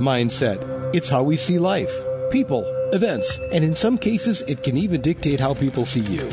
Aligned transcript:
Mindset. 0.00 0.94
It's 0.94 1.08
how 1.08 1.22
we 1.22 1.36
see 1.36 1.58
life, 1.58 1.92
people, 2.30 2.64
events, 2.92 3.38
and 3.52 3.62
in 3.62 3.74
some 3.74 3.98
cases, 3.98 4.40
it 4.42 4.62
can 4.62 4.76
even 4.76 5.00
dictate 5.00 5.38
how 5.38 5.54
people 5.54 5.84
see 5.84 6.00
you. 6.00 6.28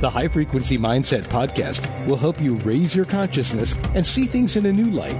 The 0.00 0.10
High 0.10 0.28
Frequency 0.28 0.78
Mindset 0.78 1.22
podcast 1.24 1.86
will 2.06 2.16
help 2.16 2.40
you 2.40 2.56
raise 2.56 2.96
your 2.96 3.04
consciousness 3.04 3.76
and 3.94 4.06
see 4.06 4.24
things 4.24 4.56
in 4.56 4.66
a 4.66 4.72
new 4.72 4.90
light 4.90 5.14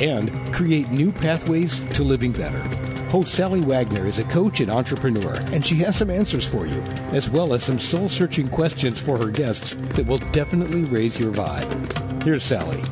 and 0.00 0.30
create 0.54 0.90
new 0.90 1.10
pathways 1.10 1.80
to 1.94 2.04
living 2.04 2.32
better. 2.32 2.62
Host 3.08 3.34
Sally 3.34 3.60
Wagner 3.60 4.06
is 4.06 4.18
a 4.18 4.24
coach 4.24 4.60
and 4.60 4.70
entrepreneur, 4.70 5.34
and 5.52 5.64
she 5.64 5.76
has 5.76 5.96
some 5.96 6.10
answers 6.10 6.50
for 6.50 6.66
you, 6.66 6.82
as 7.12 7.30
well 7.30 7.54
as 7.54 7.64
some 7.64 7.78
soul 7.78 8.08
searching 8.08 8.48
questions 8.48 8.98
for 9.00 9.16
her 9.16 9.30
guests 9.30 9.74
that 9.74 10.06
will 10.06 10.18
definitely 10.32 10.84
raise 10.84 11.18
your 11.18 11.32
vibe. 11.32 12.22
Here's 12.22 12.44
Sally. 12.44 12.82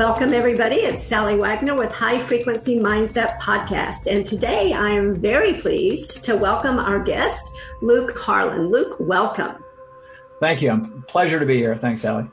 Welcome, 0.00 0.32
everybody. 0.32 0.76
It's 0.76 1.02
Sally 1.02 1.36
Wagner 1.36 1.74
with 1.74 1.92
High 1.92 2.20
Frequency 2.20 2.78
Mindset 2.78 3.38
Podcast. 3.38 4.06
And 4.06 4.24
today 4.24 4.72
I 4.72 4.88
am 4.88 5.14
very 5.14 5.52
pleased 5.52 6.24
to 6.24 6.38
welcome 6.38 6.78
our 6.78 6.98
guest, 7.00 7.52
Luke 7.82 8.16
Harlan. 8.16 8.70
Luke, 8.70 8.96
welcome. 8.98 9.62
Thank 10.40 10.62
you. 10.62 10.70
I'm 10.70 11.02
pleasure 11.02 11.38
to 11.38 11.44
be 11.44 11.56
here. 11.56 11.76
Thanks, 11.76 12.00
Sally. 12.00 12.24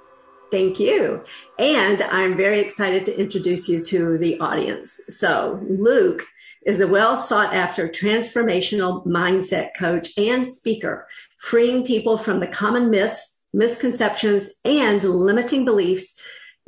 Thank 0.50 0.80
you. 0.80 1.26
And 1.60 2.02
I'm 2.04 2.38
very 2.38 2.62
excited 2.62 3.04
to 3.04 3.20
introduce 3.20 3.68
you 3.68 3.84
to 3.84 4.18
the 4.18 4.40
audience. 4.40 5.02
So, 5.10 5.60
Luke 5.70 6.26
is 6.66 6.80
a 6.80 6.88
well 6.88 7.18
sought 7.18 7.54
after 7.54 7.90
transformational 7.90 9.06
mindset 9.06 9.72
coach 9.78 10.18
and 10.18 10.48
speaker, 10.48 11.06
freeing 11.38 11.86
people 11.86 12.18
from 12.18 12.40
the 12.40 12.48
common 12.48 12.90
myths, 12.90 13.44
misconceptions, 13.54 14.62
and 14.64 15.04
limiting 15.04 15.66
beliefs 15.66 16.18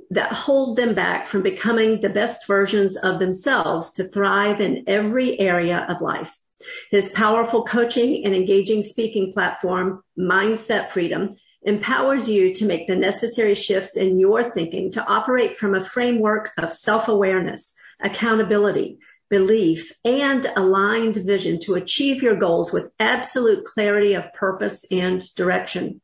that 0.09 0.31
hold 0.31 0.75
them 0.75 0.93
back 0.93 1.27
from 1.27 1.41
becoming 1.41 2.01
the 2.01 2.09
best 2.09 2.47
versions 2.47 2.97
of 2.97 3.19
themselves 3.19 3.91
to 3.93 4.03
thrive 4.03 4.61
in 4.61 4.83
every 4.87 5.39
area 5.39 5.85
of 5.89 6.01
life. 6.01 6.35
His 6.91 7.11
powerful 7.13 7.63
coaching 7.63 8.25
and 8.25 8.35
engaging 8.35 8.83
speaking 8.83 9.31
platform, 9.33 10.03
Mindset 10.17 10.89
Freedom, 10.89 11.35
empowers 11.63 12.27
you 12.27 12.53
to 12.53 12.65
make 12.65 12.87
the 12.87 12.95
necessary 12.95 13.55
shifts 13.55 13.97
in 13.97 14.19
your 14.19 14.51
thinking 14.51 14.91
to 14.91 15.05
operate 15.05 15.57
from 15.57 15.75
a 15.75 15.83
framework 15.83 16.51
of 16.57 16.71
self 16.71 17.07
awareness, 17.07 17.75
accountability, 18.01 18.99
belief, 19.29 19.91
and 20.03 20.45
aligned 20.55 21.15
vision 21.15 21.59
to 21.59 21.75
achieve 21.75 22.21
your 22.21 22.35
goals 22.35 22.73
with 22.73 22.91
absolute 22.99 23.63
clarity 23.65 24.13
of 24.13 24.33
purpose 24.33 24.85
and 24.91 25.23
direction. 25.35 26.01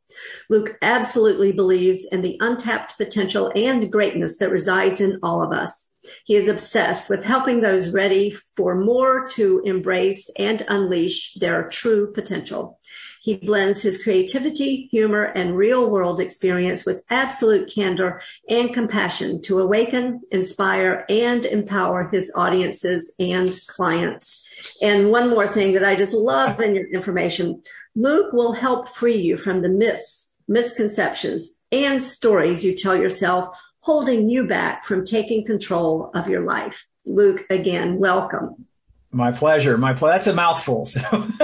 Luke 0.49 0.77
absolutely 0.81 1.51
believes 1.51 2.07
in 2.11 2.21
the 2.21 2.37
untapped 2.39 2.97
potential 2.97 3.51
and 3.55 3.91
greatness 3.91 4.37
that 4.37 4.51
resides 4.51 5.01
in 5.01 5.19
all 5.21 5.43
of 5.43 5.51
us. 5.51 5.91
He 6.23 6.35
is 6.35 6.47
obsessed 6.47 7.09
with 7.09 7.23
helping 7.23 7.61
those 7.61 7.93
ready 7.93 8.37
for 8.55 8.75
more 8.75 9.27
to 9.33 9.61
embrace 9.65 10.29
and 10.37 10.63
unleash 10.69 11.33
their 11.33 11.67
true 11.69 12.13
potential. 12.13 12.79
He 13.25 13.37
blends 13.37 13.81
his 13.81 14.03
creativity, 14.03 14.87
humor, 14.91 15.23
and 15.23 15.57
real 15.57 15.89
world 15.89 16.19
experience 16.19 16.85
with 16.85 17.03
absolute 17.09 17.73
candor 17.73 18.21
and 18.47 18.71
compassion 18.71 19.41
to 19.45 19.59
awaken, 19.61 20.21
inspire, 20.29 21.05
and 21.09 21.43
empower 21.43 22.07
his 22.13 22.31
audiences 22.35 23.15
and 23.17 23.51
clients. 23.65 24.47
And 24.79 25.09
one 25.09 25.31
more 25.31 25.47
thing 25.47 25.73
that 25.73 25.83
I 25.83 25.95
just 25.95 26.13
love 26.13 26.61
in 26.61 26.75
your 26.75 26.87
information 26.93 27.63
Luke 27.95 28.31
will 28.31 28.51
help 28.51 28.89
free 28.89 29.19
you 29.19 29.37
from 29.37 29.63
the 29.63 29.69
myths, 29.69 30.39
misconceptions, 30.47 31.65
and 31.71 32.03
stories 32.03 32.63
you 32.63 32.77
tell 32.77 32.95
yourself 32.95 33.57
holding 33.79 34.29
you 34.29 34.45
back 34.45 34.85
from 34.85 35.03
taking 35.03 35.43
control 35.43 36.11
of 36.13 36.29
your 36.29 36.45
life. 36.45 36.85
Luke, 37.07 37.43
again, 37.49 37.97
welcome. 37.97 38.67
My 39.15 39.31
pleasure. 39.31 39.77
My 39.77 39.93
pleasure. 39.93 40.11
That's 40.11 40.27
a 40.27 40.33
mouthful. 40.33 40.83
So. 40.83 40.99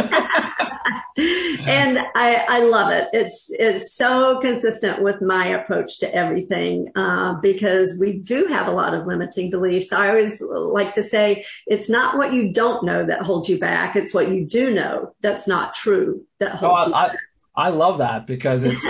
and 1.16 2.00
I, 2.16 2.46
I 2.50 2.64
love 2.64 2.92
it. 2.92 3.08
It's 3.14 3.50
it's 3.58 3.96
so 3.96 4.42
consistent 4.42 5.02
with 5.02 5.22
my 5.22 5.48
approach 5.48 6.00
to 6.00 6.14
everything 6.14 6.92
uh, 6.98 7.36
because 7.36 7.98
we 7.98 8.18
do 8.20 8.48
have 8.48 8.68
a 8.68 8.72
lot 8.72 8.94
of 8.94 9.08
limiting 9.08 9.52
beliefs. 9.52 9.94
I 9.94 10.10
always 10.10 10.42
like 10.42 10.92
to 10.96 11.04
say 11.04 11.46
it's 11.66 11.90
not 11.90 12.18
what 12.18 12.34
you 12.34 12.52
don't 12.52 12.84
know 12.84 13.06
that 13.06 13.22
holds 13.22 13.48
you 13.48 13.58
back; 13.58 13.96
it's 13.96 14.14
what 14.14 14.30
you 14.30 14.46
do 14.46 14.74
know 14.74 15.16
that's 15.22 15.48
not 15.48 15.74
true 15.74 16.26
that 16.40 16.56
holds 16.56 16.84
oh, 16.84 16.88
you 16.90 16.94
I, 16.94 17.08
back. 17.08 17.18
I, 17.56 17.68
I 17.68 17.70
love 17.70 18.00
that 18.00 18.28
because 18.28 18.66
it's. 18.66 18.86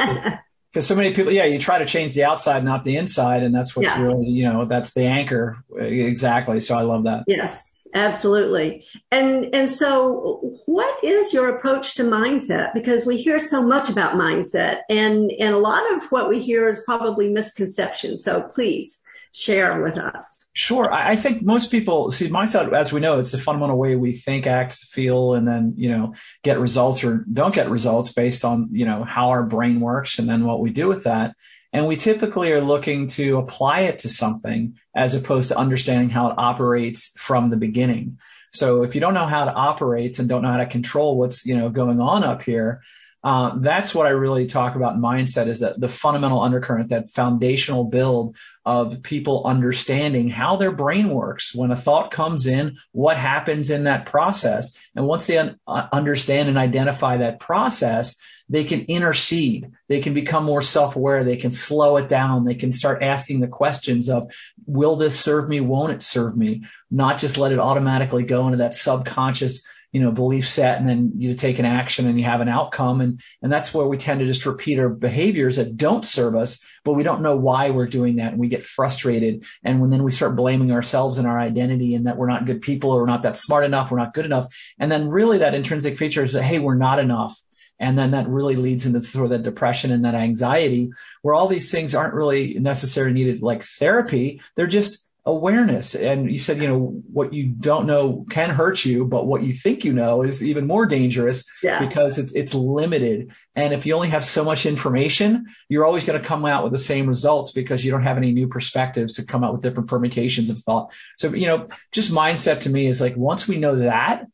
because 0.74 0.88
so 0.88 0.96
many 0.96 1.14
people, 1.14 1.32
yeah, 1.32 1.46
you 1.46 1.60
try 1.60 1.78
to 1.78 1.86
change 1.86 2.16
the 2.16 2.24
outside, 2.24 2.64
not 2.64 2.84
the 2.84 2.98
inside, 2.98 3.44
and 3.44 3.54
that's 3.54 3.76
what's 3.76 3.90
yeah. 3.90 4.02
really, 4.02 4.28
you 4.28 4.52
know, 4.52 4.66
that's 4.66 4.96
the 4.96 5.04
anchor 5.04 5.64
exactly. 5.78 6.62
So 6.62 6.76
I 6.76 6.82
love 6.82 7.04
that. 7.04 7.26
Yes, 7.28 7.76
Absolutely. 7.94 8.86
And 9.12 9.54
and 9.54 9.70
so 9.70 10.56
what 10.66 11.04
is 11.04 11.34
your 11.34 11.56
approach 11.56 11.96
to 11.96 12.04
mindset? 12.04 12.74
Because 12.74 13.06
we 13.06 13.18
hear 13.18 13.38
so 13.40 13.62
much 13.62 13.90
about 13.90 14.16
mindset 14.16 14.82
and 14.90 15.32
and 15.40 15.54
a 15.54 15.58
lot 15.58 15.82
of 15.94 16.04
what 16.10 16.30
we 16.30 16.40
hear 16.40 16.70
is 16.70 16.82
probably 16.86 17.30
misconception. 17.30 18.18
So 18.18 18.44
please 18.44 19.02
share 19.34 19.82
with 19.82 19.98
us. 19.98 20.52
Sure. 20.56 20.92
I 20.92 21.16
think 21.16 21.42
most 21.42 21.72
people 21.72 22.12
see 22.12 22.28
mindset, 22.28 22.74
as 22.74 22.92
we 22.92 23.00
know, 23.00 23.20
it's 23.20 23.32
the 23.32 23.38
fundamental 23.38 23.78
way 23.78 23.96
we 23.96 24.14
think, 24.14 24.46
act, 24.46 24.74
feel, 24.74 25.34
and 25.34 25.48
then, 25.48 25.74
you 25.78 25.90
know, 25.90 26.14
get 26.44 26.60
results 26.60 27.04
or 27.04 27.26
don't 27.32 27.56
get 27.56 27.70
results 27.70 28.12
based 28.12 28.44
on, 28.44 28.68
you 28.72 28.86
know, 28.86 29.04
how 29.04 29.30
our 29.30 29.44
brain 29.44 29.80
works 29.80 30.20
and 30.20 30.28
then 30.30 30.46
what 30.46 30.60
we 30.60 30.70
do 30.70 30.88
with 30.88 31.06
that. 31.06 31.36
And 31.74 31.88
we 31.88 31.96
typically 31.96 32.52
are 32.52 32.62
looking 32.62 33.08
to 33.08 33.38
apply 33.38 33.82
it 33.82 34.00
to 34.00 34.10
something 34.10 34.78
as 34.96 35.16
opposed 35.16 35.50
to 35.50 35.58
understanding 35.58 36.10
how 36.10 36.32
it 36.32 36.36
operates 36.38 37.14
from 37.18 37.50
the 37.50 37.58
beginning. 37.58 38.20
So 38.54 38.84
if 38.84 38.96
you 38.96 39.02
don't 39.02 39.14
know 39.14 39.28
how 39.28 39.48
it 39.48 39.56
operates 39.56 40.20
and 40.20 40.28
don't 40.28 40.42
know 40.42 40.52
how 40.52 40.58
to 40.58 40.66
control 40.66 41.18
what's, 41.18 41.46
you 41.46 41.56
know, 41.56 41.70
going 41.70 42.02
on 42.02 42.24
up 42.24 42.44
here, 42.44 42.82
uh, 43.24 43.56
that's 43.58 43.94
what 43.94 44.08
I 44.08 44.12
really 44.12 44.48
talk 44.48 44.76
about 44.76 44.98
mindset 44.98 45.48
is 45.48 45.60
that 45.60 45.80
the 45.80 45.88
fundamental 45.88 46.42
undercurrent, 46.42 46.90
that 46.90 47.12
foundational 47.12 47.84
build 47.84 48.36
of 48.66 49.04
people 49.04 49.46
understanding 49.46 50.28
how 50.28 50.56
their 50.56 50.72
brain 50.72 51.10
works. 51.10 51.54
When 51.54 51.72
a 51.72 51.76
thought 51.76 52.12
comes 52.12 52.48
in, 52.48 52.78
what 52.92 53.18
happens 53.18 53.70
in 53.70 53.84
that 53.84 54.08
process? 54.08 54.76
And 54.96 55.06
once 55.06 55.28
they 55.28 55.38
un- 55.38 55.60
uh, 55.68 55.88
understand 55.92 56.50
and 56.50 56.58
identify 56.58 57.18
that 57.18 57.40
process, 57.40 58.20
they 58.52 58.66
can 58.66 58.82
intercede. 58.82 59.72
They 59.88 60.02
can 60.02 60.14
become 60.14 60.44
more 60.44 60.62
self-aware. 60.62 61.24
They 61.24 61.38
can 61.38 61.54
slow 61.54 61.96
it 61.96 62.10
down. 62.10 62.44
They 62.44 62.54
can 62.54 62.74
start 62.74 63.02
asking 63.02 63.40
the 63.40 63.48
questions 63.48 64.10
of, 64.10 64.30
will 64.66 64.98
this 64.98 65.18
serve 65.18 65.48
me? 65.48 65.62
Won't 65.62 65.94
it 65.94 66.02
serve 66.02 66.36
me? 66.36 66.66
Not 66.92 67.18
just 67.18 67.38
let 67.38 67.54
it 67.54 67.60
automatically 67.60 68.24
go 68.24 68.46
into 68.48 68.58
that 68.58 68.76
subconscious, 68.76 69.66
you 69.94 70.02
know, 70.02 70.12
belief 70.12 70.50
set 70.50 70.80
and 70.80 70.88
then 70.88 71.14
you 71.16 71.34
take 71.34 71.60
an 71.60 71.66
action 71.66 72.06
and 72.08 72.20
you 72.20 72.26
have 72.26 72.42
an 72.42 72.50
outcome. 72.50 73.00
And, 73.00 73.22
and 73.42 73.50
that's 73.50 73.74
where 73.74 73.88
we 73.88 73.98
tend 73.98 74.20
to 74.20 74.26
just 74.26 74.46
repeat 74.46 74.80
our 74.80 74.90
behaviors 74.90 75.56
that 75.56 75.78
don't 75.78 76.04
serve 76.04 76.36
us, 76.36 76.62
but 76.84 76.94
we 76.94 77.04
don't 77.04 77.22
know 77.22 77.38
why 77.38 77.70
we're 77.70 77.88
doing 77.88 78.18
that. 78.18 78.34
And 78.34 78.40
we 78.40 78.50
get 78.50 78.66
frustrated. 78.66 79.46
And 79.64 79.80
when 79.80 79.92
then 79.92 80.04
we 80.04 80.12
start 80.12 80.36
blaming 80.36 80.74
ourselves 80.74 81.18
and 81.18 81.28
our 81.28 81.40
identity 81.40 81.96
and 81.96 82.06
that 82.06 82.18
we're 82.18 82.28
not 82.28 82.46
good 82.46 82.62
people 82.62 82.92
or 82.92 83.00
we're 83.00 83.06
not 83.06 83.24
that 83.24 83.38
smart 83.38 83.64
enough, 83.64 83.92
we're 83.92 83.98
not 83.98 84.14
good 84.14 84.26
enough. 84.26 84.54
And 84.78 84.92
then 84.92 85.08
really 85.08 85.38
that 85.38 85.56
intrinsic 85.56 85.98
feature 85.98 86.26
is 86.26 86.34
that, 86.34 86.44
hey, 86.44 86.60
we're 86.60 86.76
not 86.76 87.00
enough 87.00 87.42
and 87.82 87.98
then 87.98 88.12
that 88.12 88.30
really 88.30 88.56
leads 88.56 88.86
into 88.86 89.02
sort 89.02 89.26
of 89.26 89.32
that 89.32 89.44
depression 89.44 89.92
and 89.92 90.06
that 90.06 90.16
anxiety 90.16 90.92
where 91.24 91.34
all 91.34 91.48
these 91.48 91.72
things 91.72 91.96
aren't 91.96 92.14
really 92.14 92.58
necessarily 92.60 93.12
needed 93.12 93.42
like 93.42 93.64
therapy. 93.64 94.40
They're 94.56 94.68
just 94.68 95.10
awareness. 95.26 95.94
And 95.94 96.30
you 96.32 96.38
said, 96.38 96.62
you 96.62 96.68
know, 96.68 97.02
what 97.12 97.34
you 97.34 97.48
don't 97.48 97.86
know 97.86 98.26
can 98.30 98.50
hurt 98.50 98.86
you, 98.86 99.06
but 99.06 99.28
what 99.28 99.44
you 99.44 99.54
think 99.54 99.84
you 99.84 99.94
know 99.94 100.22
is 100.24 100.44
even 100.44 100.66
more 100.66 100.86
dangerous 100.86 101.44
yeah. 101.62 101.80
because 101.80 102.18
it's, 102.18 102.32
it's 102.34 102.54
limited. 102.54 103.32
And 103.56 103.74
if 103.74 103.86
you 103.86 103.94
only 103.96 104.10
have 104.10 104.26
so 104.26 104.44
much 104.44 104.66
information, 104.66 105.46
you're 105.68 105.86
always 105.86 106.06
going 106.06 106.20
to 106.20 106.28
come 106.28 106.46
out 106.46 106.64
with 106.64 106.74
the 106.74 106.80
same 106.80 107.08
results 107.08 107.52
because 107.52 107.84
you 107.84 107.92
don't 107.92 108.04
have 108.04 108.18
any 108.18 108.32
new 108.32 108.48
perspectives 108.48 109.14
to 109.16 109.26
come 109.26 109.44
out 109.44 109.54
with 109.54 109.62
different 109.62 109.90
permutations 109.90 110.50
of 110.50 110.60
thought. 110.60 110.92
So, 111.18 111.34
you 111.34 111.48
know, 111.48 111.68
just 111.92 112.12
mindset 112.12 112.62
to 112.62 112.70
me 112.70 112.88
is 112.88 113.02
like 113.02 113.16
once 113.16 113.48
we 113.48 113.58
know 113.58 113.76
that, 113.76 114.28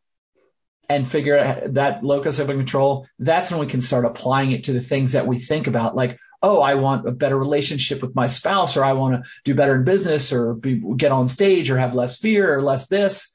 and 0.89 1.07
figure 1.07 1.37
out 1.37 1.73
that 1.73 2.03
locus 2.03 2.39
of 2.39 2.47
control, 2.47 3.07
that's 3.19 3.51
when 3.51 3.59
we 3.59 3.67
can 3.67 3.81
start 3.81 4.05
applying 4.05 4.51
it 4.51 4.63
to 4.65 4.73
the 4.73 4.81
things 4.81 5.11
that 5.11 5.27
we 5.27 5.37
think 5.37 5.67
about, 5.67 5.95
like, 5.95 6.17
oh, 6.41 6.61
I 6.61 6.75
want 6.75 7.07
a 7.07 7.11
better 7.11 7.37
relationship 7.37 8.01
with 8.01 8.15
my 8.15 8.27
spouse, 8.27 8.77
or 8.77 8.85
I 8.85 8.93
want 8.93 9.15
to 9.15 9.29
do 9.43 9.55
better 9.55 9.75
in 9.75 9.83
business, 9.83 10.31
or 10.31 10.53
be, 10.53 10.81
get 10.95 11.11
on 11.11 11.27
stage, 11.27 11.69
or 11.69 11.77
have 11.77 11.95
less 11.95 12.17
fear, 12.17 12.53
or 12.53 12.61
less 12.61 12.87
this. 12.87 13.31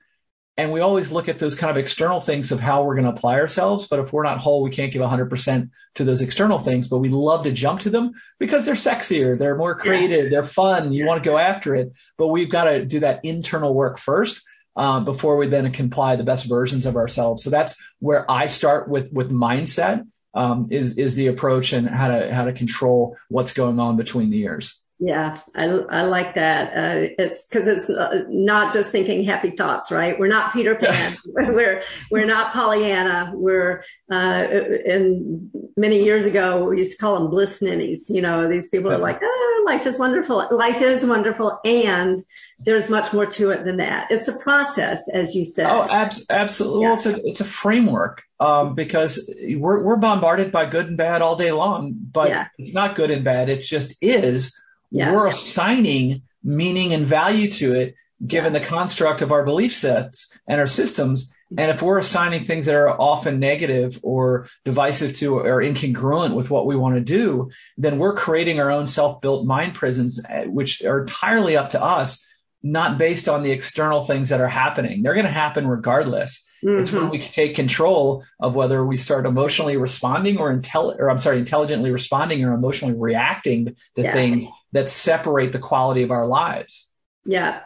And 0.57 0.71
we 0.71 0.81
always 0.81 1.11
look 1.11 1.29
at 1.29 1.39
those 1.39 1.55
kind 1.55 1.71
of 1.71 1.79
external 1.79 2.21
things 2.21 2.53
of 2.53 2.61
how 2.61 2.85
we're 2.85 2.95
going 2.95 3.07
to 3.07 3.13
apply 3.13 3.35
ourselves. 3.35 3.89
But 3.89 4.01
if 4.01 4.13
we're 4.13 4.23
not 4.23 4.39
whole, 4.39 4.63
we 4.63 4.71
can't 4.71 4.93
give 4.93 5.01
100% 5.01 5.71
to 5.95 6.05
those 6.05 6.21
external 6.21 6.59
things. 6.59 6.89
But 6.89 6.99
we 6.99 7.09
love 7.09 7.45
to 7.45 7.53
jump 7.53 7.81
to 7.81 7.91
them 7.91 8.13
because 8.39 8.67
they're 8.67 8.75
sexier, 8.75 9.39
they're 9.39 9.57
more 9.57 9.75
creative, 9.75 10.31
they're 10.31 10.43
fun. 10.43 10.93
You 10.93 11.07
want 11.07 11.25
to 11.25 11.29
go 11.29 11.39
after 11.39 11.75
it. 11.75 11.97
But 12.19 12.29
we've 12.29 12.51
got 12.51 12.65
to 12.65 12.85
do 12.85 13.01
that 13.01 13.25
internal 13.25 13.75
work 13.75 13.99
first 13.99 14.43
um, 14.77 15.05
before 15.05 15.37
we 15.37 15.49
then 15.49 15.71
can 15.73 15.87
apply 15.87 16.17
the 16.17 16.25
best 16.25 16.47
versions 16.47 16.87
of 16.87 16.97
ourselves. 16.97 17.43
So 17.43 17.51
that's 17.51 17.81
where 17.99 18.31
I 18.31 18.47
start 18.47 18.89
with 18.89 19.13
with 19.13 19.31
mindset 19.31 20.07
um, 20.35 20.69
is 20.71 20.99
is 20.99 21.17
the 21.17 21.27
approach 21.27 21.73
and 21.73 21.89
how 21.89 22.09
to 22.09 22.35
how 22.35 22.45
to 22.45 22.53
control 22.53 23.17
what's 23.29 23.53
going 23.53 23.79
on 23.79 23.97
between 23.97 24.31
the 24.31 24.41
ears. 24.41 24.83
Yeah, 25.05 25.37
I, 25.57 25.65
I 25.65 26.03
like 26.05 26.35
that. 26.35 26.69
Uh, 26.69 27.09
it's 27.19 27.49
because 27.49 27.67
it's 27.67 27.91
uh, 27.91 28.23
not 28.29 28.73
just 28.73 28.93
thinking 28.93 29.25
happy 29.25 29.51
thoughts, 29.51 29.91
right? 29.91 30.17
We're 30.17 30.29
not 30.29 30.53
Peter 30.53 30.77
Pan. 30.77 31.17
we're 31.27 31.83
we're 32.13 32.25
not 32.25 32.53
Pollyanna. 32.53 33.33
We're 33.35 33.83
uh, 34.13 34.47
and 34.87 35.51
many 35.77 36.05
years 36.05 36.25
ago 36.25 36.67
we 36.67 36.79
used 36.79 36.93
to 36.93 36.99
call 36.99 37.19
them 37.19 37.31
bliss 37.31 37.61
ninnies. 37.61 38.09
You 38.11 38.23
know, 38.23 38.49
these 38.49 38.69
people 38.69 38.93
are 38.93 38.99
like, 38.99 39.19
oh, 39.21 39.42
life 39.65 39.87
is 39.87 39.99
wonderful. 39.99 40.47
Life 40.51 40.81
is 40.81 41.07
wonderful, 41.07 41.61
and 41.65 42.21
there's 42.59 42.91
much 42.91 43.13
more 43.13 43.27
to 43.27 43.51
it 43.51 43.65
than 43.65 43.79
that. 43.79 44.11
It's 44.11 44.29
a 44.29 44.39
process, 44.39 45.09
as 45.13 45.35
you 45.35 45.45
said. 45.45 45.71
Oh, 45.71 45.89
ab- 45.91 46.13
absolutely. 46.31 46.83
Yeah. 46.83 46.89
Well, 46.89 46.97
it's 46.97 47.07
a 47.07 47.27
it's 47.27 47.41
a 47.41 47.45
framework 47.45 48.23
um, 48.41 48.75
because 48.75 49.33
we're 49.57 49.83
we're 49.83 49.97
bombarded 49.97 50.53
by 50.53 50.67
good 50.67 50.89
and 50.89 50.97
bad 50.97 51.23
all 51.23 51.37
day 51.37 51.53
long, 51.53 51.95
but 51.95 52.29
yeah. 52.29 52.49
it's 52.59 52.75
not 52.75 52.97
good 52.97 53.11
and 53.11 53.25
bad. 53.25 53.49
It 53.49 53.63
just 53.63 53.97
is 54.01 54.59
yeah. 54.91 55.13
we're 55.13 55.27
assigning 55.27 56.23
meaning 56.45 56.93
and 56.93 57.07
value 57.07 57.51
to 57.53 57.73
it 57.73 57.95
given 58.27 58.53
the 58.53 58.61
construct 58.61 59.23
of 59.23 59.33
our 59.33 59.45
belief 59.45 59.75
sets 59.75 60.33
and 60.47 60.61
our 60.61 60.67
systems. 60.67 61.33
And 61.59 61.71
if 61.71 61.83
we're 61.83 61.99
assigning 61.99 62.45
things 62.45 62.67
that 62.67 62.75
are 62.75 63.01
often 63.01 63.39
negative 63.39 63.99
or 64.03 64.47
divisive 64.65 65.15
to 65.17 65.39
or 65.39 65.63
incongruent 65.63 66.35
with 66.35 66.51
what 66.51 66.67
we 66.67 66.77
want 66.77 66.95
to 66.95 67.01
do, 67.01 67.51
then 67.77 67.99
we're 67.99 68.15
creating 68.15 68.61
our 68.61 68.71
own 68.71 68.87
self-built 68.87 69.47
mind 69.47 69.75
prisons, 69.75 70.21
eh, 70.29 70.45
which 70.45 70.83
are 70.83 71.01
entirely 71.01 71.57
up 71.57 71.71
to 71.71 71.83
us, 71.83 72.25
not 72.63 72.99
based 72.99 73.29
on 73.29 73.43
the 73.43 73.51
external 73.51 74.05
things 74.05 74.29
that 74.29 74.41
are 74.41 74.49
happening. 74.49 75.03
They're 75.03 75.15
going 75.15 75.27
to 75.27 75.33
happen 75.33 75.67
regardless. 75.67 76.45
Mm-hmm. 76.65 76.81
It's 76.81 76.93
when 76.93 77.03
mm-hmm. 77.05 77.11
we 77.11 77.19
take 77.19 77.57
control 77.57 78.25
of 78.39 78.55
whether 78.55 78.85
we 78.85 78.97
start 78.97 79.27
emotionally 79.27 79.77
responding 79.77 80.39
or 80.39 80.55
intel, 80.55 80.97
or 80.99 81.11
I'm 81.11 81.19
sorry, 81.19 81.39
intelligently 81.39 81.91
responding 81.91 82.45
or 82.45 82.53
emotionally 82.55 82.95
reacting 82.97 83.77
to 83.97 84.03
yeah. 84.03 84.13
things 84.13 84.45
that 84.73 84.89
separate 84.89 85.53
the 85.53 85.59
quality 85.59 86.05
of 86.05 86.13
our 86.13 86.27
lives. 86.27 86.92
Yeah, 87.25 87.61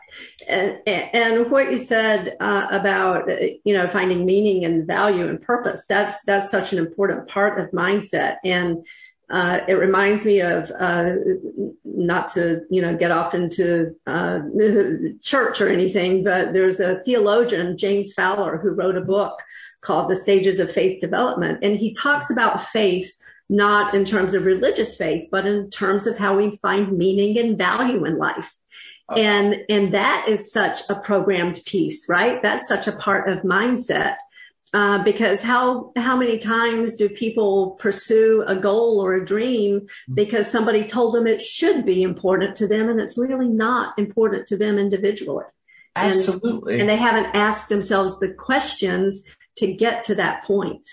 and 0.48 0.80
and 0.86 1.50
what 1.50 1.70
you 1.70 1.78
said 1.78 2.36
uh, 2.40 2.66
about 2.70 3.26
you 3.64 3.72
know 3.72 3.88
finding 3.88 4.26
meaning 4.26 4.64
and 4.64 4.86
value 4.86 5.28
and 5.28 5.40
purpose 5.40 5.86
that's 5.86 6.24
that's 6.24 6.50
such 6.50 6.74
an 6.74 6.78
important 6.78 7.26
part 7.28 7.58
of 7.58 7.70
mindset. 7.70 8.36
And 8.44 8.84
uh, 9.30 9.60
it 9.66 9.74
reminds 9.74 10.26
me 10.26 10.40
of 10.40 10.70
uh, 10.78 11.14
not 11.84 12.28
to 12.30 12.66
you 12.68 12.82
know 12.82 12.96
get 12.96 13.10
off 13.10 13.34
into 13.34 13.96
uh, 14.06 14.40
church 15.22 15.62
or 15.62 15.68
anything, 15.68 16.22
but 16.22 16.52
there's 16.52 16.78
a 16.78 17.02
theologian 17.02 17.78
James 17.78 18.12
Fowler 18.12 18.58
who 18.58 18.70
wrote 18.70 18.98
a 18.98 19.00
book 19.00 19.40
called 19.80 20.10
The 20.10 20.16
Stages 20.16 20.60
of 20.60 20.70
Faith 20.70 21.00
Development, 21.00 21.60
and 21.62 21.78
he 21.78 21.94
talks 21.94 22.30
about 22.30 22.60
faith 22.60 23.10
not 23.48 23.94
in 23.94 24.04
terms 24.04 24.34
of 24.34 24.44
religious 24.44 24.96
faith, 24.96 25.28
but 25.30 25.46
in 25.46 25.70
terms 25.70 26.06
of 26.06 26.18
how 26.18 26.36
we 26.36 26.56
find 26.56 26.98
meaning 26.98 27.38
and 27.38 27.56
value 27.56 28.04
in 28.04 28.18
life. 28.18 28.56
And, 29.14 29.64
and 29.68 29.94
that 29.94 30.26
is 30.28 30.52
such 30.52 30.80
a 30.90 30.96
programmed 30.96 31.60
piece, 31.66 32.08
right? 32.08 32.42
That's 32.42 32.66
such 32.66 32.88
a 32.88 32.92
part 32.92 33.28
of 33.28 33.44
mindset. 33.44 34.16
Uh, 34.74 35.02
because 35.04 35.44
how 35.44 35.92
how 35.96 36.16
many 36.16 36.38
times 36.38 36.96
do 36.96 37.08
people 37.08 37.70
pursue 37.78 38.42
a 38.48 38.56
goal 38.56 39.00
or 39.00 39.14
a 39.14 39.24
dream 39.24 39.86
because 40.12 40.50
somebody 40.50 40.82
told 40.82 41.14
them 41.14 41.26
it 41.26 41.40
should 41.40 41.86
be 41.86 42.02
important 42.02 42.56
to 42.56 42.66
them 42.66 42.88
and 42.88 43.00
it's 43.00 43.16
really 43.16 43.48
not 43.48 43.96
important 43.96 44.44
to 44.48 44.56
them 44.56 44.76
individually? 44.76 45.44
Absolutely. 45.94 46.74
and, 46.74 46.82
and 46.82 46.90
they 46.90 46.96
haven't 46.96 47.34
asked 47.34 47.68
themselves 47.68 48.18
the 48.18 48.34
questions 48.34 49.34
to 49.58 49.72
get 49.72 50.02
to 50.02 50.16
that 50.16 50.42
point. 50.42 50.88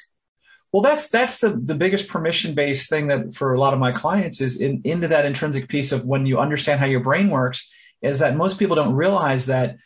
Well 0.72 0.84
that's 0.84 1.10
that's 1.10 1.40
the 1.40 1.50
the 1.50 1.76
biggest 1.76 2.08
permission 2.08 2.54
based 2.54 2.90
thing 2.90 3.08
that 3.08 3.34
for 3.34 3.54
a 3.54 3.60
lot 3.60 3.74
of 3.74 3.80
my 3.80 3.92
clients 3.92 4.40
is 4.40 4.62
in, 4.62 4.82
into 4.84 5.08
that 5.08 5.26
intrinsic 5.26 5.68
piece 5.68 5.92
of 5.92 6.06
when 6.06 6.28
you 6.28 6.38
understand 6.38 6.80
how 6.80 6.86
your 6.86 7.02
brain 7.02 7.30
works 7.30 7.70
is 8.04 8.20
that 8.20 8.36
most 8.36 8.60
people 8.60 8.76
don't 8.76 8.94
realize 8.94 9.48
that 9.48 9.78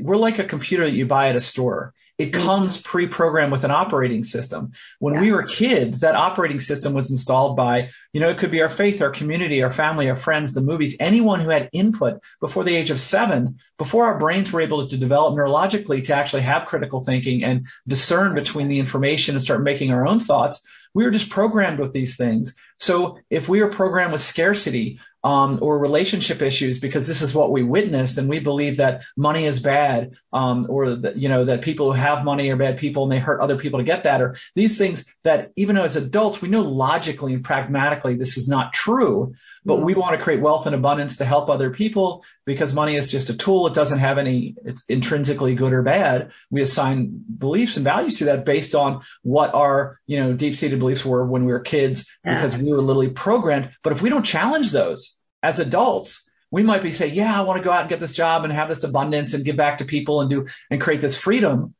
we're 0.00 0.16
like 0.16 0.40
a 0.40 0.44
computer 0.44 0.84
that 0.84 0.92
you 0.92 1.06
buy 1.06 1.28
at 1.28 1.36
a 1.36 1.40
store 1.40 1.94
it 2.18 2.32
mm-hmm. 2.32 2.46
comes 2.46 2.80
pre-programmed 2.80 3.52
with 3.52 3.64
an 3.64 3.70
operating 3.70 4.24
system. 4.24 4.72
When 5.00 5.14
yeah. 5.14 5.20
we 5.20 5.32
were 5.32 5.42
kids, 5.42 6.00
that 6.00 6.14
operating 6.14 6.60
system 6.60 6.94
was 6.94 7.10
installed 7.10 7.56
by, 7.56 7.90
you 8.12 8.20
know, 8.20 8.30
it 8.30 8.38
could 8.38 8.50
be 8.50 8.62
our 8.62 8.70
faith, 8.70 9.02
our 9.02 9.10
community, 9.10 9.62
our 9.62 9.72
family, 9.72 10.08
our 10.08 10.16
friends, 10.16 10.54
the 10.54 10.62
movies, 10.62 10.96
anyone 10.98 11.40
who 11.40 11.50
had 11.50 11.68
input 11.72 12.22
before 12.40 12.64
the 12.64 12.74
age 12.74 12.90
of 12.90 13.00
seven, 13.00 13.58
before 13.76 14.06
our 14.06 14.18
brains 14.18 14.50
were 14.50 14.62
able 14.62 14.86
to 14.86 14.96
develop 14.96 15.34
neurologically 15.34 16.02
to 16.04 16.14
actually 16.14 16.42
have 16.42 16.66
critical 16.66 17.00
thinking 17.00 17.44
and 17.44 17.66
discern 17.86 18.34
between 18.34 18.68
the 18.68 18.78
information 18.78 19.34
and 19.34 19.42
start 19.42 19.62
making 19.62 19.90
our 19.90 20.06
own 20.06 20.20
thoughts. 20.20 20.66
We 20.94 21.04
were 21.04 21.10
just 21.10 21.28
programmed 21.28 21.78
with 21.78 21.92
these 21.92 22.16
things. 22.16 22.56
So 22.78 23.18
if 23.28 23.50
we 23.50 23.60
are 23.60 23.68
programmed 23.68 24.12
with 24.12 24.22
scarcity, 24.22 24.98
um, 25.26 25.58
or 25.60 25.80
relationship 25.80 26.40
issues 26.40 26.78
because 26.78 27.08
this 27.08 27.20
is 27.20 27.34
what 27.34 27.50
we 27.50 27.64
witnessed 27.64 28.16
and 28.16 28.28
we 28.28 28.38
believe 28.38 28.76
that 28.76 29.02
money 29.16 29.44
is 29.44 29.58
bad 29.58 30.14
um, 30.32 30.68
or 30.70 30.94
that 30.94 31.16
you 31.16 31.28
know 31.28 31.44
that 31.44 31.62
people 31.62 31.92
who 31.92 31.98
have 31.98 32.24
money 32.24 32.48
are 32.48 32.56
bad 32.56 32.78
people 32.78 33.02
and 33.02 33.10
they 33.10 33.18
hurt 33.18 33.40
other 33.40 33.56
people 33.56 33.80
to 33.80 33.84
get 33.84 34.04
that 34.04 34.22
or 34.22 34.38
these 34.54 34.78
things 34.78 35.12
that 35.24 35.50
even 35.56 35.76
as 35.76 35.96
adults 35.96 36.40
we 36.40 36.48
know 36.48 36.62
logically 36.62 37.34
and 37.34 37.42
pragmatically 37.42 38.14
this 38.14 38.36
is 38.36 38.48
not 38.48 38.72
true 38.72 39.34
but 39.66 39.82
we 39.82 39.94
want 39.94 40.16
to 40.16 40.22
create 40.22 40.40
wealth 40.40 40.66
and 40.66 40.76
abundance 40.76 41.16
to 41.16 41.24
help 41.24 41.50
other 41.50 41.70
people 41.70 42.24
because 42.44 42.72
money 42.72 42.94
is 42.94 43.10
just 43.10 43.30
a 43.30 43.36
tool. 43.36 43.66
It 43.66 43.74
doesn't 43.74 43.98
have 43.98 44.16
any, 44.16 44.54
it's 44.64 44.84
intrinsically 44.86 45.56
good 45.56 45.72
or 45.72 45.82
bad. 45.82 46.30
We 46.50 46.62
assign 46.62 47.24
beliefs 47.36 47.76
and 47.76 47.82
values 47.82 48.18
to 48.18 48.26
that 48.26 48.44
based 48.44 48.76
on 48.76 49.02
what 49.22 49.52
our, 49.54 49.98
you 50.06 50.20
know, 50.20 50.32
deep 50.34 50.56
seated 50.56 50.78
beliefs 50.78 51.04
were 51.04 51.26
when 51.26 51.44
we 51.44 51.52
were 51.52 51.60
kids 51.60 52.08
because 52.22 52.56
we 52.56 52.70
were 52.70 52.80
literally 52.80 53.10
programmed. 53.10 53.72
But 53.82 53.92
if 53.92 54.02
we 54.02 54.08
don't 54.08 54.22
challenge 54.22 54.70
those 54.70 55.18
as 55.42 55.58
adults, 55.58 56.30
we 56.52 56.62
might 56.62 56.82
be 56.82 56.92
saying, 56.92 57.14
yeah, 57.14 57.36
I 57.36 57.42
want 57.42 57.58
to 57.58 57.64
go 57.64 57.72
out 57.72 57.80
and 57.80 57.90
get 57.90 57.98
this 57.98 58.14
job 58.14 58.44
and 58.44 58.52
have 58.52 58.68
this 58.68 58.84
abundance 58.84 59.34
and 59.34 59.44
give 59.44 59.56
back 59.56 59.78
to 59.78 59.84
people 59.84 60.20
and 60.20 60.30
do 60.30 60.46
and 60.70 60.80
create 60.80 61.00
this 61.00 61.18
freedom. 61.20 61.74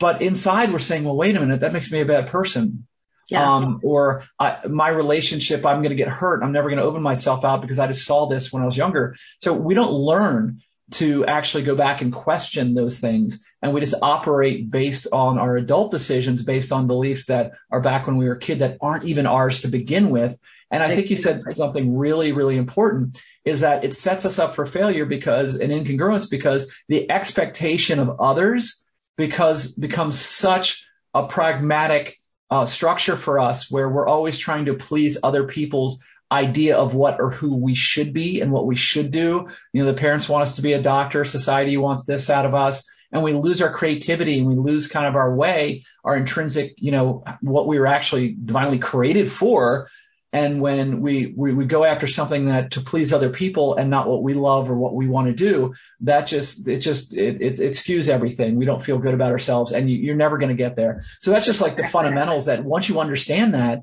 But 0.00 0.22
inside 0.22 0.72
we're 0.72 0.80
saying, 0.80 1.04
well, 1.04 1.14
wait 1.14 1.36
a 1.36 1.40
minute, 1.40 1.60
that 1.60 1.72
makes 1.72 1.92
me 1.92 2.00
a 2.00 2.04
bad 2.04 2.26
person. 2.26 2.88
Yeah. 3.32 3.54
Um, 3.54 3.80
or 3.82 4.24
I, 4.38 4.58
my 4.68 4.88
relationship, 4.88 5.64
I'm 5.66 5.78
going 5.78 5.90
to 5.90 5.96
get 5.96 6.08
hurt. 6.08 6.42
I'm 6.42 6.52
never 6.52 6.68
going 6.68 6.78
to 6.78 6.84
open 6.84 7.02
myself 7.02 7.44
out 7.44 7.60
because 7.60 7.78
I 7.78 7.86
just 7.86 8.04
saw 8.04 8.26
this 8.26 8.52
when 8.52 8.62
I 8.62 8.66
was 8.66 8.76
younger. 8.76 9.14
So 9.40 9.52
we 9.52 9.74
don't 9.74 9.92
learn 9.92 10.60
to 10.92 11.24
actually 11.26 11.62
go 11.62 11.74
back 11.74 12.02
and 12.02 12.12
question 12.12 12.74
those 12.74 12.98
things. 12.98 13.44
And 13.62 13.72
we 13.72 13.80
just 13.80 13.94
operate 14.02 14.70
based 14.70 15.06
on 15.12 15.38
our 15.38 15.56
adult 15.56 15.90
decisions, 15.90 16.42
based 16.42 16.72
on 16.72 16.86
beliefs 16.86 17.26
that 17.26 17.52
are 17.70 17.80
back 17.80 18.06
when 18.06 18.16
we 18.16 18.26
were 18.26 18.34
a 18.34 18.38
kid 18.38 18.58
that 18.58 18.76
aren't 18.80 19.04
even 19.04 19.26
ours 19.26 19.60
to 19.60 19.68
begin 19.68 20.10
with. 20.10 20.38
And 20.70 20.82
I 20.82 20.94
think 20.94 21.10
you 21.10 21.16
said 21.16 21.42
something 21.54 21.96
really, 21.96 22.32
really 22.32 22.56
important 22.56 23.20
is 23.44 23.60
that 23.60 23.84
it 23.84 23.94
sets 23.94 24.24
us 24.24 24.38
up 24.38 24.54
for 24.54 24.64
failure 24.64 25.04
because 25.04 25.56
an 25.56 25.70
incongruence 25.70 26.30
because 26.30 26.72
the 26.88 27.10
expectation 27.10 27.98
of 27.98 28.20
others 28.20 28.82
because 29.16 29.72
becomes 29.72 30.18
such 30.18 30.84
a 31.12 31.26
pragmatic 31.26 32.21
uh, 32.52 32.66
structure 32.66 33.16
for 33.16 33.40
us 33.40 33.70
where 33.70 33.88
we're 33.88 34.06
always 34.06 34.36
trying 34.36 34.66
to 34.66 34.74
please 34.74 35.16
other 35.22 35.44
people's 35.44 36.04
idea 36.30 36.76
of 36.76 36.94
what 36.94 37.18
or 37.18 37.30
who 37.30 37.56
we 37.56 37.74
should 37.74 38.12
be 38.12 38.42
and 38.42 38.52
what 38.52 38.66
we 38.66 38.76
should 38.76 39.10
do. 39.10 39.48
You 39.72 39.82
know, 39.82 39.90
the 39.90 39.98
parents 39.98 40.28
want 40.28 40.42
us 40.42 40.56
to 40.56 40.62
be 40.62 40.74
a 40.74 40.82
doctor, 40.82 41.24
society 41.24 41.78
wants 41.78 42.04
this 42.04 42.28
out 42.28 42.44
of 42.44 42.54
us, 42.54 42.86
and 43.10 43.22
we 43.22 43.32
lose 43.32 43.62
our 43.62 43.72
creativity 43.72 44.38
and 44.38 44.46
we 44.46 44.54
lose 44.54 44.86
kind 44.86 45.06
of 45.06 45.16
our 45.16 45.34
way, 45.34 45.86
our 46.04 46.14
intrinsic, 46.14 46.74
you 46.76 46.92
know, 46.92 47.24
what 47.40 47.66
we 47.66 47.78
were 47.78 47.86
actually 47.86 48.36
divinely 48.44 48.78
created 48.78 49.32
for 49.32 49.88
and 50.32 50.62
when 50.62 51.00
we, 51.00 51.34
we, 51.36 51.52
we 51.52 51.66
go 51.66 51.84
after 51.84 52.06
something 52.06 52.46
that 52.46 52.70
to 52.72 52.80
please 52.80 53.12
other 53.12 53.28
people 53.28 53.76
and 53.76 53.90
not 53.90 54.08
what 54.08 54.22
we 54.22 54.32
love 54.32 54.70
or 54.70 54.76
what 54.76 54.94
we 54.94 55.06
want 55.06 55.26
to 55.26 55.34
do, 55.34 55.74
that 56.00 56.26
just, 56.26 56.66
it 56.66 56.78
just, 56.78 57.12
it, 57.12 57.42
it, 57.42 57.60
it 57.60 57.72
skews 57.72 58.08
everything. 58.08 58.56
We 58.56 58.64
don't 58.64 58.82
feel 58.82 58.98
good 58.98 59.12
about 59.12 59.30
ourselves 59.30 59.72
and 59.72 59.90
you, 59.90 60.10
are 60.10 60.16
never 60.16 60.38
going 60.38 60.48
to 60.48 60.54
get 60.54 60.74
there. 60.74 61.02
So 61.20 61.30
that's 61.30 61.44
just 61.44 61.60
like 61.60 61.76
the 61.76 61.86
fundamentals 61.86 62.46
that 62.46 62.64
once 62.64 62.88
you 62.88 62.98
understand 62.98 63.52
that, 63.52 63.82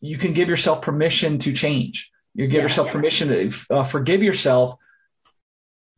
you 0.00 0.18
can 0.18 0.32
give 0.32 0.48
yourself 0.48 0.82
permission 0.82 1.38
to 1.40 1.52
change. 1.52 2.12
You 2.32 2.46
give 2.46 2.58
yeah, 2.58 2.62
yourself 2.62 2.86
yeah. 2.86 2.92
permission 2.92 3.28
to 3.28 3.74
uh, 3.74 3.84
forgive 3.84 4.22
yourself 4.22 4.76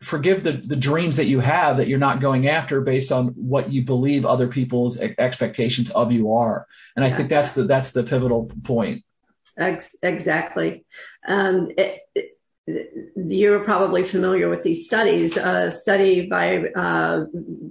forgive 0.02 0.42
the, 0.42 0.52
the 0.52 0.76
dreams 0.76 1.18
that 1.18 1.26
you 1.26 1.40
have 1.40 1.76
that 1.76 1.86
you're 1.86 1.98
not 1.98 2.20
going 2.20 2.48
after 2.48 2.80
based 2.80 3.12
on 3.12 3.28
what 3.28 3.70
you 3.70 3.82
believe 3.82 4.24
other 4.24 4.48
people's 4.48 4.98
expectations 4.98 5.90
of 5.90 6.10
you 6.10 6.32
are. 6.32 6.66
And 6.96 7.04
I 7.04 7.10
think 7.10 7.28
that's 7.28 7.52
the, 7.52 7.64
that's 7.64 7.92
the 7.92 8.02
pivotal 8.02 8.50
point. 8.64 9.04
Ex- 9.60 9.96
exactly. 10.02 10.84
Um, 11.28 11.70
it, 11.76 12.00
it, 12.14 12.36
you're 13.16 13.64
probably 13.64 14.02
familiar 14.02 14.48
with 14.48 14.62
these 14.62 14.86
studies. 14.86 15.36
A 15.36 15.70
study 15.70 16.28
by 16.28 16.68
uh, 16.68 17.24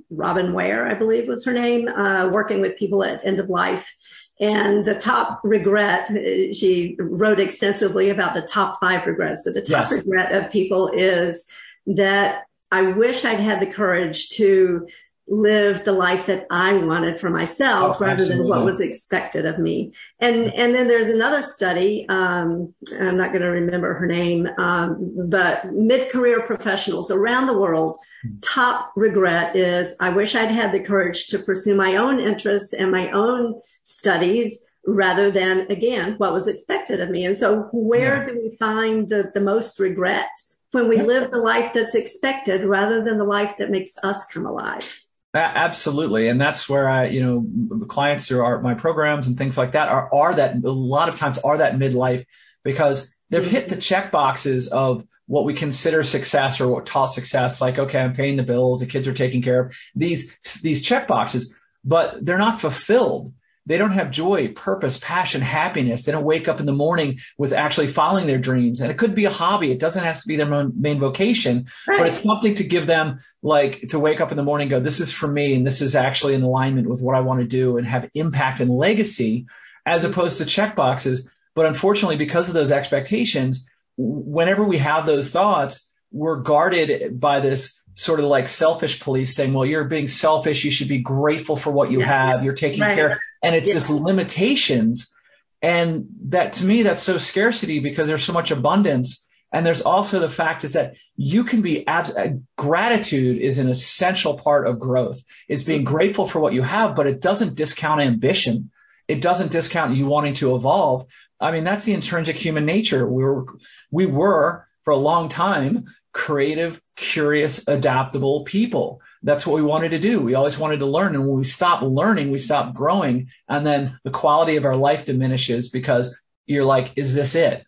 Robin 0.10 0.54
Ware, 0.54 0.88
I 0.88 0.94
believe 0.94 1.28
was 1.28 1.46
her 1.46 1.54
name, 1.54 1.88
uh, 1.88 2.30
working 2.32 2.62
with 2.62 2.78
people 2.78 3.04
at 3.04 3.26
end 3.26 3.40
of 3.40 3.50
life. 3.50 3.94
And 4.40 4.86
the 4.86 4.96
top 4.96 5.42
regret, 5.44 6.08
she 6.56 6.96
wrote 7.00 7.40
extensively 7.40 8.10
about 8.10 8.34
the 8.34 8.42
top 8.42 8.80
five 8.80 9.06
regrets, 9.06 9.44
but 9.44 9.54
the 9.54 9.62
top 9.62 9.90
yes. 9.90 9.92
regret 9.92 10.34
of 10.34 10.52
people 10.52 10.88
is 10.90 11.50
that 11.88 12.44
I 12.72 12.84
wish 12.84 13.26
I'd 13.26 13.40
had 13.40 13.62
the 13.62 13.72
courage 13.72 14.30
to 14.30 14.88
live 15.30 15.86
the 15.86 15.92
life 15.92 16.26
that 16.26 16.48
I 16.50 16.74
wanted 16.74 17.20
for 17.20 17.30
myself 17.30 17.98
oh, 17.98 18.06
rather 18.06 18.24
absolutely. 18.24 18.38
than 18.38 18.50
what 18.50 18.66
was 18.66 18.82
expected 18.82 19.46
of 19.46 19.60
me. 19.60 19.94
And 20.20 20.52
and 20.54 20.74
then 20.74 20.88
there's 20.88 21.10
another 21.10 21.42
study. 21.42 22.08
Um, 22.10 22.74
I'm 23.00 23.16
not 23.16 23.32
going 23.32 23.44
to 23.44 23.50
remember 23.50 23.94
her 23.94 24.08
name, 24.08 24.48
um, 24.58 25.30
but 25.30 25.72
mid-career 25.72 26.46
professionals 26.48 27.12
around 27.12 27.46
the 27.46 27.58
world. 27.58 27.96
Top 28.42 28.92
regret 28.96 29.56
is 29.56 29.96
I 30.00 30.10
wish 30.10 30.36
I'd 30.36 30.50
had 30.50 30.72
the 30.72 30.80
courage 30.80 31.28
to 31.28 31.40
pursue 31.40 31.76
my 31.76 31.96
own 31.96 32.20
interests 32.20 32.74
and 32.74 32.92
my 32.92 33.12
own 33.12 33.62
studies 33.84 34.66
rather 34.86 35.30
than 35.30 35.68
again 35.70 36.16
what 36.18 36.34
was 36.34 36.48
expected 36.48 37.02
of 37.02 37.10
me. 37.12 37.24
And 37.26 37.38
so 37.38 37.70
where 37.72 38.18
yeah. 38.18 38.34
do 38.34 38.40
we 38.42 38.58
find 38.58 39.08
the 39.10 39.30
the 39.34 39.42
most 39.42 39.80
regret? 39.80 40.30
When 40.72 40.88
we 40.88 41.02
live 41.02 41.32
the 41.32 41.40
life 41.40 41.74
that's 41.74 41.96
expected 41.96 42.64
rather 42.64 43.04
than 43.04 43.18
the 43.18 43.24
life 43.24 43.58
that 43.58 43.72
makes 43.72 43.98
us 44.04 44.28
come 44.28 44.46
alive. 44.46 45.04
Absolutely. 45.34 46.28
And 46.28 46.42
that's 46.42 46.68
where 46.68 46.90
I, 46.90 47.08
you 47.08 47.22
know, 47.22 47.86
clients 47.86 48.28
through 48.28 48.44
our, 48.44 48.62
my 48.62 48.74
programs 48.74 49.28
and 49.28 49.38
things 49.38 49.58
like 49.58 49.74
that 49.74 49.88
are, 49.90 50.12
are 50.14 50.34
that 50.34 50.64
a 50.64 50.72
lot 50.72 51.08
of 51.08 51.16
times 51.16 51.38
are 51.40 51.60
that 51.60 51.76
midlife 51.76 52.26
because 52.64 53.16
they've 53.30 53.46
hit 53.46 53.70
the 53.70 53.76
check 53.76 54.12
boxes 54.12 54.70
of 54.70 55.06
what 55.28 55.46
we 55.46 55.54
consider 55.54 56.04
success 56.04 56.60
or 56.60 56.68
what 56.68 56.88
taught 56.88 57.14
success. 57.14 57.62
Like, 57.62 57.78
okay, 57.78 58.00
I'm 58.00 58.16
paying 58.16 58.38
the 58.38 58.44
bills. 58.44 58.80
The 58.80 58.88
kids 58.88 59.08
are 59.08 59.14
taken 59.14 59.44
care 59.44 59.66
of 59.66 59.76
these, 59.94 60.36
these 60.64 60.82
check 60.82 61.08
boxes, 61.08 61.56
but 61.84 62.26
they're 62.26 62.40
not 62.40 62.60
fulfilled 62.60 63.32
they 63.70 63.78
don't 63.78 63.92
have 63.92 64.10
joy, 64.10 64.48
purpose, 64.48 64.98
passion, 64.98 65.42
happiness. 65.42 66.04
They 66.04 66.12
don't 66.12 66.26
wake 66.26 66.48
up 66.48 66.60
in 66.60 66.66
the 66.66 66.74
morning 66.74 67.20
with 67.38 67.54
actually 67.54 67.86
following 67.86 68.26
their 68.26 68.40
dreams. 68.40 68.82
And 68.82 68.90
it 68.90 68.98
could 68.98 69.14
be 69.14 69.26
a 69.26 69.30
hobby. 69.30 69.72
It 69.72 69.80
doesn't 69.80 70.04
have 70.04 70.20
to 70.20 70.28
be 70.28 70.36
their 70.36 70.68
main 70.76 71.00
vocation, 71.00 71.68
right. 71.88 72.00
but 72.00 72.08
it's 72.08 72.24
something 72.24 72.56
to 72.56 72.64
give 72.64 72.88
them 72.88 73.20
like 73.44 73.90
to 73.90 74.00
wake 74.00 74.22
up 74.22 74.32
in 74.32 74.38
the 74.38 74.44
morning 74.44 74.66
and 74.66 74.72
go, 74.72 74.80
this 74.80 75.00
is 75.00 75.12
for 75.12 75.28
me. 75.28 75.54
And 75.54 75.68
this 75.68 75.84
is 75.84 75.96
actually 75.96 76.34
in 76.34 76.42
alignment 76.42 76.90
with 76.90 77.00
what 77.00 77.16
I 77.16 77.22
want 77.22 77.42
to 77.42 77.48
do 77.48 77.78
and 77.78 77.86
have 77.86 78.10
impact 78.16 78.60
and 78.60 78.72
legacy 78.72 79.46
as 79.86 80.04
opposed 80.04 80.40
to 80.40 80.46
check 80.46 80.76
boxes. 80.76 81.30
But 81.54 81.68
unfortunately, 81.68 82.18
because 82.18 82.48
of 82.48 82.56
those 82.56 82.72
expectations, 82.72 83.70
whenever 83.98 84.64
we 84.64 84.80
have 84.80 85.06
those 85.06 85.30
thoughts, 85.30 85.88
we're 86.12 86.38
guarded 86.38 87.20
by 87.20 87.40
this 87.40 87.80
sort 87.94 88.20
of 88.20 88.26
like 88.26 88.48
selfish 88.48 89.00
police 89.00 89.36
saying, 89.36 89.54
well, 89.54 89.66
you're 89.66 89.84
being 89.84 90.08
selfish. 90.08 90.64
You 90.64 90.72
should 90.72 90.88
be 90.88 90.98
grateful 90.98 91.56
for 91.56 91.70
what 91.70 91.92
you 91.92 92.00
have. 92.00 92.44
You're 92.44 92.54
taking 92.54 92.82
right. 92.82 92.96
care. 92.96 93.22
And 93.42 93.56
it's 93.56 93.70
yeah. 93.70 93.76
this 93.76 93.90
limitations. 93.90 95.14
And 95.62 96.08
that 96.26 96.54
to 96.54 96.66
me, 96.66 96.84
that's 96.84 97.04
so 97.04 97.18
scarcity 97.18 97.80
because 97.80 98.08
there's 98.08 98.24
so 98.24 98.34
much 98.34 98.52
abundance. 98.52 99.28
And 99.52 99.66
there's 99.66 99.82
also 99.82 100.20
the 100.20 100.30
fact 100.30 100.64
is 100.64 100.74
that 100.74 100.96
you 101.16 101.44
can 101.44 101.62
be 101.62 101.88
abs- 101.88 102.16
uh, 102.16 102.34
gratitude 102.56 103.42
is 103.42 103.58
an 103.58 103.68
essential 103.68 104.38
part 104.38 104.68
of 104.68 104.80
growth 104.80 105.24
is 105.48 105.64
being 105.64 105.84
grateful 105.84 106.28
for 106.28 106.40
what 106.40 106.54
you 106.54 106.62
have, 106.62 106.96
but 106.96 107.08
it 107.08 107.20
doesn't 107.20 107.56
discount 107.56 108.02
ambition. 108.02 108.70
It 109.08 109.22
doesn't 109.22 109.52
discount 109.52 109.96
you 109.96 110.06
wanting 110.06 110.36
to 110.36 110.56
evolve. 110.56 111.08
I 111.40 111.52
mean, 111.52 111.64
that's 111.64 111.86
the 111.86 111.94
intrinsic 111.94 112.36
human 112.36 112.66
nature. 112.66 113.08
We 113.08 113.24
were, 113.24 113.46
we 113.90 114.06
were 114.06 114.68
for 114.84 114.92
a 114.92 114.98
long 114.98 115.30
time 115.30 115.86
creative, 116.12 116.82
curious, 116.96 117.68
adaptable 117.68 118.44
people. 118.44 119.02
That's 119.22 119.46
what 119.46 119.56
we 119.56 119.62
wanted 119.62 119.90
to 119.90 120.00
do. 120.00 120.22
We 120.22 120.36
always 120.36 120.58
wanted 120.58 120.80
to 120.80 120.86
learn. 120.86 121.16
And 121.16 121.28
when 121.28 121.38
we 121.38 121.44
stop 121.44 121.82
learning, 121.82 122.32
we 122.32 122.38
stop 122.38 122.74
growing. 122.74 123.30
And 123.48 123.66
then 123.66 124.00
the 124.04 124.12
quality 124.12 124.56
of 124.56 124.66
our 124.66 124.76
life 124.76 125.06
diminishes 125.06 125.70
because 125.70 126.18
you're 126.46 126.66
like, 126.66 126.94
is 126.96 127.16
this 127.16 127.36
it? 127.36 127.66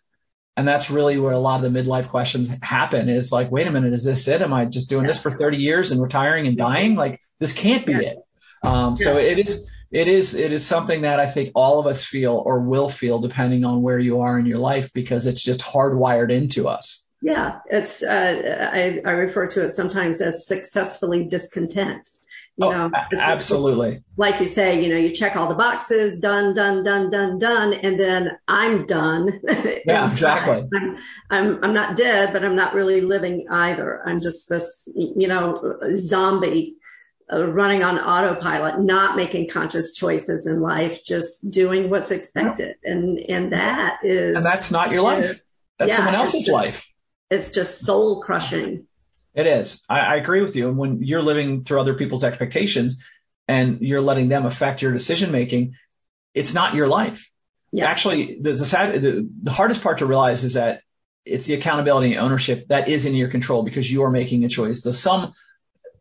And 0.56 0.68
that's 0.68 0.90
really 0.90 1.18
where 1.18 1.32
a 1.32 1.38
lot 1.38 1.64
of 1.64 1.72
the 1.72 1.82
midlife 1.82 2.08
questions 2.08 2.50
happen 2.62 3.08
is 3.08 3.32
like, 3.32 3.50
wait 3.50 3.66
a 3.66 3.70
minute, 3.70 3.92
is 3.92 4.04
this 4.04 4.28
it? 4.28 4.42
Am 4.42 4.52
I 4.52 4.66
just 4.66 4.90
doing 4.90 5.06
this 5.06 5.20
for 5.20 5.30
30 5.30 5.56
years 5.56 5.92
and 5.92 6.02
retiring 6.02 6.46
and 6.46 6.56
dying? 6.56 6.94
Like 6.94 7.20
this 7.38 7.54
can't 7.54 7.86
be 7.86 7.94
it. 7.94 8.18
Um, 8.62 8.96
so 8.96 9.18
it 9.18 9.38
is, 9.38 9.66
it 9.90 10.08
is, 10.08 10.34
it 10.34 10.52
is 10.52 10.64
something 10.64 11.02
that 11.02 11.20
I 11.20 11.26
think 11.26 11.50
all 11.54 11.80
of 11.80 11.86
us 11.86 12.04
feel 12.04 12.42
or 12.46 12.60
will 12.60 12.88
feel 12.88 13.18
depending 13.18 13.64
on 13.64 13.82
where 13.82 13.98
you 13.98 14.20
are 14.20 14.38
in 14.38 14.46
your 14.46 14.58
life 14.58 14.92
because 14.92 15.26
it's 15.26 15.42
just 15.42 15.60
hardwired 15.60 16.30
into 16.30 16.68
us. 16.68 17.01
Yeah, 17.22 17.60
it's 17.70 18.02
uh, 18.02 18.70
I, 18.72 19.00
I, 19.06 19.10
refer 19.12 19.46
to 19.46 19.64
it 19.64 19.70
sometimes 19.70 20.20
as 20.20 20.44
successfully 20.44 21.24
discontent. 21.24 22.08
You 22.56 22.66
oh, 22.66 22.72
know, 22.72 22.90
absolutely. 23.18 24.02
Like 24.16 24.40
you 24.40 24.46
say, 24.46 24.82
you 24.82 24.92
know, 24.92 24.98
you 24.98 25.10
check 25.10 25.36
all 25.36 25.48
the 25.48 25.54
boxes, 25.54 26.20
done, 26.20 26.52
done, 26.52 26.82
done, 26.82 27.10
done, 27.10 27.38
done, 27.38 27.74
and 27.74 27.98
then 27.98 28.32
I'm 28.48 28.84
done. 28.86 29.40
Yeah, 29.84 30.08
exactly. 30.08 30.64
I'm, 30.72 30.96
I'm 31.30 31.64
I'm 31.64 31.74
not 31.74 31.96
dead, 31.96 32.32
but 32.32 32.44
I'm 32.44 32.54
not 32.54 32.72
really 32.72 33.00
living 33.00 33.44
either. 33.50 34.00
I'm 34.06 34.20
just 34.20 34.48
this, 34.48 34.88
you 34.94 35.26
know, 35.26 35.76
zombie 35.96 36.76
uh, 37.32 37.48
running 37.48 37.82
on 37.82 37.98
autopilot, 37.98 38.78
not 38.78 39.16
making 39.16 39.48
conscious 39.48 39.92
choices 39.92 40.46
in 40.46 40.60
life, 40.60 41.04
just 41.04 41.50
doing 41.50 41.90
what's 41.90 42.12
expected, 42.12 42.76
and 42.84 43.18
and 43.28 43.52
that 43.52 43.98
is 44.04 44.36
and 44.36 44.46
that's 44.46 44.70
not 44.70 44.92
your 44.92 45.02
life. 45.02 45.40
That's 45.78 45.88
yeah, 45.88 45.96
someone 45.96 46.14
else's 46.14 46.48
life 46.48 46.86
it's 47.32 47.50
just 47.50 47.80
soul 47.80 48.20
crushing. 48.20 48.86
It 49.34 49.46
is. 49.46 49.82
I, 49.88 50.00
I, 50.00 50.16
agree 50.16 50.42
with 50.42 50.54
you. 50.54 50.68
And 50.68 50.76
when 50.76 51.02
you're 51.02 51.22
living 51.22 51.64
through 51.64 51.80
other 51.80 51.94
people's 51.94 52.24
expectations 52.24 53.02
and 53.48 53.80
you're 53.80 54.02
letting 54.02 54.28
them 54.28 54.44
affect 54.44 54.82
your 54.82 54.92
decision 54.92 55.32
making, 55.32 55.74
it's 56.34 56.52
not 56.52 56.74
your 56.74 56.88
life. 56.88 57.30
Yeah. 57.72 57.86
Actually, 57.86 58.38
the, 58.38 58.52
the 58.52 58.66
sad, 58.66 59.00
the, 59.00 59.26
the 59.42 59.50
hardest 59.50 59.82
part 59.82 59.98
to 59.98 60.06
realize 60.06 60.44
is 60.44 60.54
that 60.54 60.82
it's 61.24 61.46
the 61.46 61.54
accountability 61.54 62.12
and 62.12 62.20
ownership 62.20 62.68
that 62.68 62.88
is 62.88 63.06
in 63.06 63.14
your 63.14 63.28
control 63.28 63.62
because 63.62 63.90
you 63.90 64.02
are 64.02 64.10
making 64.10 64.44
a 64.44 64.48
choice. 64.48 64.82
The 64.82 64.92
sum 64.92 65.32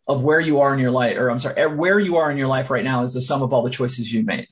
of 0.07 0.21
where 0.21 0.41
you 0.41 0.59
are 0.59 0.73
in 0.73 0.81
your 0.81 0.91
life, 0.91 1.15
or 1.15 1.31
I'm 1.31 1.39
sorry, 1.39 1.73
where 1.73 1.99
you 1.99 2.17
are 2.17 2.29
in 2.29 2.37
your 2.37 2.49
life 2.49 2.69
right 2.69 2.83
now 2.83 3.03
is 3.03 3.13
the 3.13 3.21
sum 3.21 3.41
of 3.41 3.53
all 3.53 3.63
the 3.63 3.69
choices 3.69 4.11
you 4.11 4.23
made. 4.23 4.47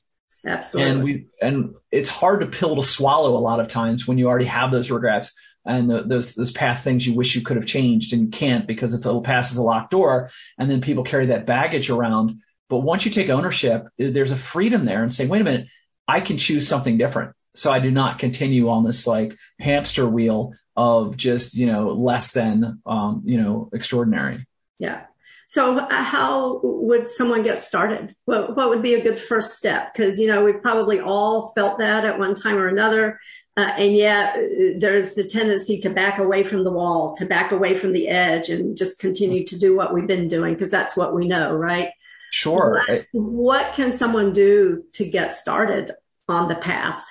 Absolutely. 0.46 0.90
And 0.90 1.04
we, 1.04 1.26
and 1.42 1.74
it's 1.90 2.08
hard 2.08 2.40
to 2.40 2.46
pill 2.46 2.76
to 2.76 2.82
swallow 2.82 3.36
a 3.36 3.38
lot 3.40 3.60
of 3.60 3.68
times 3.68 4.08
when 4.08 4.16
you 4.16 4.28
already 4.28 4.46
have 4.46 4.70
those 4.70 4.90
regrets 4.90 5.34
and 5.64 5.90
the, 5.90 6.02
those 6.02 6.34
those 6.34 6.52
past 6.52 6.82
things 6.82 7.06
you 7.06 7.14
wish 7.14 7.34
you 7.34 7.42
could 7.42 7.56
have 7.56 7.66
changed 7.66 8.12
and 8.12 8.32
can't 8.32 8.66
because 8.66 8.94
it's 8.94 9.06
a 9.06 9.20
past 9.20 9.52
is 9.52 9.58
a 9.58 9.62
locked 9.62 9.90
door, 9.90 10.30
and 10.58 10.70
then 10.70 10.80
people 10.80 11.04
carry 11.04 11.26
that 11.26 11.46
baggage 11.46 11.90
around. 11.90 12.40
But 12.68 12.80
once 12.80 13.04
you 13.04 13.10
take 13.10 13.30
ownership, 13.30 13.88
there's 13.98 14.30
a 14.30 14.36
freedom 14.36 14.84
there 14.84 15.02
and 15.02 15.12
saying, 15.12 15.28
wait 15.28 15.40
a 15.40 15.44
minute, 15.44 15.66
I 16.06 16.20
can 16.20 16.38
choose 16.38 16.68
something 16.68 16.98
different. 16.98 17.34
So 17.54 17.72
I 17.72 17.80
do 17.80 17.90
not 17.90 18.20
continue 18.20 18.68
on 18.68 18.84
this 18.84 19.06
like 19.06 19.36
hamster 19.58 20.08
wheel 20.08 20.54
of 20.76 21.16
just 21.16 21.54
you 21.54 21.66
know 21.66 21.92
less 21.92 22.32
than 22.32 22.80
um, 22.86 23.22
you 23.24 23.40
know 23.40 23.70
extraordinary. 23.72 24.46
Yeah. 24.78 25.02
So 25.50 25.78
uh, 25.78 25.88
how 25.90 26.60
would 26.62 27.10
someone 27.10 27.42
get 27.42 27.60
started? 27.60 28.14
What, 28.24 28.56
what 28.56 28.68
would 28.68 28.82
be 28.82 28.94
a 28.94 29.02
good 29.02 29.18
first 29.18 29.58
step? 29.58 29.92
Because, 29.92 30.16
you 30.16 30.28
know, 30.28 30.44
we've 30.44 30.62
probably 30.62 31.00
all 31.00 31.48
felt 31.56 31.80
that 31.80 32.04
at 32.04 32.20
one 32.20 32.34
time 32.34 32.56
or 32.56 32.68
another. 32.68 33.18
Uh, 33.60 33.74
and 33.76 33.94
yet 33.94 34.36
uh, 34.36 34.78
there's 34.78 35.14
the 35.14 35.24
tendency 35.24 35.78
to 35.78 35.90
back 35.90 36.18
away 36.18 36.42
from 36.42 36.64
the 36.64 36.72
wall, 36.72 37.14
to 37.14 37.26
back 37.26 37.52
away 37.52 37.74
from 37.76 37.92
the 37.92 38.08
edge 38.08 38.48
and 38.48 38.74
just 38.74 38.98
continue 38.98 39.44
to 39.44 39.58
do 39.58 39.76
what 39.76 39.92
we've 39.92 40.06
been 40.06 40.28
doing 40.28 40.54
because 40.54 40.70
that's 40.70 40.96
what 40.96 41.14
we 41.14 41.28
know, 41.28 41.52
right? 41.52 41.90
Sure. 42.30 42.82
What, 42.88 43.06
what, 43.12 43.74
can 43.74 43.92
someone 43.92 44.32
do 44.32 44.84
to 44.92 45.06
get 45.06 45.34
started 45.34 45.92
on 46.26 46.48
the 46.48 46.54
path? 46.54 47.04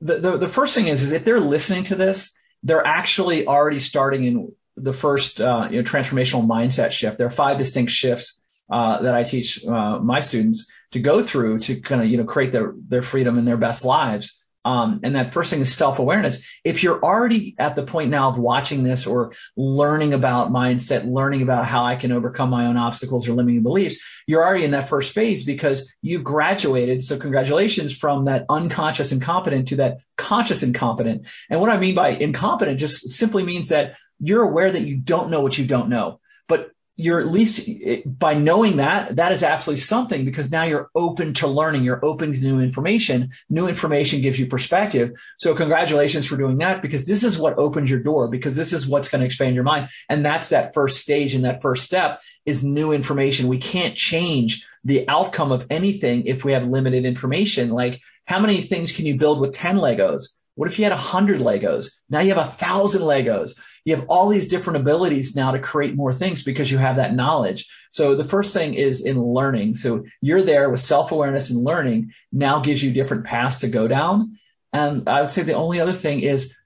The, 0.00 0.18
the, 0.20 0.36
the, 0.38 0.48
first 0.48 0.74
thing 0.74 0.86
is, 0.86 1.02
is 1.02 1.12
if 1.12 1.26
they're 1.26 1.38
listening 1.38 1.84
to 1.84 1.96
this, 1.96 2.32
they're 2.62 2.86
actually 2.86 3.46
already 3.46 3.80
starting 3.80 4.24
in 4.24 4.52
the 4.76 4.94
first 4.94 5.38
uh, 5.38 5.68
you 5.70 5.82
know, 5.82 5.86
transformational 5.86 6.46
mindset 6.46 6.92
shift. 6.92 7.18
There 7.18 7.26
are 7.26 7.30
five 7.30 7.58
distinct 7.58 7.92
shifts 7.92 8.42
uh, 8.70 9.02
that 9.02 9.14
I 9.14 9.24
teach 9.24 9.62
uh, 9.66 9.98
my 9.98 10.20
students 10.20 10.70
to 10.92 11.00
go 11.00 11.22
through 11.22 11.58
to 11.60 11.78
kind 11.80 12.00
of 12.00 12.08
you 12.08 12.16
know 12.16 12.24
create 12.24 12.52
their 12.52 12.72
their 12.88 13.02
freedom 13.02 13.36
and 13.36 13.46
their 13.46 13.58
best 13.58 13.84
lives. 13.84 14.39
Um, 14.64 15.00
and 15.02 15.14
that 15.16 15.32
first 15.32 15.50
thing 15.50 15.60
is 15.60 15.74
self 15.74 15.98
awareness. 15.98 16.44
If 16.64 16.82
you're 16.82 17.02
already 17.02 17.54
at 17.58 17.76
the 17.76 17.82
point 17.82 18.10
now 18.10 18.28
of 18.28 18.38
watching 18.38 18.82
this 18.82 19.06
or 19.06 19.32
learning 19.56 20.12
about 20.12 20.50
mindset, 20.50 21.10
learning 21.10 21.42
about 21.42 21.66
how 21.66 21.84
I 21.84 21.96
can 21.96 22.12
overcome 22.12 22.50
my 22.50 22.66
own 22.66 22.76
obstacles 22.76 23.26
or 23.26 23.32
limiting 23.32 23.62
beliefs, 23.62 24.02
you're 24.26 24.44
already 24.44 24.64
in 24.64 24.72
that 24.72 24.88
first 24.88 25.14
phase 25.14 25.44
because 25.44 25.90
you've 26.02 26.24
graduated. 26.24 27.02
So 27.02 27.18
congratulations 27.18 27.96
from 27.96 28.26
that 28.26 28.44
unconscious 28.50 29.12
incompetent 29.12 29.68
to 29.68 29.76
that 29.76 30.00
conscious 30.18 30.62
incompetent. 30.62 31.26
And 31.48 31.60
what 31.60 31.70
I 31.70 31.78
mean 31.78 31.94
by 31.94 32.08
incompetent 32.10 32.78
just 32.78 33.08
simply 33.10 33.42
means 33.42 33.70
that 33.70 33.96
you're 34.20 34.42
aware 34.42 34.70
that 34.70 34.82
you 34.82 34.96
don't 34.96 35.30
know 35.30 35.40
what 35.40 35.56
you 35.56 35.66
don't 35.66 35.88
know. 35.88 36.20
But 36.48 36.70
you're 37.00 37.18
at 37.18 37.28
least 37.28 37.66
by 38.04 38.34
knowing 38.34 38.76
that 38.76 39.16
that 39.16 39.32
is 39.32 39.42
absolutely 39.42 39.80
something 39.80 40.24
because 40.24 40.50
now 40.50 40.64
you're 40.64 40.90
open 40.94 41.32
to 41.32 41.46
learning. 41.46 41.82
You're 41.82 42.04
open 42.04 42.34
to 42.34 42.40
new 42.40 42.60
information. 42.60 43.30
New 43.48 43.66
information 43.66 44.20
gives 44.20 44.38
you 44.38 44.46
perspective. 44.46 45.12
So 45.38 45.54
congratulations 45.54 46.26
for 46.26 46.36
doing 46.36 46.58
that 46.58 46.82
because 46.82 47.06
this 47.06 47.24
is 47.24 47.38
what 47.38 47.56
opens 47.58 47.90
your 47.90 48.02
door 48.02 48.28
because 48.28 48.54
this 48.54 48.74
is 48.74 48.86
what's 48.86 49.08
going 49.08 49.20
to 49.20 49.26
expand 49.26 49.54
your 49.54 49.64
mind. 49.64 49.88
And 50.10 50.24
that's 50.24 50.50
that 50.50 50.74
first 50.74 51.00
stage 51.00 51.34
and 51.34 51.44
that 51.44 51.62
first 51.62 51.84
step 51.84 52.20
is 52.44 52.62
new 52.62 52.92
information. 52.92 53.48
We 53.48 53.58
can't 53.58 53.96
change 53.96 54.66
the 54.84 55.08
outcome 55.08 55.52
of 55.52 55.66
anything 55.70 56.26
if 56.26 56.44
we 56.44 56.52
have 56.52 56.66
limited 56.66 57.06
information. 57.06 57.70
Like 57.70 58.00
how 58.26 58.40
many 58.40 58.60
things 58.60 58.92
can 58.92 59.06
you 59.06 59.16
build 59.16 59.40
with 59.40 59.52
10 59.52 59.78
legos? 59.78 60.36
What 60.54 60.68
if 60.68 60.78
you 60.78 60.84
had 60.84 60.92
100 60.92 61.40
legos? 61.40 61.94
Now 62.10 62.20
you 62.20 62.34
have 62.34 62.46
a 62.46 62.50
thousand 62.50 63.02
legos 63.02 63.58
you 63.90 63.96
have 63.96 64.06
all 64.08 64.28
these 64.28 64.48
different 64.48 64.78
abilities 64.78 65.34
now 65.34 65.50
to 65.50 65.58
create 65.58 65.96
more 65.96 66.12
things 66.12 66.44
because 66.44 66.70
you 66.70 66.78
have 66.78 66.96
that 66.96 67.14
knowledge. 67.14 67.68
So 67.90 68.14
the 68.14 68.24
first 68.24 68.54
thing 68.54 68.74
is 68.74 69.04
in 69.04 69.20
learning. 69.20 69.74
So 69.74 70.04
you're 70.20 70.42
there 70.42 70.70
with 70.70 70.80
self-awareness 70.80 71.50
and 71.50 71.64
learning 71.64 72.12
now 72.32 72.60
gives 72.60 72.82
you 72.82 72.92
different 72.92 73.24
paths 73.24 73.58
to 73.58 73.68
go 73.68 73.88
down. 73.88 74.38
And 74.72 75.08
I 75.08 75.20
would 75.20 75.32
say 75.32 75.42
the 75.42 75.54
only 75.54 75.80
other 75.80 75.92
thing 75.92 76.20
is 76.20 76.56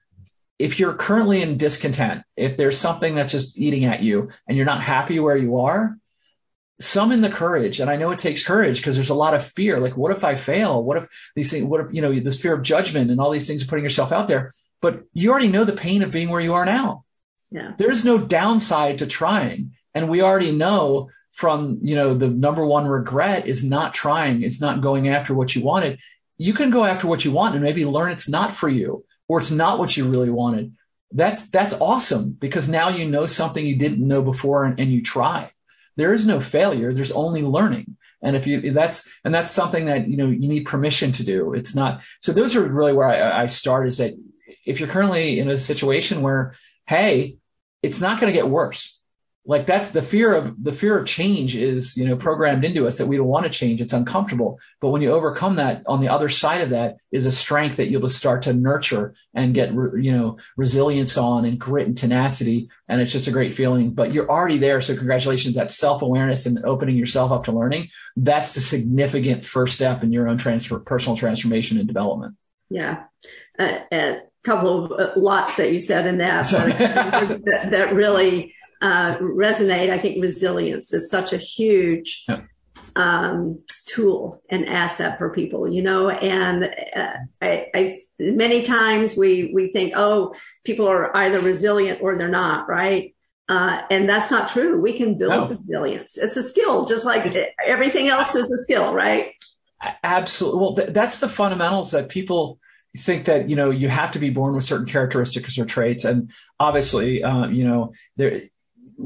if 0.59 0.79
you're 0.79 0.93
currently 0.93 1.41
in 1.41 1.57
discontent, 1.57 2.23
if 2.37 2.57
there's 2.57 2.77
something 2.77 3.15
that's 3.15 3.31
just 3.31 3.57
eating 3.57 3.85
at 3.85 4.03
you 4.03 4.29
and 4.47 4.55
you're 4.55 4.65
not 4.65 4.81
happy 4.81 5.19
where 5.19 5.35
you 5.35 5.57
are, 5.57 5.97
summon 6.79 7.21
the 7.21 7.29
courage. 7.29 7.79
And 7.79 7.89
I 7.89 7.95
know 7.95 8.11
it 8.11 8.19
takes 8.19 8.43
courage 8.43 8.77
because 8.77 8.95
there's 8.95 9.09
a 9.09 9.15
lot 9.15 9.33
of 9.33 9.43
fear. 9.43 9.79
Like, 9.81 9.97
what 9.97 10.11
if 10.11 10.23
I 10.23 10.35
fail? 10.35 10.83
What 10.83 10.97
if 10.97 11.07
these 11.35 11.49
things, 11.49 11.65
what 11.65 11.81
if, 11.81 11.93
you 11.93 12.01
know, 12.01 12.19
this 12.19 12.39
fear 12.39 12.53
of 12.53 12.61
judgment 12.61 13.09
and 13.09 13.19
all 13.19 13.31
these 13.31 13.47
things 13.47 13.63
putting 13.65 13.83
yourself 13.83 14.11
out 14.11 14.27
there, 14.27 14.53
but 14.81 15.03
you 15.13 15.31
already 15.31 15.47
know 15.47 15.63
the 15.63 15.73
pain 15.73 16.03
of 16.03 16.11
being 16.11 16.29
where 16.29 16.41
you 16.41 16.53
are 16.53 16.65
now. 16.65 17.04
There's 17.77 18.05
no 18.05 18.17
downside 18.17 18.99
to 18.99 19.07
trying. 19.07 19.73
And 19.93 20.09
we 20.09 20.21
already 20.21 20.51
know 20.51 21.09
from, 21.31 21.79
you 21.81 21.95
know, 21.95 22.13
the 22.13 22.29
number 22.29 22.65
one 22.65 22.87
regret 22.87 23.47
is 23.47 23.63
not 23.63 23.93
trying. 23.93 24.43
It's 24.43 24.61
not 24.61 24.81
going 24.81 25.07
after 25.09 25.33
what 25.33 25.55
you 25.55 25.63
wanted. 25.63 25.99
You 26.37 26.53
can 26.53 26.69
go 26.69 26.83
after 26.83 27.07
what 27.07 27.23
you 27.23 27.31
want 27.31 27.55
and 27.55 27.63
maybe 27.63 27.85
learn 27.85 28.11
it's 28.11 28.29
not 28.29 28.51
for 28.51 28.69
you 28.69 29.05
or 29.27 29.39
it's 29.39 29.51
not 29.51 29.79
what 29.79 29.95
you 29.95 30.07
really 30.07 30.29
wanted. 30.29 30.73
That's, 31.11 31.49
that's 31.49 31.79
awesome 31.79 32.31
because 32.31 32.69
now 32.69 32.89
you 32.89 33.09
know 33.09 33.25
something 33.25 33.65
you 33.65 33.77
didn't 33.77 34.05
know 34.05 34.21
before 34.21 34.65
and, 34.65 34.79
and 34.79 34.91
you 34.91 35.01
try 35.01 35.51
there 35.95 36.13
is 36.13 36.27
no 36.27 36.39
failure. 36.39 36.93
There's 36.93 37.11
only 37.11 37.41
learning. 37.41 37.97
And 38.21 38.35
if 38.35 38.47
you, 38.47 38.71
that's, 38.71 39.07
and 39.23 39.33
that's 39.33 39.51
something 39.51 39.85
that, 39.85 40.07
you 40.07 40.17
know, 40.17 40.27
you 40.27 40.47
need 40.47 40.65
permission 40.65 41.11
to 41.13 41.23
do. 41.23 41.53
It's 41.53 41.75
not, 41.75 42.01
so 42.19 42.31
those 42.31 42.55
are 42.55 42.63
really 42.67 42.93
where 42.93 43.07
I, 43.07 43.43
I 43.43 43.45
start 43.45 43.87
is 43.87 43.97
that 43.99 44.13
if 44.65 44.79
you're 44.79 44.89
currently 44.89 45.39
in 45.39 45.49
a 45.49 45.57
situation 45.57 46.21
where, 46.21 46.55
hey, 46.87 47.37
it's 47.85 48.01
not 48.01 48.19
going 48.19 48.33
to 48.33 48.37
get 48.37 48.49
worse. 48.49 48.99
Like 49.47 49.67
that's 49.67 49.91
the 49.91 50.01
fear 50.01 50.33
of 50.33 50.63
the 50.63 50.73
fear 50.73 50.97
of 50.97 51.05
change 51.05 51.55
is 51.55 51.95
you 51.95 52.07
know 52.07 52.15
programmed 52.15 52.65
into 52.65 52.87
us 52.87 52.97
that 52.97 53.05
we 53.05 53.15
don't 53.15 53.27
want 53.27 53.45
to 53.45 53.51
change. 53.51 53.79
It's 53.79 53.93
uncomfortable. 53.93 54.59
But 54.81 54.89
when 54.89 55.03
you 55.03 55.11
overcome 55.11 55.57
that 55.57 55.83
on 55.85 56.01
the 56.01 56.09
other 56.09 56.29
side 56.29 56.61
of 56.61 56.71
that 56.71 56.97
is 57.11 57.27
a 57.27 57.31
strength 57.31 57.75
that 57.75 57.85
you'll 57.85 58.01
just 58.01 58.17
start 58.17 58.41
to 58.43 58.53
nurture 58.53 59.13
and 59.35 59.53
get 59.53 59.71
you 59.71 60.11
know 60.11 60.39
resilience 60.57 61.15
on 61.15 61.45
and 61.45 61.59
grit 61.59 61.85
and 61.85 61.95
tenacity. 61.95 62.69
And 62.87 62.99
it's 62.99 63.11
just 63.11 63.27
a 63.27 63.31
great 63.31 63.53
feeling. 63.53 63.91
But 63.91 64.11
you're 64.11 64.31
already 64.31 64.57
there. 64.57 64.81
So 64.81 64.95
congratulations. 64.95 65.53
That 65.53 65.69
self-awareness 65.69 66.47
and 66.47 66.65
opening 66.65 66.95
yourself 66.95 67.31
up 67.31 67.43
to 67.43 67.51
learning 67.51 67.89
that's 68.17 68.55
the 68.55 68.61
significant 68.61 69.45
first 69.45 69.75
step 69.75 70.01
in 70.01 70.11
your 70.11 70.27
own 70.27 70.39
transfer 70.39 70.79
personal 70.79 71.17
transformation 71.17 71.77
and 71.77 71.87
development. 71.87 72.35
Yeah. 72.71 73.03
Uh, 73.59 73.79
a 73.91 74.21
couple 74.45 74.85
of 74.85 74.91
uh, 74.91 75.11
lots 75.15 75.55
that 75.57 75.71
you 75.71 75.79
said 75.79 76.05
in 76.05 76.19
that 76.19 76.49
that, 76.51 77.67
that 77.71 77.93
really 77.93 78.53
uh, 78.81 79.17
resonate. 79.17 79.89
I 79.89 79.97
think 79.97 80.21
resilience 80.21 80.93
is 80.93 81.09
such 81.09 81.33
a 81.33 81.37
huge 81.37 82.25
yeah. 82.29 82.41
um, 82.95 83.63
tool 83.87 84.41
and 84.49 84.67
asset 84.67 85.17
for 85.17 85.31
people, 85.31 85.67
you 85.67 85.81
know. 85.81 86.09
And 86.09 86.65
uh, 86.95 87.13
I, 87.41 87.67
I, 87.73 87.97
many 88.19 88.61
times 88.61 89.17
we 89.17 89.51
we 89.53 89.69
think, 89.69 89.93
oh, 89.95 90.35
people 90.63 90.87
are 90.87 91.15
either 91.17 91.39
resilient 91.39 91.99
or 92.01 92.17
they're 92.17 92.27
not, 92.29 92.69
right? 92.69 93.15
Uh, 93.47 93.81
and 93.91 94.09
that's 94.09 94.31
not 94.31 94.47
true. 94.47 94.81
We 94.81 94.97
can 94.97 95.17
build 95.17 95.29
no. 95.29 95.57
resilience. 95.57 96.17
It's 96.17 96.35
a 96.35 96.43
skill, 96.43 96.85
just 96.85 97.05
like 97.05 97.27
it's, 97.27 97.37
everything 97.65 98.07
else 98.07 98.33
is 98.33 98.51
a 98.51 98.57
skill, 98.63 98.91
right? 98.91 99.33
Absolutely. 100.03 100.59
Well, 100.59 100.75
th- 100.75 100.89
that's 100.89 101.19
the 101.19 101.29
fundamentals 101.29 101.91
that 101.91 102.09
people 102.09 102.59
think 102.95 103.25
that 103.25 103.49
you 103.49 103.55
know 103.55 103.69
you 103.69 103.89
have 103.89 104.11
to 104.13 104.19
be 104.19 104.29
born 104.29 104.55
with 104.55 104.63
certain 104.63 104.85
characteristics 104.85 105.57
or 105.57 105.65
traits 105.65 106.05
and 106.05 106.31
obviously 106.59 107.23
uh, 107.23 107.47
you 107.47 107.63
know 107.63 107.93
there 108.15 108.43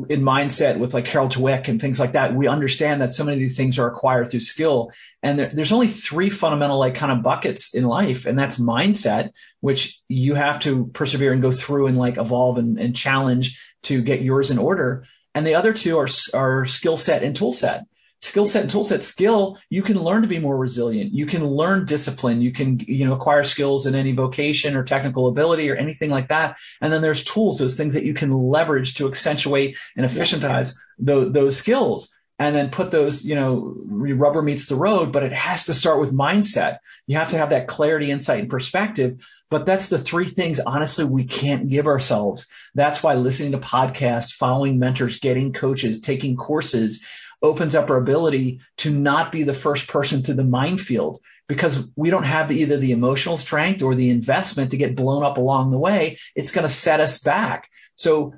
in 0.07 0.21
mindset 0.21 0.77
with 0.77 0.93
like 0.93 1.05
Carol 1.05 1.27
Dweck 1.27 1.67
and 1.67 1.81
things 1.81 1.99
like 1.99 2.11
that, 2.11 2.35
we 2.35 2.47
understand 2.47 3.01
that 3.01 3.13
so 3.13 3.23
many 3.23 3.37
of 3.37 3.41
these 3.41 3.57
things 3.57 3.79
are 3.79 3.87
acquired 3.87 4.29
through 4.29 4.41
skill. 4.41 4.91
And 5.23 5.39
there, 5.39 5.47
there's 5.47 5.71
only 5.71 5.87
three 5.87 6.29
fundamental 6.29 6.77
like 6.77 6.95
kind 6.95 7.11
of 7.11 7.23
buckets 7.23 7.73
in 7.73 7.85
life. 7.85 8.25
And 8.25 8.37
that's 8.37 8.59
mindset, 8.59 9.31
which 9.61 9.99
you 10.07 10.35
have 10.35 10.59
to 10.61 10.87
persevere 10.87 11.33
and 11.33 11.41
go 11.41 11.51
through 11.51 11.87
and 11.87 11.97
like 11.97 12.17
evolve 12.17 12.57
and, 12.57 12.79
and 12.79 12.95
challenge 12.95 13.59
to 13.83 14.01
get 14.01 14.21
yours 14.21 14.51
in 14.51 14.59
order. 14.59 15.05
And 15.33 15.45
the 15.45 15.55
other 15.55 15.73
two 15.73 15.97
are, 15.97 16.09
are 16.33 16.65
skill 16.65 16.97
set 16.97 17.23
and 17.23 17.35
tool 17.35 17.53
set 17.53 17.85
skill 18.21 18.45
set 18.45 18.63
and 18.63 18.71
tool 18.71 18.83
set. 18.83 19.03
Skill 19.03 19.57
you 19.69 19.81
can 19.81 20.01
learn 20.01 20.21
to 20.21 20.27
be 20.27 20.39
more 20.39 20.57
resilient. 20.57 21.13
You 21.13 21.25
can 21.25 21.45
learn 21.45 21.85
discipline. 21.85 22.41
You 22.41 22.51
can 22.51 22.79
you 22.79 23.05
know 23.05 23.15
acquire 23.15 23.43
skills 23.43 23.85
in 23.85 23.95
any 23.95 24.11
vocation 24.11 24.75
or 24.75 24.83
technical 24.83 25.27
ability 25.27 25.69
or 25.69 25.75
anything 25.75 26.09
like 26.09 26.27
that. 26.29 26.57
And 26.81 26.91
then 26.91 27.01
there's 27.01 27.23
tools 27.23 27.59
those 27.59 27.77
things 27.77 27.93
that 27.93 28.03
you 28.03 28.13
can 28.13 28.31
leverage 28.31 28.95
to 28.95 29.07
accentuate 29.07 29.77
and 29.95 30.05
efficientize 30.05 30.75
those, 30.97 31.31
those 31.31 31.57
skills. 31.57 32.15
And 32.41 32.55
then 32.55 32.69
put 32.69 32.91
those 32.91 33.25
you 33.25 33.35
know 33.35 33.75
rubber 33.85 34.41
meets 34.41 34.67
the 34.67 34.75
road 34.75 35.11
but 35.11 35.23
it 35.23 35.33
has 35.33 35.65
to 35.65 35.73
start 35.73 35.99
with 35.99 36.13
mindset. 36.13 36.77
You 37.07 37.17
have 37.17 37.29
to 37.31 37.37
have 37.37 37.49
that 37.49 37.67
clarity 37.67 38.11
insight 38.11 38.39
and 38.39 38.49
perspective. 38.49 39.25
But 39.49 39.65
that's 39.65 39.89
the 39.89 39.97
three 39.97 40.25
things 40.25 40.59
honestly 40.59 41.03
we 41.03 41.23
can't 41.25 41.69
give 41.69 41.87
ourselves. 41.87 42.47
That's 42.75 43.01
why 43.01 43.15
listening 43.15 43.51
to 43.53 43.57
podcasts 43.57 44.31
following 44.31 44.79
mentors 44.79 45.19
getting 45.19 45.51
coaches 45.51 45.99
taking 45.99 46.37
courses 46.37 47.05
opens 47.41 47.75
up 47.75 47.89
our 47.89 47.97
ability 47.97 48.59
to 48.77 48.91
not 48.91 49.31
be 49.31 49.43
the 49.43 49.53
first 49.53 49.87
person 49.87 50.23
to 50.23 50.33
the 50.33 50.43
minefield 50.43 51.21
because 51.47 51.89
we 51.95 52.09
don't 52.09 52.23
have 52.23 52.51
either 52.51 52.77
the 52.77 52.91
emotional 52.91 53.37
strength 53.37 53.81
or 53.81 53.95
the 53.95 54.09
investment 54.09 54.71
to 54.71 54.77
get 54.77 54.95
blown 54.95 55.23
up 55.23 55.37
along 55.37 55.71
the 55.71 55.79
way. 55.79 56.17
It's 56.35 56.51
going 56.51 56.67
to 56.67 56.73
set 56.73 56.99
us 56.99 57.19
back. 57.19 57.69
So 57.95 58.33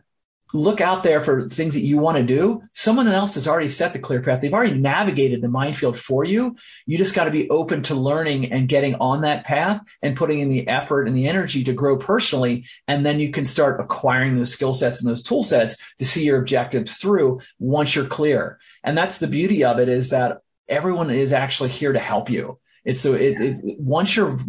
look 0.53 0.81
out 0.81 1.03
there 1.03 1.21
for 1.21 1.49
things 1.49 1.73
that 1.73 1.81
you 1.81 1.97
want 1.97 2.17
to 2.17 2.23
do. 2.23 2.61
Someone 2.73 3.07
else 3.07 3.35
has 3.35 3.47
already 3.47 3.69
set 3.69 3.93
the 3.93 3.99
clear 3.99 4.21
path. 4.21 4.41
They've 4.41 4.53
already 4.53 4.77
navigated 4.77 5.41
the 5.41 5.49
minefield 5.49 5.97
for 5.97 6.23
you. 6.23 6.55
You 6.85 6.97
just 6.97 7.15
got 7.15 7.25
to 7.25 7.31
be 7.31 7.49
open 7.49 7.81
to 7.83 7.95
learning 7.95 8.51
and 8.51 8.67
getting 8.67 8.95
on 8.95 9.21
that 9.21 9.45
path 9.45 9.81
and 10.01 10.17
putting 10.17 10.39
in 10.39 10.49
the 10.49 10.67
effort 10.67 11.07
and 11.07 11.15
the 11.15 11.27
energy 11.27 11.63
to 11.65 11.73
grow 11.73 11.97
personally. 11.97 12.65
And 12.87 13.05
then 13.05 13.19
you 13.19 13.31
can 13.31 13.45
start 13.45 13.79
acquiring 13.79 14.35
those 14.35 14.53
skill 14.53 14.73
sets 14.73 15.01
and 15.01 15.09
those 15.09 15.23
tool 15.23 15.43
sets 15.43 15.81
to 15.99 16.05
see 16.05 16.25
your 16.25 16.39
objectives 16.39 16.97
through 16.97 17.39
once 17.59 17.95
you're 17.95 18.05
clear. 18.05 18.59
And 18.83 18.97
that's 18.97 19.19
the 19.19 19.27
beauty 19.27 19.63
of 19.63 19.79
it 19.79 19.89
is 19.89 20.09
that 20.09 20.41
everyone 20.67 21.09
is 21.09 21.33
actually 21.33 21.69
here 21.69 21.93
to 21.93 21.99
help 21.99 22.29
you. 22.29 22.59
It's 22.83 23.01
so 23.01 23.13
it, 23.13 23.41
it 23.41 23.79
once 23.79 24.15
you're, 24.15 24.39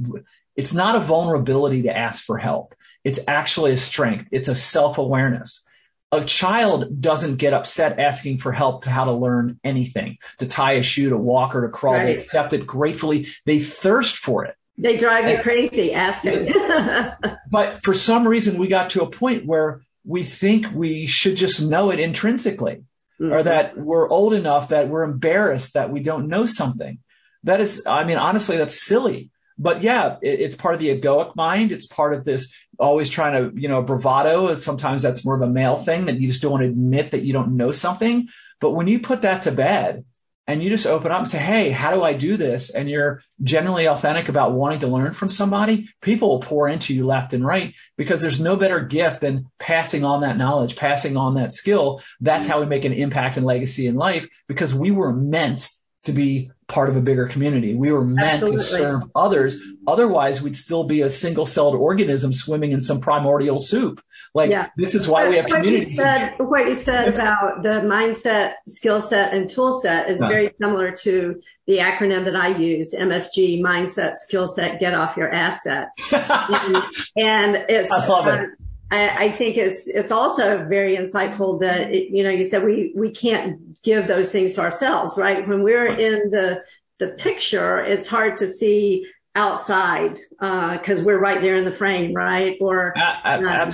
it's 0.57 0.73
not 0.73 0.97
a 0.97 1.01
vulnerability 1.01 1.83
to 1.83 1.97
ask 1.97 2.25
for 2.25 2.39
help. 2.39 2.75
It's 3.05 3.21
actually 3.29 3.73
a 3.73 3.77
strength. 3.77 4.29
It's 4.33 4.49
a 4.49 4.55
self 4.55 4.99
awareness 4.99 5.67
a 6.13 6.23
child 6.25 7.01
doesn't 7.01 7.37
get 7.37 7.55
upset 7.55 7.99
asking 7.99 8.39
for 8.39 8.53
help 8.53 8.85
to 8.85 8.91
how 8.91 9.07
to 9.07 9.13
learn 9.13 9.59
anything, 9.65 10.19
to 10.39 10.47
tie 10.47 10.73
a 10.73 10.83
shoe, 10.83 11.09
to 11.09 11.17
walk 11.17 11.57
or 11.57 11.63
to 11.63 11.69
crawl. 11.69 11.95
Right. 11.95 12.05
They 12.05 12.23
accept 12.23 12.53
it 12.53 12.67
gratefully. 12.67 13.29
They 13.47 13.59
thirst 13.59 14.19
for 14.19 14.45
it. 14.45 14.55
They 14.77 14.99
drive 14.99 15.29
you 15.29 15.43
crazy 15.43 15.95
asking. 15.95 16.53
but 17.51 17.83
for 17.83 17.95
some 17.95 18.29
reason, 18.29 18.59
we 18.59 18.69
got 18.69 18.91
to 18.91 19.03
a 19.03 19.11
point 19.11 19.47
where 19.47 19.81
we 20.05 20.23
think 20.23 20.71
we 20.75 21.07
should 21.07 21.37
just 21.37 21.63
know 21.63 21.91
it 21.91 21.99
intrinsically 21.99 22.85
mm-hmm. 23.23 23.33
or 23.33 23.43
that 23.45 23.79
we're 23.79 24.09
old 24.09 24.35
enough 24.35 24.69
that 24.69 24.89
we're 24.89 25.05
embarrassed 25.05 25.75
that 25.75 25.91
we 25.91 26.01
don't 26.01 26.29
know 26.29 26.45
something. 26.47 26.99
That 27.45 27.61
is, 27.61 27.87
I 27.87 28.05
mean, 28.05 28.19
honestly, 28.19 28.57
that's 28.57 28.81
silly. 28.81 29.31
But 29.59 29.83
yeah, 29.83 30.17
it, 30.23 30.41
it's 30.41 30.57
part 30.57 30.75
of 30.75 30.81
the 30.81 30.99
egoic 30.99 31.37
mind. 31.37 31.73
It's 31.73 31.87
part 31.87 32.15
of 32.15 32.25
this 32.25 32.53
always 32.79 33.11
trying 33.11 33.35
to, 33.35 33.61
you 33.61 33.69
know, 33.69 33.83
bravado. 33.83 34.55
Sometimes 34.57 35.03
that's 35.03 35.25
more 35.25 35.37
of 35.37 35.43
a 35.43 35.49
male 35.49 35.77
thing 35.77 36.07
that 36.07 36.21
you 36.21 36.29
just 36.29 36.43
don't 36.43 36.53
want 36.53 36.63
to 36.63 36.69
admit 36.69 37.13
that 37.13 37.23
you 37.23 37.33
don't 37.33 37.57
know 37.57 37.71
something. 37.71 38.29
But 38.61 38.73
when 38.73 38.89
you 38.89 39.01
put 39.01 39.23
that 39.23 39.43
to 39.43 39.53
bed 39.53 40.05
and 40.47 40.63
you 40.63 40.71
just 40.71 40.87
open 40.87 41.13
up 41.13 41.19
and 41.19 41.29
say, 41.29 41.39
Hey, 41.39 41.71
how 41.71 41.93
do 41.93 42.03
I 42.03 42.13
do 42.13 42.37
this? 42.37 42.71
And 42.71 42.91
you're 42.91 43.23
generally 43.43 43.87
authentic 43.87 44.29
about 44.29 44.53
wanting 44.53 44.81
to 44.81 44.89
learn 44.89 45.13
from 45.13 45.29
somebody, 45.29 45.89
people 46.01 46.29
will 46.29 46.41
pour 46.41 46.69
into 46.69 46.95
you 46.95 47.07
left 47.07 47.33
and 47.33 47.45
right 47.45 47.75
because 47.97 48.21
there's 48.21 48.41
no 48.41 48.57
better 48.57 48.81
gift 48.81 49.21
than 49.21 49.47
passing 49.59 50.05
on 50.05 50.23
that 50.23 50.37
knowledge, 50.37 50.77
passing 50.77 51.17
on 51.17 51.35
that 51.35 51.53
skill. 51.53 52.01
That's 52.21 52.47
how 52.47 52.61
we 52.61 52.67
make 52.67 52.85
an 52.85 52.93
impact 52.93 53.37
and 53.37 53.47
legacy 53.47 53.87
in 53.87 53.95
life 53.95 54.27
because 54.49 54.75
we 54.75 54.91
were 54.91 55.13
meant 55.13 55.71
to 56.05 56.13
be 56.13 56.51
part 56.67 56.89
of 56.89 56.97
a 56.97 57.01
bigger 57.01 57.27
community. 57.27 57.75
We 57.75 57.93
were 57.93 58.05
meant 58.05 58.35
Absolutely. 58.35 58.59
to 58.59 58.65
serve 58.65 59.03
others. 59.15 59.61
Otherwise, 59.87 60.43
we'd 60.43 60.57
still 60.57 60.85
be 60.85 61.03
a 61.03 61.11
single 61.11 61.45
celled 61.45 61.75
organism 61.75 62.33
swimming 62.33 62.73
in 62.73 62.81
some 62.81 63.01
primordial 63.01 63.59
soup. 63.59 64.03
Like 64.35 64.51
yeah. 64.51 64.69
this 64.77 64.95
is 64.95 65.07
why 65.07 65.29
we 65.29 65.37
have 65.37 65.45
what 65.45 65.57
communities. 65.57 65.93
You 65.93 65.99
said, 65.99 66.35
what 66.39 66.67
you 66.67 66.75
said 66.75 67.13
about 67.13 67.63
the 67.63 67.83
mindset, 67.83 68.55
skill 68.67 69.01
set, 69.01 69.35
and 69.35 69.49
tool 69.49 69.73
set 69.73 70.09
is 70.09 70.21
yeah. 70.21 70.29
very 70.29 70.51
similar 70.59 70.91
to 71.03 71.41
the 71.67 71.79
acronym 71.79 72.25
that 72.25 72.35
I 72.35 72.57
use: 72.57 72.95
MSG, 72.95 73.61
mindset, 73.61 74.15
skill 74.15 74.49
set, 74.49 74.81
get 74.81 74.95
off 74.95 75.19
your 75.19 75.31
asset. 75.31 75.89
and, 76.13 76.77
and, 77.17 77.65
it's. 77.69 77.93
I 77.93 78.07
love 78.07 78.27
it. 78.27 78.49
I, 78.91 79.31
think 79.31 79.57
it's 79.57 79.89
it's 79.89 80.13
also 80.13 80.67
very 80.67 80.97
insightful 80.97 81.61
that 81.61 81.93
it, 81.93 82.15
you 82.15 82.23
know 82.23 82.31
you 82.31 82.45
said 82.45 82.63
we 82.63 82.93
we 82.95 83.11
can't 83.11 83.83
give 83.83 84.07
those 84.07 84.31
things 84.33 84.55
to 84.55 84.61
ourselves, 84.63 85.19
right? 85.19 85.47
When 85.47 85.63
we're 85.63 85.93
in 85.93 86.31
the 86.31 86.63
the 86.99 87.09
picture, 87.09 87.81
it's 87.81 88.09
hard 88.09 88.37
to 88.39 88.47
see 88.47 89.07
outside 89.35 90.19
because 90.39 91.01
uh, 91.01 91.05
we're 91.05 91.19
right 91.19 91.41
there 91.41 91.57
in 91.57 91.65
the 91.65 91.73
frame, 91.73 92.15
right? 92.15 92.57
Or 92.61 92.97
uh, 92.97 93.71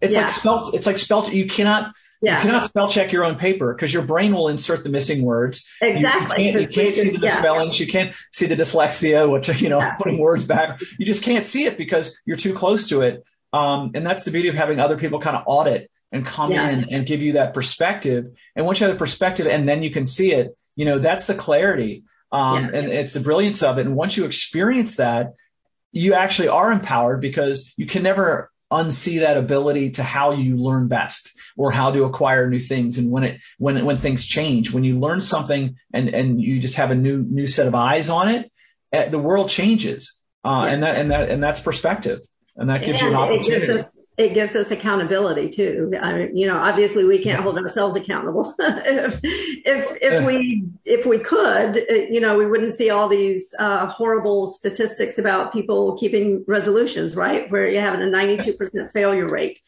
It's 0.00 0.14
Yeah. 0.14 0.22
like 0.22 0.30
spell. 0.30 0.70
It's 0.74 0.86
like 0.86 0.98
spell. 0.98 1.28
You 1.30 1.46
cannot. 1.46 1.92
Yeah. 2.22 2.36
You 2.36 2.42
cannot 2.42 2.64
spell 2.64 2.88
check 2.88 3.12
your 3.12 3.24
own 3.24 3.36
paper 3.36 3.72
because 3.72 3.94
your 3.94 4.02
brain 4.02 4.34
will 4.34 4.48
insert 4.48 4.84
the 4.84 4.90
missing 4.90 5.22
words. 5.22 5.66
Exactly, 5.80 6.46
You, 6.46 6.52
can't, 6.52 6.62
you 6.62 6.68
can't 6.68 6.96
see 6.96 7.16
the 7.16 7.26
yeah. 7.26 7.38
spellings. 7.38 7.80
You 7.80 7.86
can't 7.86 8.14
see 8.32 8.44
the 8.46 8.56
dyslexia, 8.56 9.30
which 9.30 9.62
you 9.62 9.70
know, 9.70 9.78
Yeah. 9.78 9.94
putting 9.94 10.18
words 10.18 10.44
back. 10.44 10.80
You 10.98 11.06
just 11.06 11.22
can't 11.22 11.46
see 11.46 11.64
it 11.64 11.78
because 11.78 12.18
you're 12.26 12.36
too 12.36 12.52
close 12.52 12.88
to 12.90 13.00
it. 13.00 13.24
Um, 13.54 13.92
and 13.94 14.06
that's 14.06 14.24
the 14.26 14.30
beauty 14.32 14.48
of 14.48 14.54
having 14.54 14.78
other 14.78 14.98
people 14.98 15.18
kind 15.18 15.34
of 15.36 15.44
audit 15.46 15.90
and 16.12 16.26
come 16.26 16.52
in 16.52 16.92
and 16.92 17.06
give 17.06 17.22
you 17.22 17.32
that 17.32 17.54
perspective. 17.54 18.26
And 18.54 18.66
once 18.66 18.80
you 18.80 18.86
have 18.86 18.94
the 18.94 18.98
perspective, 18.98 19.46
and 19.46 19.66
then 19.68 19.82
you 19.82 19.90
can 19.90 20.04
see 20.04 20.32
it. 20.32 20.54
You 20.76 20.84
know, 20.84 20.98
that's 20.98 21.26
the 21.26 21.34
clarity. 21.34 22.04
Um, 22.32 22.64
and 22.72 22.88
it's 22.88 23.12
the 23.14 23.20
brilliance 23.20 23.62
of 23.62 23.78
it. 23.78 23.86
And 23.86 23.96
once 23.96 24.16
you 24.16 24.24
experience 24.26 24.96
that, 24.96 25.32
you 25.92 26.14
actually 26.14 26.48
are 26.48 26.70
empowered 26.70 27.20
because 27.20 27.72
you 27.76 27.86
can 27.86 28.02
never 28.02 28.49
unsee 28.70 29.20
that 29.20 29.36
ability 29.36 29.90
to 29.92 30.02
how 30.02 30.30
you 30.32 30.56
learn 30.56 30.88
best 30.88 31.32
or 31.56 31.70
how 31.72 31.90
to 31.90 32.04
acquire 32.04 32.48
new 32.48 32.60
things 32.60 32.98
and 32.98 33.10
when 33.10 33.24
it 33.24 33.40
when 33.58 33.84
when 33.84 33.96
things 33.96 34.24
change. 34.26 34.72
When 34.72 34.84
you 34.84 34.98
learn 34.98 35.20
something 35.20 35.76
and 35.92 36.08
and 36.08 36.40
you 36.40 36.60
just 36.60 36.76
have 36.76 36.90
a 36.90 36.94
new 36.94 37.22
new 37.22 37.46
set 37.46 37.66
of 37.66 37.74
eyes 37.74 38.08
on 38.08 38.28
it 38.28 38.50
eh, 38.92 39.08
the 39.08 39.18
world 39.18 39.48
changes. 39.48 40.16
Uh, 40.42 40.64
Yeah. 40.66 40.72
and 40.72 40.82
that 40.82 40.96
and 40.96 41.10
that 41.10 41.28
and 41.30 41.42
that's 41.42 41.60
perspective 41.60 42.20
and 42.60 42.68
that 42.68 42.84
gives 42.84 43.00
you 43.00 43.08
an 43.08 43.14
And 43.14 43.22
it 43.22 43.38
opportunity 43.38 43.66
gives 43.66 43.70
us 43.70 44.06
it 44.18 44.34
gives 44.34 44.54
us 44.54 44.70
accountability 44.70 45.48
too. 45.48 45.94
I 45.98 46.12
mean, 46.12 46.36
you 46.36 46.46
know, 46.46 46.58
obviously 46.58 47.06
we 47.06 47.22
can't 47.22 47.42
hold 47.42 47.56
ourselves 47.56 47.96
accountable. 47.96 48.54
if 48.58 49.18
if 49.24 49.98
if 50.02 50.26
we 50.26 50.68
if 50.84 51.06
we 51.06 51.18
could, 51.18 51.78
uh, 51.78 51.94
you 52.10 52.20
know, 52.20 52.36
we 52.36 52.46
wouldn't 52.46 52.74
see 52.74 52.90
all 52.90 53.08
these 53.08 53.54
uh, 53.58 53.86
horrible 53.86 54.46
statistics 54.46 55.16
about 55.16 55.54
people 55.54 55.96
keeping 55.96 56.44
resolutions, 56.46 57.16
right? 57.16 57.50
Where 57.50 57.66
you're 57.66 57.80
having 57.80 58.02
a 58.02 58.10
92% 58.10 58.92
failure 58.92 59.26
rate. 59.26 59.58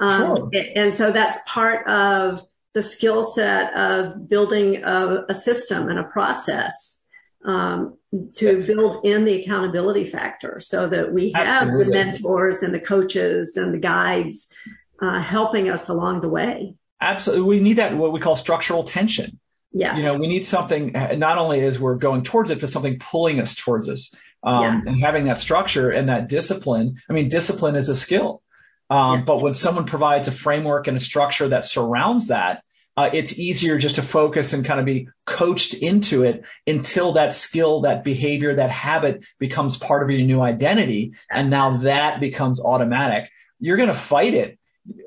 Um, 0.00 0.50
And 0.74 0.92
so 0.92 1.12
that's 1.12 1.38
part 1.46 1.86
of 1.86 2.42
the 2.72 2.82
skill 2.82 3.22
set 3.22 3.72
of 3.74 4.28
building 4.28 4.82
a, 4.82 5.24
a 5.28 5.34
system 5.34 5.88
and 5.88 6.00
a 6.00 6.04
process 6.04 6.99
um, 7.44 7.96
to 8.36 8.62
build 8.64 9.04
in 9.04 9.24
the 9.24 9.40
accountability 9.42 10.04
factor 10.04 10.60
so 10.60 10.86
that 10.88 11.12
we 11.12 11.32
have 11.32 11.46
Absolutely. 11.46 11.84
the 11.84 11.90
mentors 11.90 12.62
and 12.62 12.74
the 12.74 12.80
coaches 12.80 13.56
and 13.56 13.72
the 13.72 13.78
guides 13.78 14.52
uh, 15.00 15.20
helping 15.20 15.68
us 15.70 15.88
along 15.88 16.20
the 16.20 16.28
way. 16.28 16.74
absolutely 17.00 17.46
we 17.46 17.60
need 17.60 17.74
that 17.74 17.96
what 17.96 18.12
we 18.12 18.20
call 18.20 18.36
structural 18.36 18.82
tension 18.82 19.38
Yeah. 19.72 19.96
you 19.96 20.02
know 20.02 20.14
we 20.18 20.26
need 20.26 20.44
something 20.44 20.92
not 21.16 21.38
only 21.38 21.60
as 21.64 21.78
we're 21.78 21.96
going 21.96 22.22
towards 22.24 22.50
it 22.50 22.60
but 22.60 22.68
something 22.68 22.98
pulling 22.98 23.40
us 23.40 23.54
towards 23.54 23.88
us 23.88 24.14
um, 24.42 24.62
Yeah. 24.62 24.80
and 24.92 25.00
having 25.00 25.24
that 25.24 25.38
structure 25.38 25.90
and 25.90 26.08
that 26.10 26.28
discipline 26.28 26.96
i 27.08 27.12
mean 27.14 27.28
discipline 27.28 27.74
is 27.76 27.88
a 27.88 27.94
skill 27.96 28.42
um, 28.90 29.20
Yeah. 29.20 29.24
but 29.24 29.40
when 29.40 29.54
someone 29.54 29.86
provides 29.86 30.28
a 30.28 30.32
framework 30.32 30.88
and 30.88 30.96
a 30.96 31.00
structure 31.00 31.48
that 31.48 31.64
surrounds 31.64 32.26
that 32.26 32.62
uh, 33.00 33.10
it's 33.12 33.38
easier 33.38 33.78
just 33.78 33.94
to 33.96 34.02
focus 34.02 34.52
and 34.52 34.64
kind 34.64 34.80
of 34.80 34.86
be 34.86 35.08
coached 35.26 35.74
into 35.74 36.22
it 36.22 36.44
until 36.66 37.12
that 37.12 37.32
skill 37.32 37.80
that 37.80 38.04
behavior 38.04 38.54
that 38.54 38.70
habit 38.70 39.22
becomes 39.38 39.76
part 39.76 40.02
of 40.02 40.10
your 40.10 40.26
new 40.26 40.40
identity 40.40 41.14
and 41.30 41.50
now 41.50 41.76
that 41.78 42.20
becomes 42.20 42.62
automatic 42.64 43.30
you're 43.58 43.76
going 43.76 43.88
to 43.88 43.94
fight 43.94 44.34
it 44.34 44.58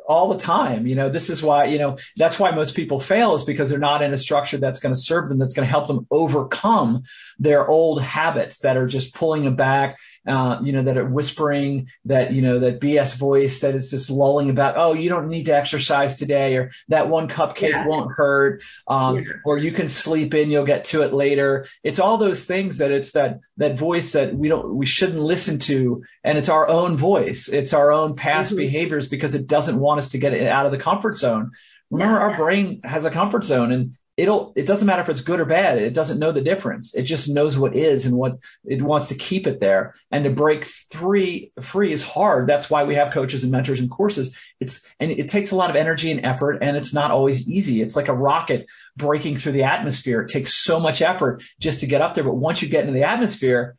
all 0.07 0.31
the 0.31 0.39
time. 0.39 0.85
You 0.85 0.95
know, 0.95 1.09
this 1.09 1.29
is 1.29 1.41
why, 1.41 1.65
you 1.65 1.77
know, 1.77 1.97
that's 2.15 2.39
why 2.39 2.51
most 2.51 2.75
people 2.75 2.99
fail 2.99 3.33
is 3.33 3.43
because 3.43 3.69
they're 3.69 3.79
not 3.79 4.01
in 4.01 4.13
a 4.13 4.17
structure 4.17 4.57
that's 4.57 4.79
going 4.79 4.93
to 4.93 4.99
serve 4.99 5.29
them, 5.29 5.39
that's 5.39 5.53
going 5.53 5.65
to 5.65 5.71
help 5.71 5.87
them 5.87 6.05
overcome 6.11 7.03
their 7.39 7.67
old 7.67 8.01
habits 8.01 8.59
that 8.59 8.77
are 8.77 8.87
just 8.87 9.13
pulling 9.13 9.43
them 9.43 9.55
back, 9.55 9.97
uh, 10.25 10.57
you 10.63 10.71
know, 10.71 10.81
that 10.81 10.97
are 10.97 11.05
whispering 11.05 11.89
that, 12.05 12.31
you 12.31 12.41
know, 12.41 12.59
that 12.59 12.79
BS 12.79 13.17
voice 13.17 13.59
that 13.59 13.75
is 13.75 13.89
just 13.91 14.09
lulling 14.09 14.49
about, 14.49 14.75
oh, 14.77 14.93
you 14.93 15.09
don't 15.09 15.27
need 15.27 15.45
to 15.47 15.55
exercise 15.55 16.17
today 16.17 16.55
or 16.55 16.71
that 16.87 17.09
one 17.09 17.27
cupcake 17.27 17.69
Yeah. 17.71 17.87
won't 17.87 18.11
hurt. 18.13 18.61
Um, 18.87 19.17
Yeah. 19.17 19.23
or 19.45 19.57
you 19.57 19.71
can 19.71 19.89
sleep 19.89 20.33
in, 20.33 20.49
you'll 20.49 20.65
get 20.65 20.85
to 20.85 21.01
it 21.01 21.13
later. 21.13 21.65
It's 21.83 21.99
all 21.99 22.17
those 22.17 22.45
things 22.45 22.77
that 22.77 22.91
it's 22.91 23.11
that, 23.11 23.39
that 23.57 23.77
voice 23.77 24.13
that 24.13 24.33
we 24.33 24.47
don't, 24.47 24.75
we 24.75 24.85
shouldn't 24.85 25.19
listen 25.19 25.59
to. 25.59 26.03
And 26.23 26.37
it's 26.37 26.49
our 26.49 26.69
own 26.69 26.95
voice. 26.95 27.49
It's 27.49 27.73
our 27.73 27.91
own 27.91 28.15
past 28.15 28.53
Mhm. 28.53 28.57
behaviors 28.57 29.09
because 29.09 29.35
it 29.35 29.47
doesn't 29.47 29.79
want 29.79 29.99
us 29.99 30.09
to 30.09 30.17
get 30.17 30.33
it 30.33 30.47
out 30.47 30.65
of 30.65 30.71
the 30.71 30.77
comfort 30.77 31.17
zone. 31.17 31.51
Remember, 31.91 32.15
Yeah. 32.17 32.21
our 32.21 32.37
brain 32.37 32.79
has 32.85 33.03
a 33.05 33.11
comfort 33.11 33.43
zone 33.43 33.71
and 33.73 33.91
it'll, 34.15 34.53
it 34.55 34.67
doesn't 34.67 34.85
matter 34.85 35.01
if 35.01 35.09
it's 35.09 35.21
good 35.21 35.39
or 35.39 35.45
bad. 35.45 35.79
It 35.79 35.93
doesn't 35.93 36.19
know 36.19 36.31
the 36.31 36.41
difference. 36.41 36.93
It 36.93 37.03
just 37.03 37.29
knows 37.29 37.57
what 37.57 37.75
is 37.75 38.05
and 38.05 38.15
what 38.15 38.37
it 38.63 38.81
wants 38.81 39.07
to 39.09 39.15
keep 39.15 39.47
it 39.47 39.59
there. 39.59 39.95
And 40.11 40.23
to 40.23 40.29
break 40.29 40.65
free, 40.65 41.51
free 41.61 41.91
is 41.91 42.03
hard. 42.03 42.47
That's 42.47 42.69
why 42.69 42.83
we 42.83 42.95
have 42.95 43.13
coaches 43.13 43.43
and 43.43 43.51
mentors 43.51 43.79
and 43.79 43.89
courses. 43.89 44.35
It's, 44.59 44.81
and 44.99 45.11
it 45.11 45.29
takes 45.29 45.51
a 45.51 45.55
lot 45.55 45.71
of 45.71 45.75
energy 45.75 46.11
and 46.11 46.23
effort 46.23 46.59
and 46.61 46.77
it's 46.77 46.93
not 46.93 47.11
always 47.11 47.49
easy. 47.49 47.81
It's 47.81 47.95
like 47.95 48.07
a 48.07 48.13
rocket 48.13 48.67
breaking 48.95 49.37
through 49.37 49.53
the 49.53 49.63
atmosphere. 49.63 50.21
It 50.21 50.31
takes 50.31 50.53
so 50.53 50.79
much 50.79 51.01
effort 51.01 51.43
just 51.59 51.79
to 51.79 51.87
get 51.87 52.01
up 52.01 52.13
there. 52.13 52.23
But 52.23 52.35
once 52.35 52.61
you 52.61 52.69
get 52.69 52.81
into 52.81 52.93
the 52.93 53.03
atmosphere, 53.03 53.77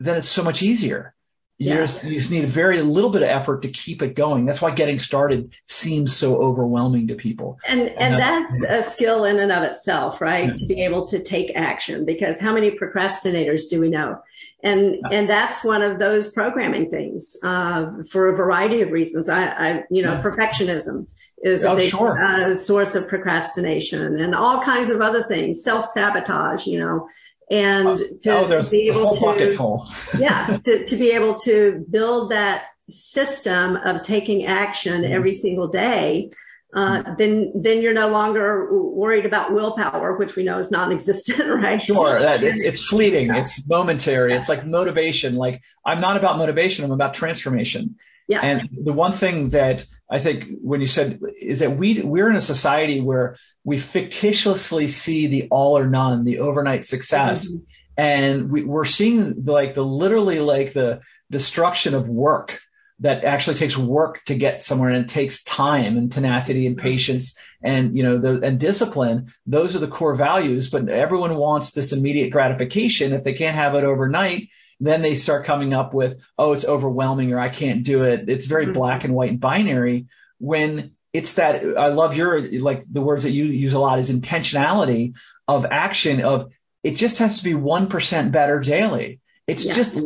then 0.00 0.16
it's 0.16 0.28
so 0.28 0.42
much 0.42 0.62
easier. 0.62 1.14
You, 1.60 1.70
Yeah. 1.74 1.76
just, 1.78 2.04
you 2.04 2.16
just 2.16 2.30
need 2.30 2.44
a 2.44 2.48
very 2.48 2.80
little 2.82 3.10
bit 3.10 3.22
of 3.22 3.28
effort 3.28 3.62
to 3.62 3.68
keep 3.68 4.00
it 4.00 4.14
going. 4.14 4.46
That's 4.46 4.62
why 4.62 4.70
getting 4.70 5.00
started 5.00 5.50
seems 5.66 6.14
so 6.16 6.36
overwhelming 6.36 7.08
to 7.08 7.16
people. 7.16 7.58
And 7.66 7.80
and 7.98 8.14
that's- 8.14 8.48
that's 8.68 8.86
a 8.86 8.90
skill 8.90 9.24
in 9.24 9.40
and 9.40 9.50
of 9.50 9.64
itself, 9.64 10.20
right? 10.20 10.48
Yeah. 10.48 10.54
To 10.54 10.66
be 10.66 10.84
able 10.84 11.04
to 11.08 11.18
take 11.20 11.50
action 11.56 12.04
because 12.04 12.40
how 12.40 12.54
many 12.54 12.70
procrastinators 12.70 13.68
do 13.68 13.80
we 13.80 13.88
know? 13.88 14.18
And 14.62 14.98
and 15.10 15.28
that's 15.28 15.64
one 15.64 15.82
of 15.82 15.98
those 15.98 16.28
programming 16.32 16.90
things 16.90 17.36
uh, 17.42 17.86
for 18.08 18.28
a 18.28 18.36
variety 18.36 18.80
of 18.80 18.92
reasons. 18.92 19.28
I, 19.28 19.46
I 19.46 19.84
you 19.90 20.02
know 20.04 20.12
Yeah. 20.12 20.22
perfectionism 20.22 21.06
is 21.42 21.64
a 21.64 21.70
Oh, 21.70 21.76
big 21.76 21.90
sure. 21.90 22.24
uh, 22.24 22.54
source 22.54 22.94
of 22.94 23.08
procrastination 23.08 24.18
and 24.20 24.32
all 24.34 24.60
kinds 24.62 24.90
of 24.90 25.00
other 25.00 25.22
things, 25.24 25.62
self 25.64 25.86
sabotage, 25.86 26.66
you 26.68 26.78
know, 26.78 27.08
and 27.50 27.98
to 28.22 28.30
oh, 28.30 28.62
be 28.70 28.88
able 28.88 29.16
to 29.16 29.86
yeah, 30.18 30.58
to, 30.64 30.84
to 30.84 30.96
be 30.96 31.12
able 31.12 31.34
to 31.40 31.84
build 31.90 32.30
that 32.30 32.66
system 32.88 33.76
of 33.76 34.02
taking 34.02 34.46
action 34.46 35.02
Mm-hmm. 35.02 35.12
every 35.12 35.32
single 35.32 35.68
day, 35.68 36.30
uh, 36.74 37.14
then 37.16 37.52
then 37.54 37.80
you're 37.80 37.94
no 37.94 38.10
longer 38.10 38.68
worried 38.72 39.24
about 39.24 39.52
willpower, 39.52 40.16
which 40.16 40.36
we 40.36 40.44
know 40.44 40.58
is 40.58 40.70
non-existent, 40.70 41.48
right? 41.62 41.82
Sure, 41.82 42.18
that 42.20 42.42
it's 42.42 42.62
it's 42.62 42.86
fleeting, 42.86 43.34
it's 43.34 43.66
momentary, 43.66 44.34
it's 44.34 44.48
like 44.48 44.66
motivation. 44.66 45.36
Like 45.36 45.62
I'm 45.86 46.00
not 46.00 46.16
about 46.16 46.36
motivation, 46.36 46.84
I'm 46.84 46.92
about 46.92 47.14
transformation. 47.14 47.96
Yeah. 48.26 48.40
And 48.40 48.68
the 48.84 48.92
one 48.92 49.12
thing 49.12 49.48
that 49.50 49.86
I 50.10 50.18
think 50.18 50.46
when 50.62 50.80
you 50.80 50.86
said 50.86 51.20
is 51.40 51.60
that 51.60 51.76
we 51.76 52.00
we're 52.02 52.30
in 52.30 52.36
a 52.36 52.40
society 52.40 53.00
where 53.00 53.36
we 53.64 53.78
fictitiously 53.78 54.88
see 54.88 55.26
the 55.26 55.48
all 55.50 55.76
or 55.76 55.86
none, 55.86 56.24
the 56.24 56.38
overnight 56.38 56.86
success, 56.86 57.52
Mhm. 57.52 57.62
and 57.96 58.50
we, 58.50 58.64
we're 58.64 58.84
seeing 58.86 59.44
like 59.44 59.74
the 59.74 59.84
literally 59.84 60.40
like 60.40 60.72
the 60.72 61.00
destruction 61.30 61.94
of 61.94 62.08
work 62.08 62.60
that 63.00 63.22
actually 63.24 63.54
takes 63.54 63.76
work 63.76 64.24
to 64.24 64.34
get 64.34 64.62
somewhere 64.62 64.90
and 64.90 65.04
it 65.04 65.08
takes 65.08 65.44
time 65.44 65.96
and 65.96 66.10
tenacity 66.10 66.66
and 66.66 66.76
patience 66.76 67.36
and 67.62 67.94
you 67.96 68.02
know 68.02 68.18
the 68.18 68.40
and 68.44 68.58
discipline. 68.58 69.32
Those 69.46 69.76
are 69.76 69.78
the 69.78 69.88
core 69.88 70.14
values 70.14 70.70
but 70.70 70.88
everyone 70.88 71.36
wants 71.36 71.72
this 71.72 71.92
immediate 71.92 72.30
gratification. 72.30 73.12
If 73.12 73.24
they 73.24 73.34
can't 73.34 73.54
have 73.54 73.74
it 73.74 73.84
overnight 73.84 74.48
then 74.80 75.02
they 75.02 75.14
start 75.16 75.44
coming 75.44 75.72
up 75.72 75.92
with 75.94 76.18
oh 76.38 76.52
it's 76.52 76.64
overwhelming 76.66 77.32
or 77.32 77.38
i 77.40 77.48
can't 77.48 77.84
do 77.84 78.04
it. 78.04 78.28
It's 78.28 78.46
very 78.46 78.66
Mhm. 78.66 78.74
black 78.74 79.04
and 79.04 79.14
white 79.14 79.30
and 79.30 79.40
binary 79.40 80.06
when 80.38 80.92
it's 81.12 81.34
that 81.34 81.64
i 81.78 81.88
love 81.88 82.16
your 82.16 82.40
like 82.60 82.84
the 82.90 83.00
words 83.00 83.24
that 83.24 83.30
you 83.32 83.44
use 83.44 83.72
a 83.72 83.78
lot 83.80 83.98
is 83.98 84.10
intentionality 84.12 85.14
of 85.48 85.66
action 85.70 86.20
of 86.22 86.50
it 86.84 86.94
just 86.96 87.18
has 87.18 87.38
to 87.38 87.44
be 87.44 87.54
1% 87.54 88.30
better 88.30 88.60
daily. 88.60 89.18
It's 89.48 89.66
Yeah. 89.66 89.74
just 89.74 89.98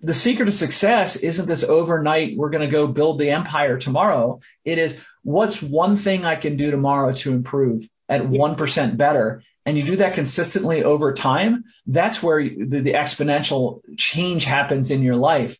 the 0.00 0.14
secret 0.14 0.48
of 0.48 0.54
success 0.54 1.16
isn't 1.16 1.46
this 1.46 1.64
overnight 1.64 2.36
we're 2.36 2.50
going 2.50 2.66
to 2.68 2.70
go 2.70 2.86
build 2.86 3.18
the 3.18 3.30
empire 3.30 3.78
tomorrow. 3.78 4.40
It 4.64 4.78
is 4.78 4.98
what's 5.22 5.62
one 5.62 5.96
thing 5.96 6.24
i 6.24 6.34
can 6.34 6.56
do 6.56 6.70
tomorrow 6.70 7.12
to 7.12 7.32
improve 7.32 7.88
at 8.08 8.22
1% 8.28 8.96
better 8.96 9.42
and 9.70 9.78
you 9.78 9.84
do 9.84 9.96
that 9.96 10.14
consistently 10.14 10.82
over 10.82 11.14
time 11.14 11.62
that's 11.86 12.20
where 12.22 12.42
the, 12.42 12.80
the 12.80 12.92
exponential 12.94 13.80
change 13.96 14.44
happens 14.44 14.90
in 14.90 15.00
your 15.02 15.14
life 15.16 15.56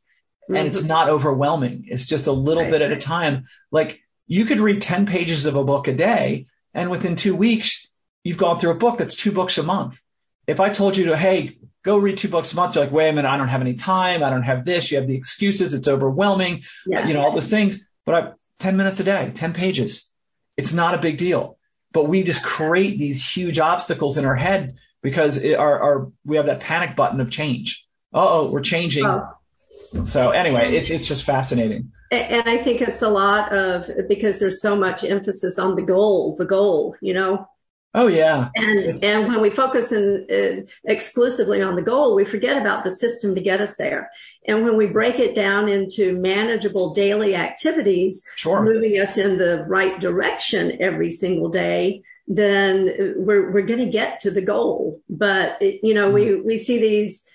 and 0.49 0.66
it's 0.66 0.83
Mhm. 0.83 0.88
not 0.88 1.09
overwhelming 1.09 1.85
it's 1.87 2.07
just 2.07 2.27
a 2.27 2.33
little 2.33 2.64
Right. 2.64 2.73
bit 2.73 2.83
at 2.83 2.90
a 2.92 3.01
time 3.01 3.44
like 3.70 4.01
you 4.27 4.44
could 4.44 4.59
read 4.59 4.83
10 4.83 5.07
pages 5.07 5.46
of 5.46 5.55
a 5.55 5.62
book 5.64 5.87
a 5.87 5.92
day 5.94 6.46
and 6.75 6.90
within 6.90 7.14
two 7.14 7.37
weeks 7.37 7.87
you've 8.25 8.37
gone 8.44 8.59
through 8.59 8.73
a 8.73 8.83
book 8.85 8.99
that's 8.99 9.14
two 9.14 9.31
books 9.33 9.57
a 9.59 9.62
month 9.62 10.01
if 10.49 10.59
i 10.59 10.68
told 10.68 10.96
you 10.96 11.05
to 11.07 11.16
hey 11.16 11.57
go 11.85 11.96
read 11.96 12.18
two 12.18 12.29
books 12.29 12.53
a 12.53 12.57
month 12.57 12.75
you're 12.75 12.85
like 12.85 12.92
wait 12.92 13.11
a 13.11 13.12
minute 13.12 13.29
i 13.29 13.37
don't 13.37 13.49
have 13.49 13.61
any 13.61 13.75
time 13.75 14.23
i 14.25 14.31
don't 14.31 14.42
have 14.42 14.64
this 14.64 14.90
you 14.90 14.96
have 14.99 15.07
the 15.07 15.16
excuses 15.16 15.73
it's 15.73 15.88
overwhelming 15.88 16.62
yeah. 16.87 17.07
you 17.07 17.14
know 17.14 17.23
all 17.23 17.33
those 17.33 17.51
things 17.51 17.88
but 18.05 18.14
I, 18.14 18.33
10 18.59 18.77
minutes 18.77 18.99
a 19.01 19.05
day 19.05 19.31
10 19.35 19.53
pages 19.53 20.12
it's 20.57 20.73
not 20.73 20.94
a 20.94 20.99
big 20.99 21.16
deal 21.16 21.57
but 21.92 22.09
we 22.09 22.22
just 22.22 22.42
create 22.42 22.98
these 22.98 23.24
huge 23.37 23.59
obstacles 23.59 24.18
in 24.18 24.24
our 24.24 24.37
head 24.37 24.76
because 25.03 25.37
it, 25.38 25.55
our, 25.55 25.81
our 25.81 26.12
we 26.24 26.37
have 26.37 26.46
that 26.46 26.61
panic 26.61 26.96
button 26.96 27.20
of 27.20 27.31
change 27.31 27.87
Uh 28.12 28.26
oh 28.29 28.50
we're 28.50 28.61
changing 28.61 29.07
Oh. 29.07 29.29
so 30.05 30.31
anyway 30.31 30.74
it's, 30.74 30.90
it's 30.90 31.09
just 31.09 31.24
fascinating 31.24 31.90
And 32.12 32.48
I 32.48 32.57
think 32.57 32.81
it's 32.81 33.03
a 33.03 33.09
lot 33.09 33.53
of 33.53 33.88
because 34.09 34.40
there's 34.40 34.61
so 34.61 34.74
much 34.74 35.05
emphasis 35.05 35.61
on 35.61 35.76
the 35.76 35.83
goal, 35.83 36.35
the 36.37 36.44
goal, 36.44 36.96
you 37.00 37.14
know. 37.14 37.46
Oh 37.92 38.07
yeah. 38.07 38.50
And 38.55 39.03
and 39.03 39.29
when 39.29 39.40
we 39.40 39.50
focus 39.50 39.90
in, 39.90 40.26
uh, 40.31 40.70
exclusively 40.85 41.61
on 41.61 41.74
the 41.74 41.83
goal, 41.83 42.14
we 42.14 42.24
forget 42.24 42.61
about 42.61 42.85
the 42.85 42.90
system 42.90 43.35
to 43.35 43.40
get 43.40 43.61
us 43.61 43.76
there. 43.76 44.11
And 44.46 44.64
when 44.64 44.76
we 44.76 44.87
break 44.87 45.18
it 45.18 45.35
down 45.35 45.68
into 45.68 46.16
manageable 46.20 46.94
daily 46.94 47.35
activities, 47.35 48.24
sure. 48.37 48.62
moving 48.62 49.00
us 49.00 49.18
in 49.18 49.38
the 49.38 49.64
right 49.68 49.98
direction 50.00 50.81
every 50.81 51.11
single 51.11 51.48
day, 51.48 52.03
then 52.29 53.14
we're 53.16 53.50
we're 53.50 53.66
going 53.66 53.85
to 53.85 53.90
get 53.90 54.20
to 54.20 54.31
the 54.31 54.42
goal. 54.42 55.00
But 55.09 55.61
you 55.61 55.92
know, 55.92 56.12
mm-hmm. 56.12 56.14
we 56.14 56.40
we 56.42 56.57
see 56.57 56.79
these 56.79 57.29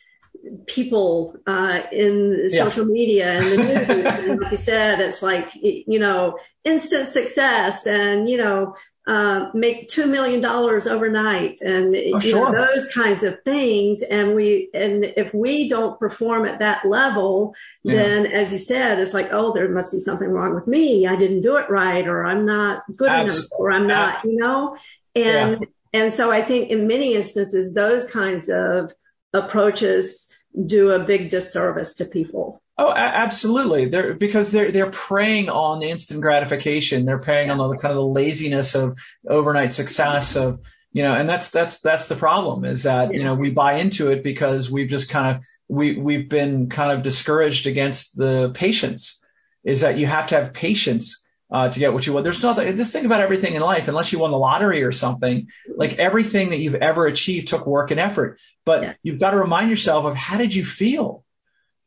people 0.67 1.35
uh, 1.47 1.81
in 1.91 2.49
yeah. 2.49 2.63
social 2.63 2.85
media 2.85 3.39
and 3.39 3.51
the 3.51 3.57
news. 3.57 3.89
and 3.89 4.39
like 4.39 4.51
you 4.51 4.57
said, 4.57 4.99
it's 4.99 5.21
like, 5.21 5.49
you 5.55 5.99
know, 5.99 6.37
instant 6.63 7.07
success 7.07 7.87
and, 7.87 8.29
you 8.29 8.37
know, 8.37 8.75
uh, 9.07 9.49
make 9.53 9.87
$2 9.87 10.09
million 10.09 10.43
overnight 10.43 11.61
and 11.61 11.95
oh, 11.95 12.19
sure. 12.19 12.51
know, 12.51 12.65
those 12.65 12.91
kinds 12.91 13.23
of 13.23 13.39
things. 13.43 14.01
And 14.01 14.33
we, 14.33 14.69
and 14.73 15.05
if 15.15 15.33
we 15.33 15.69
don't 15.69 15.99
perform 15.99 16.45
at 16.45 16.59
that 16.59 16.85
level, 16.85 17.53
yeah. 17.83 17.95
then 17.95 18.25
as 18.25 18.51
you 18.51 18.57
said, 18.57 18.99
it's 18.99 19.13
like, 19.13 19.31
oh, 19.31 19.53
there 19.53 19.69
must 19.69 19.91
be 19.91 19.99
something 19.99 20.29
wrong 20.29 20.55
with 20.55 20.65
me. 20.65 21.05
I 21.05 21.15
didn't 21.15 21.41
do 21.41 21.57
it 21.57 21.69
right, 21.69 22.07
or 22.07 22.25
I'm 22.25 22.45
not 22.45 22.83
good 22.95 23.09
Absolutely. 23.09 23.37
enough, 23.37 23.59
or 23.59 23.71
I'm 23.71 23.87
not, 23.87 24.25
you 24.25 24.37
know, 24.37 24.77
and, 25.15 25.61
yeah. 25.61 26.01
and 26.01 26.11
so 26.11 26.31
I 26.31 26.41
think 26.41 26.71
in 26.71 26.87
many 26.87 27.13
instances, 27.13 27.75
those 27.75 28.09
kinds 28.09 28.49
of 28.49 28.91
approaches 29.33 30.33
do 30.65 30.91
a 30.91 30.99
big 30.99 31.29
disservice 31.29 31.95
to 31.95 32.05
people. 32.05 32.61
Oh, 32.77 32.91
absolutely. 32.91 33.85
They're 33.85 34.13
because 34.13 34.51
they're 34.51 34.71
they're 34.71 34.89
preying 34.91 35.49
on 35.49 35.79
the 35.79 35.89
instant 35.89 36.21
gratification. 36.21 37.05
They're 37.05 37.19
preying 37.19 37.49
on 37.49 37.57
the 37.57 37.77
kind 37.77 37.91
of 37.91 37.95
the 37.95 38.05
laziness 38.05 38.75
of 38.75 38.97
overnight 39.29 39.71
success 39.71 40.35
of 40.35 40.59
you 40.95 41.03
know, 41.03 41.13
and 41.13 41.27
that's 41.27 41.51
that's 41.51 41.81
that's 41.81 42.07
the 42.07 42.15
problem 42.15 42.63
is 42.63 42.83
that 42.83 43.13
you 43.13 43.23
know 43.23 43.35
we 43.35 43.49
buy 43.49 43.73
into 43.73 44.09
it 44.11 44.23
because 44.23 44.71
we've 44.71 44.89
just 44.89 45.09
kind 45.09 45.35
of 45.35 45.43
we 45.67 45.97
we've 45.97 46.29
been 46.29 46.69
kind 46.69 46.89
of 46.89 47.03
discouraged 47.03 47.67
against 47.67 48.17
the 48.17 48.51
patience. 48.53 49.21
Is 49.65 49.81
that 49.81 49.97
you 49.97 50.07
have 50.07 50.27
to 50.27 50.35
have 50.35 50.53
patience 50.53 51.25
uh, 51.51 51.67
to 51.69 51.79
get 51.79 51.93
what 51.93 52.07
you 52.07 52.13
want. 52.13 52.23
There's 52.23 52.41
nothing. 52.41 52.77
This 52.77 52.93
thing 52.93 53.05
about 53.05 53.19
everything 53.19 53.55
in 53.55 53.61
life, 53.61 53.89
unless 53.89 54.13
you 54.13 54.19
won 54.19 54.31
the 54.31 54.37
lottery 54.37 54.83
or 54.83 54.93
something, 54.93 55.47
like 55.75 55.97
everything 55.97 56.51
that 56.51 56.59
you've 56.59 56.75
ever 56.75 57.07
achieved 57.07 57.49
took 57.49 57.67
work 57.67 57.91
and 57.91 57.99
effort. 57.99 58.39
But 58.63 58.81
yeah. 58.81 58.93
you've 59.03 59.19
got 59.19 59.31
to 59.31 59.37
remind 59.37 59.69
yourself 59.69 60.05
of 60.05 60.15
how 60.15 60.37
did 60.37 60.55
you 60.55 60.63
feel? 60.63 61.24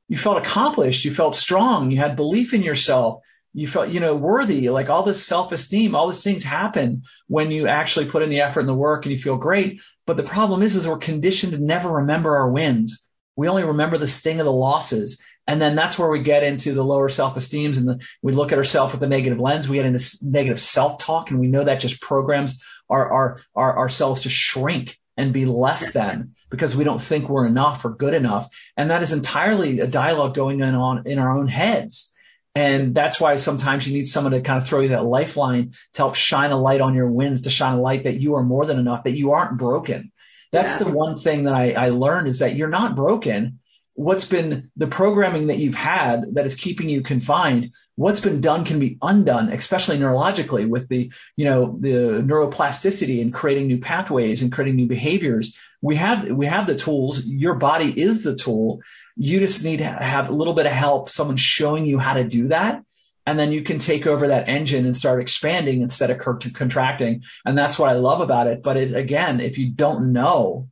You 0.09 0.16
felt 0.16 0.38
accomplished. 0.38 1.05
You 1.05 1.12
felt 1.12 1.37
strong. 1.37 1.90
You 1.90 1.99
had 1.99 2.16
belief 2.16 2.55
in 2.55 2.62
yourself. 2.62 3.21
You 3.55 3.66
felt, 3.66 3.88
you 3.90 4.01
know, 4.01 4.14
worthy. 4.14 4.68
Like 4.71 4.88
all 4.88 5.03
this 5.03 5.25
self-esteem, 5.25 5.94
all 5.94 6.09
these 6.09 6.23
things 6.23 6.44
happen 6.44 7.03
when 7.27 7.51
you 7.51 7.66
actually 7.66 8.07
put 8.07 8.23
in 8.23 8.31
the 8.31 8.40
effort 8.40 8.61
and 8.61 8.68
the 8.68 8.75
work 8.75 9.05
and 9.05 9.12
you 9.12 9.18
feel 9.18 9.37
great. 9.37 9.81
But 10.07 10.16
the 10.16 10.23
problem 10.23 10.62
is, 10.62 10.77
is 10.77 10.87
we're 10.87 10.99
conditioned 10.99 11.53
to 11.53 11.59
never 11.59 11.90
remember 11.90 12.37
our 12.37 12.51
wins. 12.51 13.05
We 13.37 13.49
only 13.49 13.64
remember 13.64 13.99
the 13.99 14.07
sting 14.07 14.40
of 14.40 14.47
the 14.47 14.53
losses. 14.53 15.21
And 15.47 15.62
then 15.62 15.75
that's 15.75 15.99
where 15.99 16.11
we 16.11 16.21
get 16.21 16.42
into 16.42 16.75
the 16.75 16.85
lower 16.85 17.09
self-esteems 17.09 17.79
and 17.79 17.88
the, 17.88 18.05
we 18.23 18.33
look 18.33 18.53
at 18.53 18.59
ourselves 18.59 18.92
with 18.92 19.03
a 19.03 19.09
negative 19.09 19.40
lens. 19.40 19.68
We 19.68 19.77
get 19.77 19.87
into 19.87 20.05
negative 20.23 20.61
self-talk 20.61 21.31
and 21.31 21.40
we 21.40 21.49
know 21.49 21.64
that 21.64 21.81
just 21.81 22.03
programs 22.03 22.62
our, 22.90 23.11
our, 23.11 23.40
our 23.55 23.79
ourselves 23.79 24.23
to 24.23 24.31
shrink 24.31 24.99
and 25.18 25.33
be 25.33 25.44
less 25.44 25.92
than 25.92 26.35
because 26.48 26.74
we 26.74 26.85
don't 26.85 27.02
think 27.02 27.28
we're 27.28 27.46
enough 27.46 27.85
or 27.85 27.90
good 27.90 28.14
enough. 28.14 28.48
And 28.76 28.90
that 28.90 29.02
is 29.02 29.12
entirely 29.12 29.81
a 29.81 29.87
dialogue 29.87 30.35
going 30.35 30.62
on 30.62 31.07
in 31.07 31.18
our 31.18 31.37
own 31.37 31.48
heads. 31.48 32.14
And 32.54 32.94
that's 32.94 33.20
why 33.20 33.37
sometimes 33.37 33.87
you 33.87 33.94
need 33.94 34.07
someone 34.07 34.33
to 34.33 34.40
kind 34.40 34.61
of 34.61 34.66
throw 34.66 34.81
you 34.81 34.88
that 34.88 35.04
lifeline 35.04 35.74
to 35.92 36.02
help 36.02 36.14
shine 36.14 36.50
a 36.50 36.57
light 36.57 36.81
on 36.81 36.94
your 36.94 37.11
wins, 37.11 37.42
to 37.42 37.50
shine 37.50 37.74
a 37.74 37.81
light 37.81 38.04
that 38.04 38.20
you 38.20 38.35
are 38.37 38.42
more 38.42 38.64
than 38.64 38.78
enough, 38.78 39.04
that 39.04 39.12
you 39.12 39.33
aren't 39.33 39.59
broken. 39.59 40.12
That's 40.50 40.72
yeah. 40.72 40.85
the 40.85 40.92
one 40.92 41.18
thing 41.18 41.44
that 41.44 41.54
I, 41.54 41.72
I 41.72 41.88
learned 41.90 42.28
is 42.28 42.38
that 42.38 42.57
you're 42.57 42.68
not 42.68 42.96
broken. 42.96 43.59
What's 43.98 44.24
been 44.24 44.70
the 44.76 44.87
programming 44.87 45.48
that 45.48 45.58
you've 45.58 45.74
had 45.74 46.34
that 46.34 46.46
is 46.46 46.54
keeping 46.54 46.88
you 46.88 47.02
confined 47.02 47.72
what's 47.98 48.20
been 48.20 48.40
done 48.40 48.64
can 48.64 48.78
be 48.78 48.96
undone, 49.02 49.52
especially 49.52 49.98
neurologically 49.98 50.68
with 50.68 50.88
the, 50.88 51.11
you 51.34 51.44
know, 51.44 51.76
the 51.80 52.22
neuroplasticity 52.22 53.20
and 53.20 53.34
creating 53.34 53.66
new 53.66 53.78
pathways 53.78 54.40
and 54.40 54.52
creating 54.52 54.76
new 54.76 54.87
behaviors. 54.87 55.58
We 55.82 55.96
have, 55.96 56.28
we 56.28 56.46
have 56.46 56.68
the 56.68 56.76
tools. 56.76 57.26
Your 57.26 57.56
body 57.56 58.00
is 58.00 58.22
the 58.22 58.37
tool. 58.37 58.82
You 59.16 59.40
just 59.40 59.64
need 59.64 59.78
to 59.78 59.84
have 59.84 60.30
a 60.30 60.32
little 60.32 60.54
bit 60.54 60.66
of 60.66 60.72
help, 60.72 61.08
someone 61.08 61.37
showing 61.37 61.87
you 61.87 61.98
how 61.98 62.14
to 62.14 62.22
do 62.22 62.46
that. 62.48 62.84
And 63.26 63.37
then 63.37 63.50
you 63.50 63.64
can 63.64 63.80
take 63.80 64.06
over 64.06 64.28
that 64.28 64.48
engine 64.48 64.87
and 64.87 64.96
start 64.96 65.20
expanding 65.20 65.82
instead 65.82 66.12
of 66.12 66.20
contracting. 66.20 67.24
And 67.44 67.58
that's 67.58 67.80
what 67.80 67.90
I 67.90 67.94
love 67.94 68.20
about 68.20 68.46
it. 68.46 68.62
But 68.62 68.76
it, 68.76 68.94
again, 68.94 69.40
if 69.40 69.58
you 69.58 69.72
don't 69.72 70.12
know, 70.12 70.68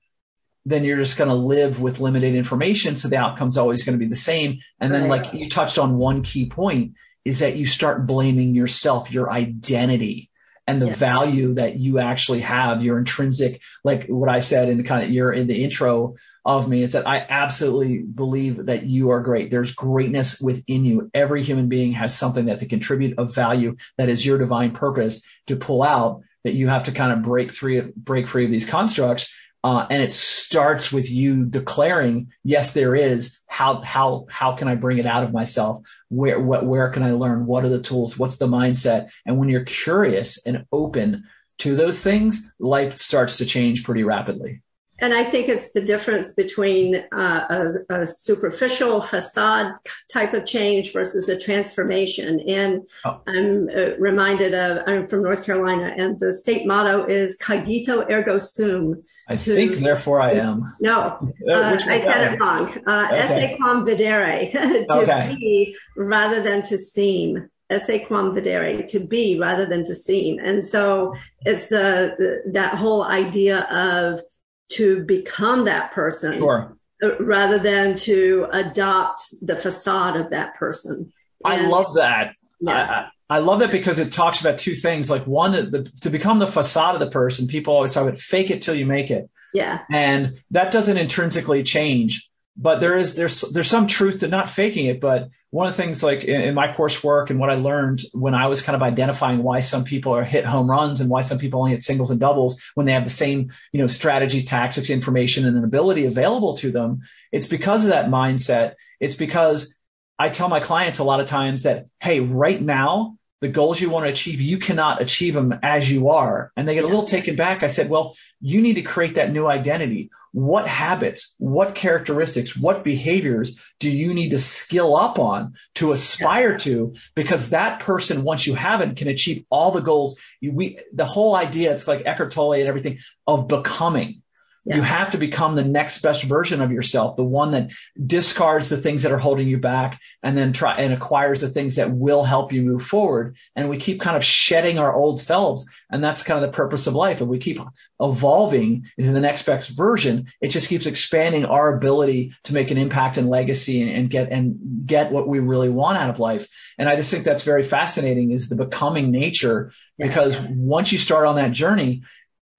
then 0.67 0.83
you're 0.83 0.97
just 0.97 1.17
going 1.17 1.31
to 1.31 1.35
live 1.35 1.81
with 1.81 2.01
limited 2.01 2.35
information. 2.35 2.97
So 2.97 3.09
the 3.09 3.17
outcome's 3.17 3.57
always 3.57 3.85
going 3.85 3.97
to 3.97 4.05
be 4.05 4.09
the 4.09 4.17
same. 4.17 4.59
And 4.81 4.93
then, 4.93 5.09
like 5.09 5.33
you 5.33 5.49
touched 5.49 5.79
on 5.79 5.97
one 5.97 6.23
key 6.23 6.49
point, 6.49 6.95
is 7.25 7.39
that 7.39 7.57
you 7.57 7.67
start 7.67 8.07
blaming 8.07 8.55
yourself, 8.55 9.13
your 9.13 9.33
identity 9.33 10.31
and 10.67 10.83
the 10.83 10.87
yeah. 10.87 10.95
value 10.95 11.55
that 11.55 11.77
you 11.77 11.99
actually 12.01 12.41
have, 12.41 12.83
your 12.83 12.99
intrinsic, 12.99 13.61
like 13.85 14.07
what 14.09 14.29
I 14.29 14.41
said 14.41 14.69
in 14.69 14.79
the 14.79 14.85
kind 14.85 15.05
of 15.05 15.11
your 15.11 15.33
in 15.33 15.47
the 15.47 15.63
intro 15.63 16.17
of 16.45 16.69
me, 16.69 16.83
is 16.83 16.93
that 16.93 17.07
I 17.07 17.25
absolutely 17.29 17.99
believe 18.03 18.67
that 18.67 18.85
you 18.85 19.11
are 19.11 19.21
great. 19.21 19.51
There's 19.51 19.73
greatness 19.73 20.41
within 20.41 20.85
you. 20.85 21.11
Every 21.15 21.43
human 21.43 21.69
being 21.69 21.93
has 21.93 22.17
something 22.17 22.47
that 22.47 22.61
they 22.61 22.67
contribute 22.67 23.19
of 23.19 23.35
value 23.35 23.77
that 23.99 24.09
is 24.09 24.27
your 24.27 24.39
divine 24.39 24.73
purpose 24.73 25.25
to 25.47 25.57
pull 25.57 25.83
out 25.83 26.23
that 26.45 26.55
you 26.55 26.69
have 26.69 26.85
to 26.85 26.93
kind 26.93 27.13
of 27.13 27.23
break 27.23 27.51
free, 27.51 27.93
break 27.97 28.29
free 28.29 28.45
of 28.45 28.51
these 28.51 28.69
constructs. 28.69 29.33
Uh, 29.65 29.85
and 29.91 30.01
it 30.01 30.13
starts 30.57 30.91
with 30.91 31.11
you 31.11 31.45
declaring, 31.45 32.33
yes, 32.43 32.73
there 32.73 32.95
is. 32.95 33.39
How, 33.47 33.83
how, 33.83 34.25
how 34.31 34.57
can 34.57 34.69
I 34.69 34.75
bring 34.75 34.97
it 34.97 35.05
out 35.05 35.23
of 35.23 35.31
myself? 35.31 35.83
Where, 36.09 36.41
what, 36.41 36.65
where 36.65 36.89
can 36.89 37.03
I 37.03 37.13
learn? 37.13 37.45
What 37.45 37.63
are 37.67 37.69
the 37.69 37.79
tools? 37.79 38.19
What's 38.19 38.39
the 38.39 38.47
mindset? 38.47 39.11
And 39.27 39.37
when 39.37 39.51
you're 39.51 39.65
curious 39.65 40.47
and 40.47 40.65
open 40.73 41.25
to 41.59 41.77
those 41.77 42.03
things, 42.03 42.51
life 42.59 42.97
starts 42.97 43.37
to 43.37 43.45
change 43.45 43.85
pretty 43.85 44.03
rapidly. 44.03 44.63
And 44.99 45.13
I 45.13 45.25
think 45.25 45.49
it's 45.49 45.73
the 45.73 45.83
difference 45.83 46.33
between 46.33 47.05
uh, 47.13 47.73
a, 47.91 48.03
a, 48.03 48.07
superficial 48.07 49.03
facade 49.03 49.75
type 50.11 50.33
of 50.33 50.47
change 50.47 50.93
versus 50.93 51.29
a 51.29 51.39
transformation. 51.39 52.41
And 52.49 52.89
oh. 53.05 53.21
I'm 53.27 53.69
uh, 53.69 53.97
reminded 53.99 54.55
of, 54.55 54.83
I'm 54.87 55.07
from 55.07 55.23
North 55.23 55.45
Carolina, 55.45 55.95
and 55.97 56.19
the 56.19 56.33
state 56.33 56.67
motto 56.67 57.05
is 57.05 57.39
cogito 57.39 58.11
ergo 58.11 58.39
sum. 58.39 59.03
I 59.29 59.37
to, 59.37 59.55
think, 59.55 59.77
therefore 59.83 60.21
I 60.21 60.33
am. 60.33 60.73
No, 60.81 61.01
uh, 61.51 61.79
I 61.87 62.01
said 62.01 62.33
it 62.33 62.41
wrong. 62.41 62.69
Uh, 62.87 63.09
okay. 63.11 63.19
Esse 63.19 63.57
quam 63.57 63.85
videre, 63.85 64.53
to 64.89 64.95
okay. 64.95 65.35
be 65.39 65.77
rather 65.97 66.43
than 66.43 66.63
to 66.63 66.79
seem 66.79 67.51
esse 67.69 68.07
quam 68.07 68.33
videre, 68.33 68.87
to 68.89 69.01
be 69.01 69.39
rather 69.39 69.67
than 69.67 69.85
to 69.85 69.95
seem. 69.95 70.39
And 70.39 70.63
so 70.63 71.15
it's 71.41 71.69
the, 71.69 72.15
the 72.19 72.53
that 72.53 72.77
whole 72.77 73.03
idea 73.03 73.63
of 73.65 74.21
to 74.69 75.05
become 75.05 75.65
that 75.65 75.93
person 75.93 76.39
sure. 76.39 76.77
Uh, 77.03 77.19
rather 77.19 77.59
than 77.59 77.95
to 77.95 78.47
adopt 78.53 79.23
the 79.43 79.57
facade 79.57 80.17
of 80.17 80.31
that 80.31 80.55
person. 80.55 81.13
And, 81.45 81.67
I 81.67 81.69
love 81.69 81.95
that. 81.95 82.33
Yeah. 82.59 83.09
I, 83.29 83.37
I, 83.37 83.39
love 83.41 83.59
that 83.59 83.71
because 83.71 83.99
it 83.99 84.13
talks 84.13 84.41
about 84.41 84.57
two 84.57 84.75
things. 84.75 85.11
Like 85.11 85.27
one, 85.27 85.53
the, 85.53 85.93
to 86.01 86.09
become 86.09 86.39
the 86.39 86.47
facade 86.47 86.95
of 86.95 87.01
the 87.01 87.11
person, 87.11 87.49
people 87.49 87.75
always 87.75 87.93
talk 87.93 88.05
about 88.05 88.19
fake 88.19 88.51
it 88.51 88.63
till 88.63 88.75
you 88.75 88.87
make 88.87 89.11
it. 89.11 89.29
Yeah. 89.53 89.81
And 89.91 90.41
that 90.53 90.73
doesn't 90.73 90.97
intrinsically 90.97 91.63
change, 91.65 92.31
but 92.57 92.81
there 92.81 92.97
is, 92.97 93.15
there's, 93.15 93.41
there's 93.43 93.69
some 93.69 93.87
truth 93.87 94.21
to 94.21 94.29
not 94.29 94.49
faking 94.49 94.87
it, 94.87 95.01
but 95.01 95.29
one 95.51 95.69
of 95.69 95.77
the 95.77 95.83
things 95.83 96.03
like 96.03 96.25
in, 96.25 96.41
in, 96.41 96.55
my 96.55 96.69
coursework 96.69 97.31
and 97.31 97.39
what 97.39 97.51
I 97.51 97.55
learned 97.55 98.03
when 98.13 98.35
I 98.35 98.47
was 98.49 98.63
kind 98.63 98.77
of 98.77 98.83
identifying 98.83 99.43
why 99.43 99.61
some 99.61 99.85
people 99.85 100.13
are 100.13 100.25
hit 100.25 100.45
home 100.45 100.71
runs 100.71 101.01
and 101.01 101.09
why 101.09 101.21
some 101.21 101.39
people 101.39 101.61
only 101.61 101.73
hit 101.73 101.83
singles 101.83 102.11
and 102.11 102.21
doubles 102.21 102.61
when 102.75 102.87
they 102.87 102.93
have 102.93 103.05
the 103.05 103.11
same, 103.11 103.53
you 103.73 103.81
know, 103.81 103.87
strategies, 103.87 104.45
tactics, 104.45 104.91
information 104.91 105.47
and 105.47 105.57
an 105.57 105.65
ability 105.65 106.07
available 106.07 106.57
to 106.59 106.71
them. 106.71 107.01
It's 107.33 107.47
because 107.47 107.85
of 107.85 107.91
that 107.91 108.11
mindset. 108.11 108.75
It's 109.01 109.17
because 109.17 109.77
I 110.19 110.31
tell 110.31 110.49
my 110.49 110.61
clients 110.61 110.99
a 110.99 111.05
lot 111.05 111.21
of 111.21 111.27
times 111.27 111.63
that, 111.63 111.87
Hey, 112.01 112.21
right 112.21 112.61
now, 112.61 113.16
the 113.41 113.49
goals 113.49 113.81
you 113.81 113.91
want 113.91 114.07
to 114.07 114.13
achieve, 114.13 114.41
you 114.41 114.59
cannot 114.59 115.03
achieve 115.03 115.35
them 115.35 115.59
as 115.63 115.91
you 115.91 116.09
are. 116.09 116.53
And 116.57 116.67
they 116.67 116.75
get 116.75 116.85
a 116.85 116.89
little 116.89 117.05
taken 117.05 117.37
back. 117.37 117.63
I 117.63 117.67
said, 117.67 117.91
well, 117.91 118.17
you 118.41 118.61
need 118.61 118.75
to 118.75 118.83
create 118.83 119.17
that 119.17 119.33
new 119.33 119.47
identity 119.47 120.11
what 120.37 120.69
habits, 120.69 121.35
what 121.39 121.75
characteristics, 121.75 122.55
what 122.55 122.85
behaviors 122.85 123.59
do 123.81 123.91
you 123.91 124.13
need 124.13 124.33
to 124.33 124.39
skill 124.39 124.95
up 124.95 125.19
on 125.19 125.55
to 125.77 125.93
aspire 125.93 126.59
to? 126.59 126.95
Because 127.15 127.49
that 127.49 127.81
person, 127.81 128.23
once 128.23 128.47
you 128.47 128.55
have 128.55 128.83
it, 128.83 128.97
can 128.97 129.09
achieve 129.09 129.47
all 129.49 129.71
the 129.71 129.81
goals. 129.81 130.21
We, 130.43 130.79
the 130.93 131.07
whole 131.07 131.35
idea, 131.35 131.73
it's 131.73 131.89
like 131.89 132.05
Eckhart 132.05 132.33
Tolle 132.33 132.53
and 132.53 132.69
everything 132.69 132.99
of 133.27 133.49
becoming. 133.49 134.21
Yeah. 134.67 134.77
You 134.77 134.83
have 134.83 135.13
to 135.13 135.19
become 135.19 135.55
the 135.55 135.65
next 135.65 136.03
best 136.03 136.25
version 136.25 136.61
of 136.61 136.73
yourself, 136.73 137.15
the 137.15 137.23
one 137.23 137.53
that 137.53 137.71
discards 138.05 138.69
the 138.69 138.77
things 138.77 139.05
that 139.05 139.13
are 139.13 139.19
holding 139.19 139.47
you 139.47 139.59
back 139.59 140.01
and 140.25 140.37
then 140.37 140.53
try 140.53 140.75
and 140.75 140.93
acquires 140.93 141.41
the 141.41 141.49
things 141.49 141.77
that 141.77 141.93
will 141.93 142.25
help 142.25 142.53
you 142.53 142.63
move 142.63 142.83
forward. 142.83 143.37
And 143.55 143.71
we 143.71 143.79
keep 143.79 144.01
kind 144.01 144.17
of 144.17 144.25
shedding 144.25 144.77
our 144.77 144.93
old 144.93 145.21
selves. 145.21 145.71
And 145.89 146.03
that's 146.03 146.25
kind 146.25 146.43
of 146.43 146.51
the 146.51 146.57
purpose 146.57 146.89
of 146.89 146.95
life. 146.95 147.21
And 147.21 147.31
we 147.31 147.39
keep 147.39 147.61
evolving 148.01 148.87
into 148.99 149.13
the 149.13 149.21
next 149.21 149.45
best 149.45 149.71
version. 149.71 150.33
It 150.41 150.49
just 150.49 150.69
keeps 150.69 150.87
expanding 150.87 151.45
our 151.45 151.77
ability 151.77 152.35
to 152.43 152.53
make 152.53 152.73
an 152.73 152.77
impact 152.77 153.19
and 153.19 153.31
legacy 153.31 153.83
and, 153.83 153.93
and 153.93 154.11
get, 154.11 154.33
and 154.33 154.85
get 154.85 155.13
what 155.13 155.29
we 155.29 155.39
really 155.39 155.69
want 155.69 155.99
out 155.99 156.11
of 156.11 156.19
life. 156.19 156.49
And 156.77 156.89
I 156.89 156.97
just 156.97 157.13
think 157.13 157.23
that's 157.23 157.45
very 157.45 157.63
fascinating 157.63 158.33
is 158.33 158.49
the 158.49 158.57
becoming 158.57 159.13
nature 159.13 159.71
because 159.97 160.37
once 160.41 160.91
you 160.91 160.99
start 160.99 161.25
on 161.25 161.37
that 161.37 161.53
journey, 161.53 162.03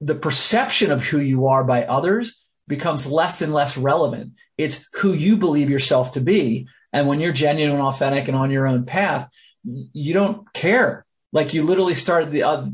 the 0.02 0.16
perception 0.16 0.92
of 0.92 1.04
who 1.04 1.20
you 1.20 1.48
are 1.48 1.64
by 1.64 1.84
others 1.84 2.44
becomes 2.68 3.08
less 3.08 3.42
and 3.42 3.54
less 3.54 3.78
relevant. 3.78 4.34
It's 4.58 4.88
who 4.94 5.14
you 5.14 5.38
believe 5.38 5.70
yourself 5.70 6.14
to 6.14 6.22
be. 6.22 6.68
And 6.94 7.08
when 7.08 7.20
you're 7.20 7.34
genuine 7.34 7.74
and 7.74 7.82
authentic 7.82 8.28
and 8.28 8.38
on 8.38 8.52
your 8.52 8.68
own 8.68 8.86
path, 8.86 9.30
you 9.64 10.14
don't 10.14 10.52
care. 10.54 11.06
Like 11.32 11.54
you 11.54 11.64
literally 11.64 11.96
start 11.96 12.32
the, 12.32 12.44
uh, 12.44 12.68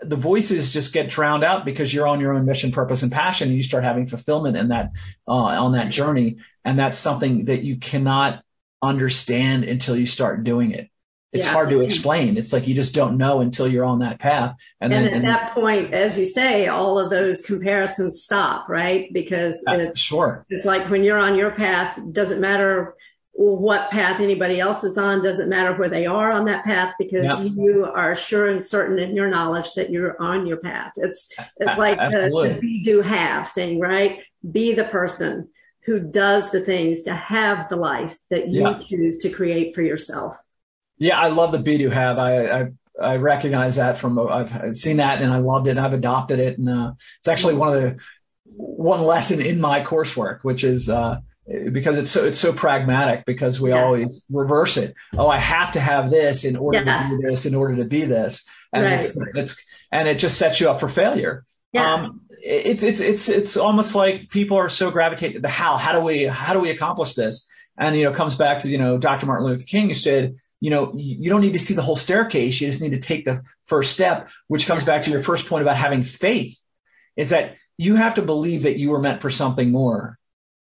the 0.00 0.16
voices 0.16 0.72
just 0.72 0.92
get 0.92 1.08
drowned 1.08 1.44
out 1.44 1.64
because 1.64 1.92
you're 1.92 2.06
on 2.06 2.20
your 2.20 2.34
own 2.34 2.44
mission, 2.44 2.72
purpose, 2.72 3.02
and 3.02 3.10
passion. 3.10 3.48
And 3.48 3.56
you 3.56 3.62
start 3.62 3.84
having 3.84 4.06
fulfillment 4.06 4.56
in 4.56 4.68
that, 4.68 4.90
uh, 5.26 5.32
on 5.32 5.72
that 5.72 5.90
journey. 5.90 6.36
And 6.64 6.78
that's 6.78 6.98
something 6.98 7.46
that 7.46 7.62
you 7.62 7.76
cannot 7.76 8.42
understand 8.82 9.64
until 9.64 9.96
you 9.96 10.06
start 10.06 10.44
doing 10.44 10.72
it 10.72 10.90
it's 11.36 11.46
yeah. 11.46 11.52
hard 11.52 11.70
to 11.70 11.80
explain. 11.80 12.36
It's 12.36 12.52
like 12.52 12.66
you 12.66 12.74
just 12.74 12.94
don't 12.94 13.16
know 13.16 13.40
until 13.40 13.68
you're 13.68 13.84
on 13.84 14.00
that 14.00 14.18
path. 14.18 14.56
And, 14.80 14.92
and 14.92 15.06
then, 15.06 15.12
at 15.12 15.16
and, 15.18 15.26
that 15.26 15.54
point, 15.54 15.94
as 15.94 16.18
you 16.18 16.24
say, 16.24 16.66
all 16.66 16.98
of 16.98 17.10
those 17.10 17.42
comparisons 17.42 18.22
stop, 18.22 18.68
right? 18.68 19.12
Because 19.12 19.62
uh, 19.68 19.74
it, 19.74 19.98
sure, 19.98 20.44
it's 20.50 20.64
like 20.64 20.88
when 20.90 21.04
you're 21.04 21.18
on 21.18 21.36
your 21.36 21.50
path, 21.50 22.00
doesn't 22.12 22.40
matter 22.40 22.94
what 23.38 23.90
path 23.90 24.20
anybody 24.20 24.60
else 24.60 24.82
is 24.82 24.96
on, 24.96 25.22
doesn't 25.22 25.50
matter 25.50 25.74
where 25.74 25.90
they 25.90 26.06
are 26.06 26.32
on 26.32 26.46
that 26.46 26.64
path 26.64 26.94
because 26.98 27.44
you 27.54 27.84
are 27.84 28.14
sure 28.14 28.48
and 28.48 28.64
certain 28.64 28.98
in 28.98 29.14
your 29.14 29.28
knowledge 29.28 29.74
that 29.74 29.90
you're 29.90 30.20
on 30.20 30.46
your 30.46 30.56
path. 30.56 30.92
It's 30.96 31.34
it's 31.58 31.78
like 31.78 31.98
the, 31.98 32.30
the 32.30 32.58
be 32.60 32.82
do 32.82 33.02
have 33.02 33.50
thing, 33.50 33.78
right? 33.78 34.22
Be 34.50 34.72
the 34.72 34.84
person 34.84 35.50
who 35.84 36.00
does 36.00 36.50
the 36.50 36.60
things 36.60 37.04
to 37.04 37.14
have 37.14 37.68
the 37.68 37.76
life 37.76 38.18
that 38.30 38.48
you 38.48 38.62
yeah. 38.62 38.78
choose 38.78 39.18
to 39.18 39.28
create 39.28 39.74
for 39.74 39.82
yourself. 39.82 40.36
Yeah, 40.98 41.18
I 41.18 41.28
love 41.28 41.52
the 41.52 41.58
be 41.58 41.78
do 41.78 41.90
have. 41.90 42.18
I, 42.18 42.60
I 42.60 42.68
I 43.00 43.16
recognize 43.16 43.76
that 43.76 43.98
from 43.98 44.18
I've 44.18 44.74
seen 44.74 44.98
that 44.98 45.20
and 45.20 45.32
I 45.32 45.38
loved 45.38 45.66
it 45.66 45.72
and 45.72 45.80
I've 45.80 45.92
adopted 45.92 46.38
it 46.38 46.58
and 46.58 46.68
uh, 46.68 46.92
it's 47.18 47.28
actually 47.28 47.54
one 47.54 47.68
of 47.68 47.74
the 47.74 47.98
one 48.56 49.02
lesson 49.02 49.40
in 49.40 49.60
my 49.60 49.82
coursework, 49.82 50.42
which 50.42 50.64
is 50.64 50.88
uh, 50.88 51.18
because 51.72 51.98
it's 51.98 52.10
so 52.10 52.24
it's 52.24 52.38
so 52.38 52.52
pragmatic 52.52 53.24
because 53.24 53.60
we 53.60 53.70
yeah. 53.70 53.84
always 53.84 54.24
reverse 54.30 54.76
it. 54.76 54.94
Oh, 55.16 55.28
I 55.28 55.38
have 55.38 55.72
to 55.72 55.80
have 55.80 56.10
this 56.10 56.44
in 56.44 56.56
order 56.56 56.82
yeah. 56.82 57.08
to 57.08 57.16
do 57.16 57.22
this 57.22 57.46
in 57.46 57.54
order 57.54 57.76
to 57.76 57.84
be 57.84 58.04
this, 58.04 58.48
and 58.72 58.84
right. 58.84 59.04
it's, 59.04 59.12
it's 59.34 59.64
and 59.92 60.08
it 60.08 60.18
just 60.18 60.38
sets 60.38 60.60
you 60.60 60.70
up 60.70 60.80
for 60.80 60.88
failure. 60.88 61.44
Yeah. 61.72 61.92
Um, 61.92 62.22
it's 62.42 62.82
it's 62.82 63.00
it's 63.00 63.28
it's 63.28 63.56
almost 63.56 63.94
like 63.94 64.30
people 64.30 64.56
are 64.56 64.68
so 64.68 64.90
gravitated 64.90 65.42
the 65.42 65.48
how. 65.48 65.76
How 65.76 65.92
do 65.92 66.00
we 66.00 66.24
how 66.24 66.52
do 66.52 66.60
we 66.60 66.70
accomplish 66.70 67.14
this? 67.14 67.48
And 67.78 67.96
you 67.96 68.04
know, 68.04 68.12
comes 68.12 68.36
back 68.36 68.60
to 68.60 68.68
you 68.68 68.78
know 68.78 68.98
Dr. 68.98 69.26
Martin 69.26 69.46
Luther 69.46 69.64
King 69.64 69.88
who 69.88 69.94
said 69.94 70.36
you 70.60 70.70
know, 70.70 70.94
you 70.96 71.28
don't 71.28 71.42
need 71.42 71.52
to 71.52 71.58
see 71.58 71.74
the 71.74 71.82
whole 71.82 71.96
staircase. 71.96 72.60
You 72.60 72.68
just 72.68 72.82
need 72.82 72.92
to 72.92 73.00
take 73.00 73.24
the 73.24 73.42
first 73.66 73.92
step, 73.92 74.30
which 74.48 74.66
comes 74.66 74.84
back 74.84 75.04
to 75.04 75.10
your 75.10 75.22
first 75.22 75.46
point 75.46 75.62
about 75.62 75.76
having 75.76 76.02
faith 76.02 76.60
is 77.16 77.30
that 77.30 77.56
you 77.76 77.96
have 77.96 78.14
to 78.14 78.22
believe 78.22 78.62
that 78.62 78.78
you 78.78 78.90
were 78.90 79.00
meant 79.00 79.20
for 79.20 79.30
something 79.30 79.70
more. 79.70 80.18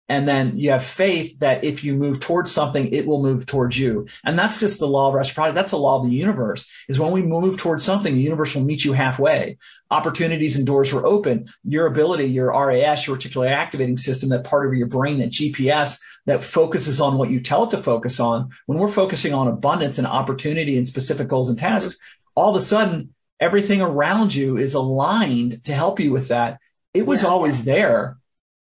And 0.08 0.28
then 0.28 0.58
you 0.58 0.70
have 0.70 0.84
faith 0.84 1.38
that 1.38 1.64
if 1.64 1.82
you 1.82 1.94
move 1.94 2.20
towards 2.20 2.52
something, 2.52 2.88
it 2.88 3.06
will 3.06 3.22
move 3.22 3.46
towards 3.46 3.78
you. 3.78 4.06
And 4.22 4.38
that's 4.38 4.60
just 4.60 4.78
the 4.78 4.86
law 4.86 5.08
of 5.08 5.14
reciprocity. 5.14 5.54
That's 5.54 5.70
the 5.70 5.78
law 5.78 5.98
of 5.98 6.06
the 6.06 6.14
universe 6.14 6.70
is 6.88 6.98
when 7.00 7.12
we 7.12 7.22
move 7.22 7.56
towards 7.56 7.84
something, 7.84 8.14
the 8.14 8.20
universe 8.20 8.54
will 8.54 8.64
meet 8.64 8.84
you 8.84 8.92
halfway. 8.92 9.56
Opportunities 9.90 10.58
and 10.58 10.66
doors 10.66 10.92
were 10.92 11.06
open. 11.06 11.48
Your 11.64 11.86
ability, 11.86 12.26
your 12.26 12.48
RAS, 12.48 13.06
your 13.06 13.16
reticular 13.16 13.50
activating 13.50 13.96
system, 13.96 14.28
that 14.28 14.44
part 14.44 14.66
of 14.66 14.74
your 14.74 14.88
brain, 14.88 15.18
that 15.18 15.30
GPS 15.30 15.98
that 16.26 16.44
focuses 16.44 17.00
on 17.00 17.16
what 17.16 17.30
you 17.30 17.40
tell 17.40 17.64
it 17.64 17.70
to 17.70 17.82
focus 17.82 18.20
on. 18.20 18.50
When 18.66 18.78
we're 18.78 18.88
focusing 18.88 19.32
on 19.32 19.48
abundance 19.48 19.96
and 19.96 20.06
opportunity 20.06 20.76
and 20.76 20.86
specific 20.86 21.28
goals 21.28 21.48
and 21.48 21.58
tasks, 21.58 21.98
all 22.34 22.54
of 22.54 22.60
a 22.60 22.64
sudden 22.64 23.14
everything 23.40 23.80
around 23.80 24.34
you 24.34 24.58
is 24.58 24.74
aligned 24.74 25.64
to 25.64 25.74
help 25.74 25.98
you 25.98 26.12
with 26.12 26.28
that. 26.28 26.58
It 26.92 27.06
was 27.06 27.22
yeah. 27.22 27.28
always 27.30 27.64
there 27.64 28.18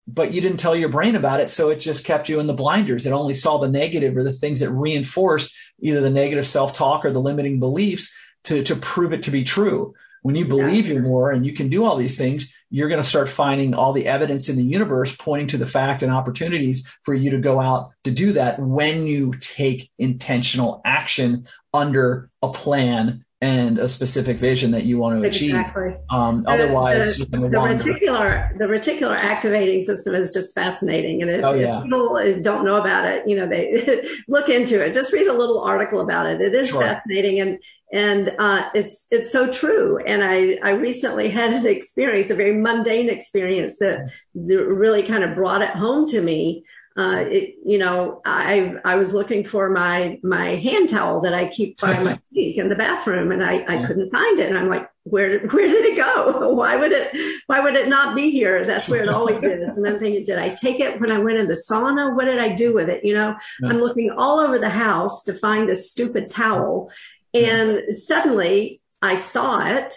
but 0.06 0.32
you 0.32 0.40
didn't 0.40 0.58
tell 0.58 0.74
your 0.74 0.88
brain 0.88 1.16
about 1.16 1.40
it. 1.40 1.50
So 1.50 1.70
it 1.70 1.76
just 1.76 2.04
kept 2.04 2.28
you 2.28 2.40
in 2.40 2.46
the 2.46 2.52
blinders. 2.52 3.06
It 3.06 3.12
only 3.12 3.34
saw 3.34 3.58
the 3.58 3.68
negative 3.68 4.16
or 4.16 4.22
the 4.22 4.32
things 4.32 4.60
that 4.60 4.70
reinforced 4.70 5.54
either 5.80 6.00
the 6.00 6.10
negative 6.10 6.46
self 6.46 6.72
talk 6.72 7.04
or 7.04 7.12
the 7.12 7.20
limiting 7.20 7.60
beliefs 7.60 8.12
to, 8.44 8.62
to 8.64 8.76
prove 8.76 9.12
it 9.12 9.24
to 9.24 9.30
be 9.30 9.44
true. 9.44 9.94
When 10.22 10.34
you 10.34 10.46
believe 10.46 10.86
yeah. 10.86 10.94
you're 10.94 11.02
more 11.02 11.30
and 11.30 11.46
you 11.46 11.54
can 11.54 11.70
do 11.70 11.84
all 11.84 11.96
these 11.96 12.18
things, 12.18 12.52
you're 12.68 12.88
going 12.90 13.02
to 13.02 13.08
start 13.08 13.28
finding 13.28 13.72
all 13.72 13.94
the 13.94 14.06
evidence 14.06 14.50
in 14.50 14.56
the 14.56 14.64
universe 14.64 15.16
pointing 15.16 15.48
to 15.48 15.56
the 15.56 15.66
fact 15.66 16.02
and 16.02 16.12
opportunities 16.12 16.86
for 17.04 17.14
you 17.14 17.30
to 17.30 17.38
go 17.38 17.58
out 17.58 17.92
to 18.04 18.10
do 18.10 18.34
that 18.34 18.58
when 18.58 19.06
you 19.06 19.32
take 19.40 19.90
intentional 19.98 20.82
action 20.84 21.46
under 21.72 22.30
a 22.42 22.52
plan 22.52 23.24
and 23.42 23.78
a 23.78 23.88
specific 23.88 24.38
vision 24.38 24.70
that 24.72 24.84
you 24.84 24.98
want 24.98 25.18
to 25.18 25.26
achieve. 25.26 25.54
Exactly. 25.54 25.96
Um, 26.10 26.42
the, 26.42 26.50
otherwise, 26.50 27.16
the, 27.16 27.24
the, 27.24 27.38
reticular 27.38 28.56
the 28.58 28.66
reticular 28.66 29.16
activating 29.16 29.80
system 29.80 30.14
is 30.14 30.30
just 30.30 30.54
fascinating, 30.54 31.22
and 31.22 31.30
if, 31.30 31.44
oh, 31.44 31.54
yeah. 31.54 31.80
people 31.82 32.42
don't 32.42 32.66
know 32.66 32.76
about 32.76 33.06
it, 33.06 33.26
you 33.26 33.36
know, 33.36 33.46
they 33.46 34.04
look 34.28 34.50
into 34.50 34.84
it. 34.84 34.92
Just 34.92 35.12
read 35.12 35.26
a 35.26 35.32
little 35.32 35.60
article 35.62 36.00
about 36.00 36.26
it. 36.26 36.40
It 36.42 36.54
is 36.54 36.68
sure. 36.68 36.82
fascinating, 36.82 37.40
and 37.40 37.58
and 37.92 38.34
uh, 38.38 38.68
it's 38.74 39.06
it's 39.10 39.32
so 39.32 39.50
true. 39.50 39.98
And 40.04 40.22
I 40.22 40.58
I 40.62 40.72
recently 40.72 41.30
had 41.30 41.54
an 41.54 41.66
experience, 41.66 42.28
a 42.28 42.34
very 42.34 42.54
mundane 42.54 43.08
experience 43.08 43.78
that, 43.78 44.10
that 44.34 44.66
really 44.66 45.02
kind 45.02 45.24
of 45.24 45.34
brought 45.34 45.62
it 45.62 45.70
home 45.70 46.06
to 46.08 46.20
me 46.20 46.64
uh, 47.00 47.24
it, 47.26 47.54
you 47.64 47.78
know, 47.78 48.20
I 48.26 48.74
I 48.84 48.96
was 48.96 49.14
looking 49.14 49.42
for 49.42 49.70
my 49.70 50.20
my 50.22 50.56
hand 50.56 50.90
towel 50.90 51.22
that 51.22 51.32
I 51.32 51.48
keep 51.48 51.80
by 51.80 51.98
my 52.02 52.20
sink 52.24 52.58
in 52.58 52.68
the 52.68 52.74
bathroom, 52.74 53.32
and 53.32 53.42
I, 53.42 53.64
I 53.66 53.86
couldn't 53.86 54.10
find 54.10 54.38
it. 54.38 54.50
And 54.50 54.58
I'm 54.58 54.68
like, 54.68 54.86
where 55.04 55.46
where 55.48 55.66
did 55.68 55.84
it 55.86 55.96
go? 55.96 56.50
Why 56.54 56.76
would 56.76 56.92
it 56.92 57.42
Why 57.46 57.60
would 57.60 57.74
it 57.74 57.88
not 57.88 58.14
be 58.14 58.30
here? 58.30 58.66
That's 58.66 58.86
where 58.86 59.02
it 59.02 59.08
always 59.08 59.42
is. 59.42 59.66
And 59.66 59.82
then 59.82 59.98
thinking, 59.98 60.24
did 60.24 60.38
I 60.38 60.50
take 60.54 60.78
it 60.78 61.00
when 61.00 61.10
I 61.10 61.18
went 61.18 61.38
in 61.38 61.46
the 61.46 61.62
sauna? 61.70 62.14
What 62.14 62.26
did 62.26 62.38
I 62.38 62.54
do 62.54 62.74
with 62.74 62.90
it? 62.90 63.02
You 63.02 63.14
know, 63.14 63.34
yeah. 63.62 63.70
I'm 63.70 63.78
looking 63.78 64.10
all 64.10 64.38
over 64.38 64.58
the 64.58 64.68
house 64.68 65.24
to 65.24 65.32
find 65.32 65.66
this 65.66 65.90
stupid 65.90 66.28
towel, 66.28 66.90
and 67.32 67.72
yeah. 67.72 67.80
suddenly 67.88 68.82
I 69.00 69.14
saw 69.14 69.64
it. 69.64 69.94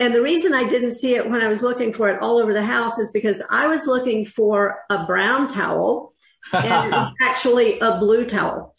And 0.00 0.12
the 0.12 0.20
reason 0.20 0.52
I 0.52 0.68
didn't 0.68 0.96
see 0.96 1.14
it 1.14 1.30
when 1.30 1.40
I 1.40 1.46
was 1.46 1.62
looking 1.62 1.92
for 1.92 2.08
it 2.08 2.20
all 2.20 2.38
over 2.38 2.52
the 2.52 2.64
house 2.64 2.98
is 2.98 3.12
because 3.12 3.40
I 3.50 3.68
was 3.68 3.86
looking 3.86 4.24
for 4.24 4.80
a 4.90 5.06
brown 5.06 5.46
towel 5.46 6.13
and 6.52 6.94
actually 7.22 7.78
a 7.80 7.98
blue 7.98 8.26
towel. 8.26 8.74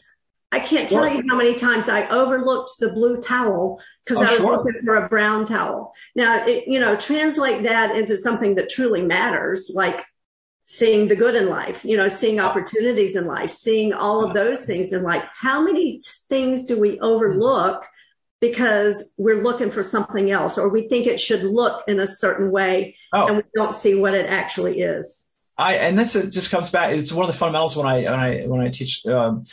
I 0.51 0.59
can't 0.59 0.87
tell 0.87 1.07
you 1.07 1.21
how 1.27 1.35
many 1.35 1.55
times 1.55 1.89
I 1.89 2.07
overlooked 2.07 2.73
the 2.79 2.89
blue 2.89 3.19
towel 3.19 3.81
because 4.05 4.23
oh, 4.23 4.25
I 4.25 4.31
was 4.31 4.43
looking 4.43 4.81
for 4.85 4.95
a 4.95 5.09
brown 5.09 5.43
towel. 5.45 5.93
Now, 6.15 6.45
it, 6.45 6.65
you 6.67 6.79
know, 6.79 6.95
translate 6.95 7.63
that 7.63 7.95
into 7.95 8.15
something 8.17 8.55
that 8.55 8.69
truly 8.69 9.01
matters, 9.01 9.71
like 9.73 9.99
seeing 10.65 11.07
the 11.07 11.15
good 11.15 11.35
in 11.35 11.49
life, 11.49 11.83
you 11.83 11.97
know, 11.97 12.07
seeing 12.07 12.39
opportunities 12.39 13.15
in 13.15 13.25
life, 13.25 13.49
seeing 13.49 13.93
all 13.93 14.23
of 14.23 14.33
those 14.33 14.65
things 14.65 14.93
in 14.93 15.03
life. 15.03 15.23
How 15.39 15.61
many 15.61 15.97
t- 15.97 16.09
things 16.29 16.65
do 16.65 16.79
we 16.79 16.93
mm-hmm. 16.93 17.03
overlook 17.03 17.85
because 18.39 19.13
we're 19.17 19.43
looking 19.43 19.71
for 19.71 19.83
something 19.83 20.31
else 20.31 20.57
or 20.57 20.69
we 20.69 20.87
think 20.87 21.05
it 21.05 21.19
should 21.19 21.43
look 21.43 21.83
in 21.87 21.99
a 21.99 22.07
certain 22.07 22.51
way 22.51 22.95
oh. 23.13 23.27
and 23.27 23.37
we 23.37 23.43
don't 23.53 23.73
see 23.73 23.95
what 23.95 24.13
it 24.13 24.27
actually 24.27 24.81
is? 24.81 25.34
I 25.57 25.75
and 25.75 25.97
this 25.97 26.13
just 26.13 26.51
comes 26.51 26.69
back. 26.69 26.91
It's 26.93 27.13
one 27.13 27.25
of 27.25 27.31
the 27.31 27.37
fundamentals 27.37 27.77
when 27.77 27.87
I 27.87 28.03
when 28.03 28.19
I 28.19 28.41
when 28.47 28.61
I 28.61 28.69
teach, 28.69 29.05
um, 29.05 29.43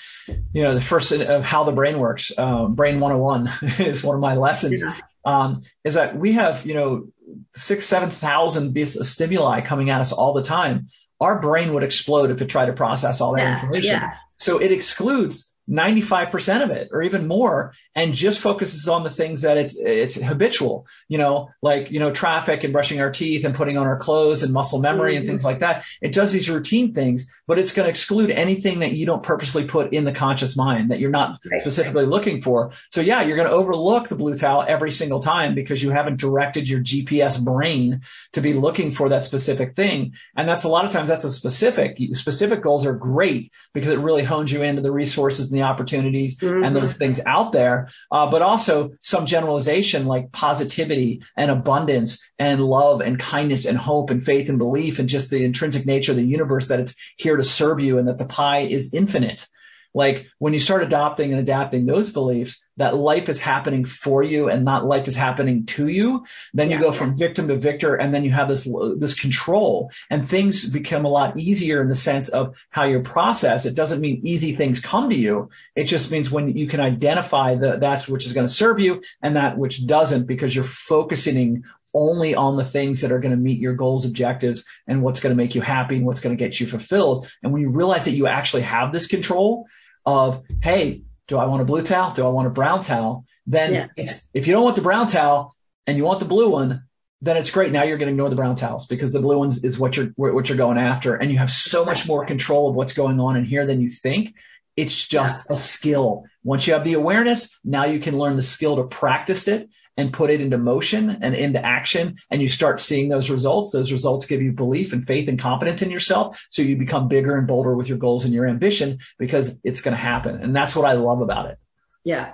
you 0.53 0.63
know, 0.63 0.75
the 0.75 0.81
first 0.81 1.13
of 1.13 1.45
how 1.45 1.65
the 1.65 1.73
brain 1.73 1.99
works. 1.99 2.33
Um, 2.37 2.75
brain 2.75 2.99
101 2.99 3.49
is 3.87 4.03
one 4.03 4.17
of 4.17 4.21
my 4.21 4.35
lessons. 4.35 4.83
Um, 5.25 5.63
is 5.85 5.95
that 5.95 6.17
we 6.17 6.33
have 6.33 6.67
you 6.67 6.75
know 6.75 7.07
six 7.55 7.87
seven 7.87 8.11
thousand 8.11 8.75
bits 8.75 8.97
of 8.97 9.07
stimuli 9.07 9.61
coming 9.61 9.91
at 9.91 10.01
us 10.01 10.13
all 10.13 10.33
the 10.33 10.43
time. 10.43 10.89
Our 11.21 11.41
brain 11.41 11.73
would 11.75 11.85
explode 11.85 12.31
if 12.31 12.43
it 12.43 12.49
tried 12.49 12.67
to 12.67 12.73
process 12.73 13.21
all 13.21 13.35
that 13.37 13.43
yeah, 13.43 13.55
information. 13.55 13.93
Yeah. 13.93 14.11
So 14.39 14.61
it 14.61 14.73
excludes 14.73 15.52
95% 15.71 16.63
of 16.63 16.71
it 16.71 16.89
or 16.93 17.03
even 17.03 17.29
more 17.29 17.73
and 17.95 18.15
just 18.15 18.41
focuses 18.41 18.89
on 18.89 19.05
the 19.05 19.11
things 19.11 19.43
that 19.43 19.57
it's 19.57 19.79
it's 19.79 20.17
habitual 20.17 20.87
you 21.07 21.17
know 21.17 21.51
like 21.63 21.89
you 21.91 22.01
know 22.01 22.11
traffic 22.11 22.65
and 22.65 22.73
brushing 22.73 23.01
our 23.01 23.13
teeth 23.13 23.45
and 23.45 23.55
putting 23.55 23.77
on 23.77 23.87
our 23.87 23.97
clothes 23.97 24.43
and 24.43 24.53
muscle 24.53 24.81
memory 24.81 25.13
mm-hmm. 25.13 25.21
and 25.21 25.29
things 25.29 25.45
like 25.45 25.61
that 25.61 25.85
it 26.01 26.13
does 26.13 26.33
these 26.33 26.51
routine 26.51 26.93
things 26.93 27.31
but 27.47 27.61
it's 27.61 27.73
going 27.73 27.85
to 27.85 27.91
exclude 27.91 28.31
anything 28.31 28.81
that 28.81 28.93
you 28.93 29.07
don't 29.07 29.23
purposely 29.23 29.65
put 29.65 29.93
in 29.93 30.03
the 30.03 30.11
conscious 30.11 30.57
mind 30.57 30.91
that 30.91 30.99
you're 30.99 31.11
not 31.11 31.39
right. 31.49 31.61
specifically 31.61 32.07
looking 32.07 32.43
for 32.43 32.73
so 32.91 33.01
yeah 33.01 33.23
you're 33.23 33.37
going 33.37 33.49
to 33.49 33.55
overlook 33.55 34.09
the 34.09 34.17
blue 34.17 34.37
towel 34.37 34.65
every 34.67 34.91
single 34.91 35.21
time 35.21 35.55
because 35.55 35.81
you 35.81 35.91
haven't 35.91 36.19
directed 36.19 36.69
your 36.69 36.81
GPS 36.81 37.43
brain 37.43 38.01
to 38.33 38.41
be 38.41 38.53
looking 38.53 38.91
for 38.91 39.09
that 39.11 39.25
specific 39.25 39.77
thing 39.77 40.13
and 40.37 40.49
that's 40.49 40.65
a 40.65 40.69
lot 40.69 40.85
of 40.85 40.91
times 40.91 41.09
that's 41.09 41.25
a 41.25 41.31
specific 41.31 41.99
specific 42.15 42.63
goals 42.63 42.85
are 42.85 42.95
great 42.95 43.53
because 43.73 43.91
it 43.91 43.99
really 44.01 44.25
hones 44.25 44.51
you 44.51 44.63
into 44.63 44.83
the 44.83 44.91
resources 44.91 45.52
and 45.53 45.61
the 45.61 45.65
opportunities 45.65 46.39
mm-hmm. 46.39 46.65
and 46.65 46.75
those 46.75 46.95
things 46.95 47.21
out 47.27 47.53
there, 47.53 47.91
uh, 48.11 48.31
but 48.31 48.43
also 48.43 48.91
some 49.03 49.27
generalization 49.27 50.07
like 50.07 50.33
positivity 50.33 51.23
and 51.37 51.51
abundance 51.51 52.21
and 52.39 52.65
love 52.65 53.01
and 53.01 53.19
kindness 53.19 53.67
and 53.67 53.79
hope 53.79 54.11
and 54.11 54.25
faith 54.25 54.49
and 54.49 54.59
belief 54.59 54.99
and 54.99 55.09
just 55.09 55.31
the 55.31 55.45
intrinsic 55.45 55.87
nature 55.87 56.13
of 56.13 56.17
the 56.17 56.25
universe 56.25 56.69
that 56.69 56.81
it's 56.81 56.97
here 57.17 57.37
to 57.37 57.45
serve 57.45 57.81
you 57.81 57.99
and 57.99 58.09
that 58.09 58.19
the 58.19 58.27
pie 58.27 58.61
is 58.61 58.93
infinite. 58.95 59.47
Like 59.95 60.27
when 60.39 60.55
you 60.55 60.61
start 60.61 60.83
adopting 60.83 61.33
and 61.33 61.41
adapting 61.41 61.85
those 61.85 62.13
beliefs 62.13 62.63
that 62.79 62.97
life 62.97 63.29
is 63.29 63.41
happening 63.41 63.85
for 63.85 64.23
you 64.23 64.49
and 64.49 64.65
not 64.65 64.87
life 64.87 65.07
is 65.07 65.17
happening 65.17 65.67
to 65.67 65.89
you, 65.89 66.25
then 66.55 66.71
you 66.71 66.79
go 66.79 66.93
from 66.93 67.17
victim 67.17 67.49
to 67.49 67.57
victor 67.57 67.95
and 67.95 68.15
then 68.15 68.25
you 68.25 68.31
have 68.31 68.49
this, 68.49 68.67
this 68.97 69.15
control 69.15 69.91
and 70.09 70.27
things 70.27 70.69
become 70.71 71.05
a 71.05 71.11
lot 71.11 71.39
easier 71.39 71.83
in 71.83 71.89
the 71.89 71.95
sense 71.95 72.31
of 72.31 72.57
how 72.71 72.85
you 72.85 73.01
process. 73.01 73.67
It 73.67 73.75
doesn't 73.75 74.01
mean 74.01 74.23
easy 74.25 74.55
things 74.55 74.81
come 74.81 75.11
to 75.11 75.17
you. 75.17 75.51
It 75.77 75.85
just 75.85 76.11
means 76.11 76.31
when 76.31 76.57
you 76.57 76.67
can 76.67 76.81
identify 76.81 77.55
the, 77.55 77.77
that's 77.77 78.09
which 78.09 78.27
is 78.27 78.33
going 78.33 78.47
to 78.47 78.53
serve 78.53 78.81
you 78.81 79.03
and 79.21 79.37
that 79.37 79.59
which 79.59 79.87
doesn't 79.87 80.27
because 80.27 80.55
you're 80.55 80.65
focusing 80.65 81.65
only 81.95 82.35
on 82.35 82.57
the 82.57 82.65
things 82.65 83.01
that 83.01 83.13
are 83.13 83.21
going 83.21 83.37
to 83.37 83.41
meet 83.41 83.61
your 83.61 83.75
goals, 83.75 84.07
objectives, 84.07 84.65
and 84.87 85.03
what's 85.03 85.21
going 85.21 85.31
to 85.31 85.37
make 85.37 85.55
you 85.55 85.61
happy 85.61 85.97
and 85.97 86.07
what's 86.07 86.21
going 86.21 86.35
to 86.35 86.43
get 86.43 86.59
you 86.59 86.67
fulfilled. 86.67 87.29
And 87.43 87.53
when 87.53 87.63
you 87.63 87.69
realize 87.71 88.07
that 88.07 88.13
you 88.13 88.27
actually 88.27 88.63
have 88.63 88.93
this 88.93 89.07
control, 89.07 89.67
of, 90.05 90.43
hey, 90.63 91.03
do 91.29 91.39
I 91.39 91.47
want 91.47 91.63
a 91.63 91.65
blue 91.65 91.83
towel? 91.83 92.13
Do 92.13 92.27
I 92.27 92.31
want 92.31 92.47
a 92.47 92.51
brown 92.51 92.83
towel? 92.83 93.25
Then 93.47 93.91
yeah. 93.97 94.07
if 94.35 94.47
you 94.47 94.53
don't 94.53 94.65
want 94.65 94.77
the 94.77 94.83
brown 94.83 95.07
towel 95.07 95.57
and 95.87 95.97
you 95.97 96.05
want 96.05 96.21
the 96.21 96.27
blue 96.27 96.51
one, 96.51 96.85
then 97.21 97.37
it's 97.37 97.51
great. 97.51 97.73
Now 97.73 97.85
you're 97.85 97.99
going 97.99 98.09
to 98.09 98.13
ignore 98.13 98.29
the 98.29 98.37
brown 98.37 98.57
towels 98.57 98.87
because 98.87 99.13
the 99.13 99.21
blue 99.21 99.39
ones 99.39 99.65
is 99.65 99.79
what 99.79 99.97
you're 99.97 100.09
what 100.17 100.49
you're 100.49 100.59
going 100.59 100.79
after, 100.79 101.15
and 101.15 101.31
you 101.31 101.39
have 101.39 101.51
so 101.51 101.85
much 101.85 102.07
more 102.07 102.27
control 102.27 102.69
of 102.69 102.75
what's 102.75 102.93
going 102.93 103.21
on 103.21 103.37
in 103.37 103.45
here 103.45 103.65
than 103.65 103.81
you 103.81 103.89
think. 103.89 104.35
It's 104.77 105.07
just 105.07 105.47
yeah. 105.49 105.55
a 105.55 105.57
skill. 105.57 106.25
Once 106.43 106.67
you 106.67 106.73
have 106.73 106.83
the 106.83 106.95
awareness, 106.95 107.59
now 107.65 107.85
you 107.85 108.01
can 108.01 108.19
learn 108.19 108.37
the 108.37 108.43
skill 108.43 108.77
to 108.77 108.85
practice 108.85 109.47
it 109.47 109.69
and 109.97 110.13
put 110.13 110.31
it 110.31 110.41
into 110.41 110.59
motion 110.59 111.19
and 111.21 111.35
into 111.35 111.65
action 111.65 112.17
and 112.31 112.41
you 112.41 112.49
start 112.49 112.81
seeing 112.81 113.09
those 113.09 113.31
results, 113.31 113.73
those 113.73 113.93
results 113.93 114.27
give 114.27 114.43
you 114.43 114.53
belief 114.53 114.93
and 114.93 115.07
faith 115.07 115.29
and 115.29 115.39
confidence 115.39 115.83
in 115.83 115.91
yourself. 115.91 116.43
So 116.51 116.63
you 116.63 116.77
become 116.77 117.09
bigger 117.09 117.37
and 117.37 117.47
bolder 117.47 117.75
with 117.75 117.89
your 117.89 117.99
goals 117.99 118.25
and 118.25 118.33
your 118.33 118.47
ambition 118.47 118.99
because 119.19 119.61
it's 119.65 119.83
going 119.83 119.97
to 119.97 120.03
happen. 120.03 120.43
And 120.43 120.57
that's 120.57 120.75
what 120.75 120.87
I 120.87 120.95
love 120.95 121.21
about 121.21 121.47
it. 121.51 121.59
Yeah. 122.05 122.33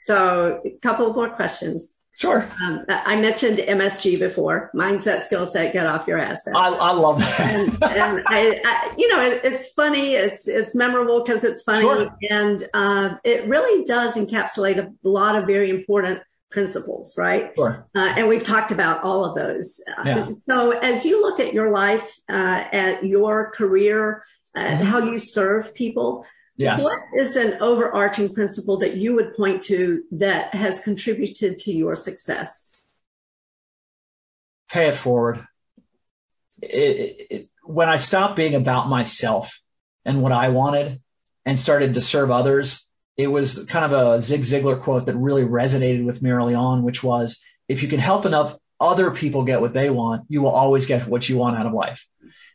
So 0.00 0.60
a 0.64 0.70
couple 0.82 1.12
more 1.12 1.30
questions. 1.30 1.98
Sure. 2.18 2.48
Um, 2.62 2.86
I 2.88 3.20
mentioned 3.20 3.58
MSG 3.58 4.18
before, 4.18 4.70
mindset, 4.74 5.20
skill 5.20 5.44
set, 5.44 5.74
get 5.74 5.86
off 5.86 6.08
your 6.08 6.18
ass. 6.18 6.48
I, 6.48 6.68
I 6.68 6.92
love 6.92 7.18
that. 7.18 7.40
and, 7.40 7.68
and 7.84 8.24
I, 8.26 8.58
I, 8.64 8.94
you 8.96 9.08
know, 9.08 9.22
it, 9.22 9.42
it's 9.44 9.72
funny. 9.72 10.14
It's, 10.14 10.48
it's 10.48 10.74
memorable 10.74 11.22
because 11.22 11.44
it's 11.44 11.62
funny. 11.62 11.82
Sure. 11.82 12.08
And, 12.30 12.66
uh, 12.72 13.16
it 13.22 13.46
really 13.46 13.84
does 13.84 14.14
encapsulate 14.14 14.78
a 14.78 14.90
lot 15.06 15.36
of 15.36 15.46
very 15.46 15.68
important 15.68 16.22
principles, 16.56 17.18
right? 17.18 17.52
Sure. 17.54 17.86
Uh, 17.94 18.14
and 18.16 18.28
we've 18.28 18.42
talked 18.42 18.72
about 18.72 19.04
all 19.04 19.26
of 19.26 19.34
those. 19.34 19.78
Yeah. 20.06 20.28
So 20.38 20.70
as 20.70 21.04
you 21.04 21.20
look 21.20 21.38
at 21.38 21.52
your 21.52 21.70
life, 21.70 22.10
uh, 22.30 22.64
at 22.72 23.04
your 23.04 23.50
career, 23.50 24.24
and 24.54 24.78
mm-hmm. 24.78 24.86
how 24.86 25.00
you 25.00 25.18
serve 25.18 25.74
people, 25.74 26.24
yes. 26.56 26.82
what 26.82 26.98
is 27.20 27.36
an 27.36 27.58
overarching 27.60 28.32
principle 28.32 28.78
that 28.78 28.96
you 28.96 29.14
would 29.16 29.36
point 29.36 29.60
to 29.64 30.02
that 30.12 30.54
has 30.54 30.80
contributed 30.80 31.58
to 31.58 31.72
your 31.72 31.94
success? 31.94 32.74
Pay 34.70 34.88
it 34.88 34.96
forward. 34.96 35.46
It, 36.62 36.70
it, 36.70 37.26
it, 37.30 37.46
when 37.64 37.90
I 37.90 37.98
stopped 37.98 38.34
being 38.34 38.54
about 38.54 38.88
myself 38.88 39.60
and 40.06 40.22
what 40.22 40.32
I 40.32 40.48
wanted 40.48 41.02
and 41.44 41.60
started 41.60 41.92
to 41.92 42.00
serve 42.00 42.30
others, 42.30 42.88
it 43.16 43.28
was 43.28 43.64
kind 43.64 43.92
of 43.92 43.92
a 43.92 44.20
Zig 44.20 44.42
Ziglar 44.42 44.80
quote 44.80 45.06
that 45.06 45.16
really 45.16 45.44
resonated 45.44 46.04
with 46.04 46.22
me 46.22 46.30
early 46.30 46.54
on, 46.54 46.82
which 46.82 47.02
was, 47.02 47.42
if 47.68 47.82
you 47.82 47.88
can 47.88 48.00
help 48.00 48.26
enough 48.26 48.56
other 48.78 49.10
people 49.10 49.44
get 49.44 49.60
what 49.60 49.72
they 49.72 49.88
want, 49.88 50.26
you 50.28 50.42
will 50.42 50.50
always 50.50 50.86
get 50.86 51.06
what 51.06 51.28
you 51.28 51.38
want 51.38 51.56
out 51.56 51.66
of 51.66 51.72
life. 51.72 52.06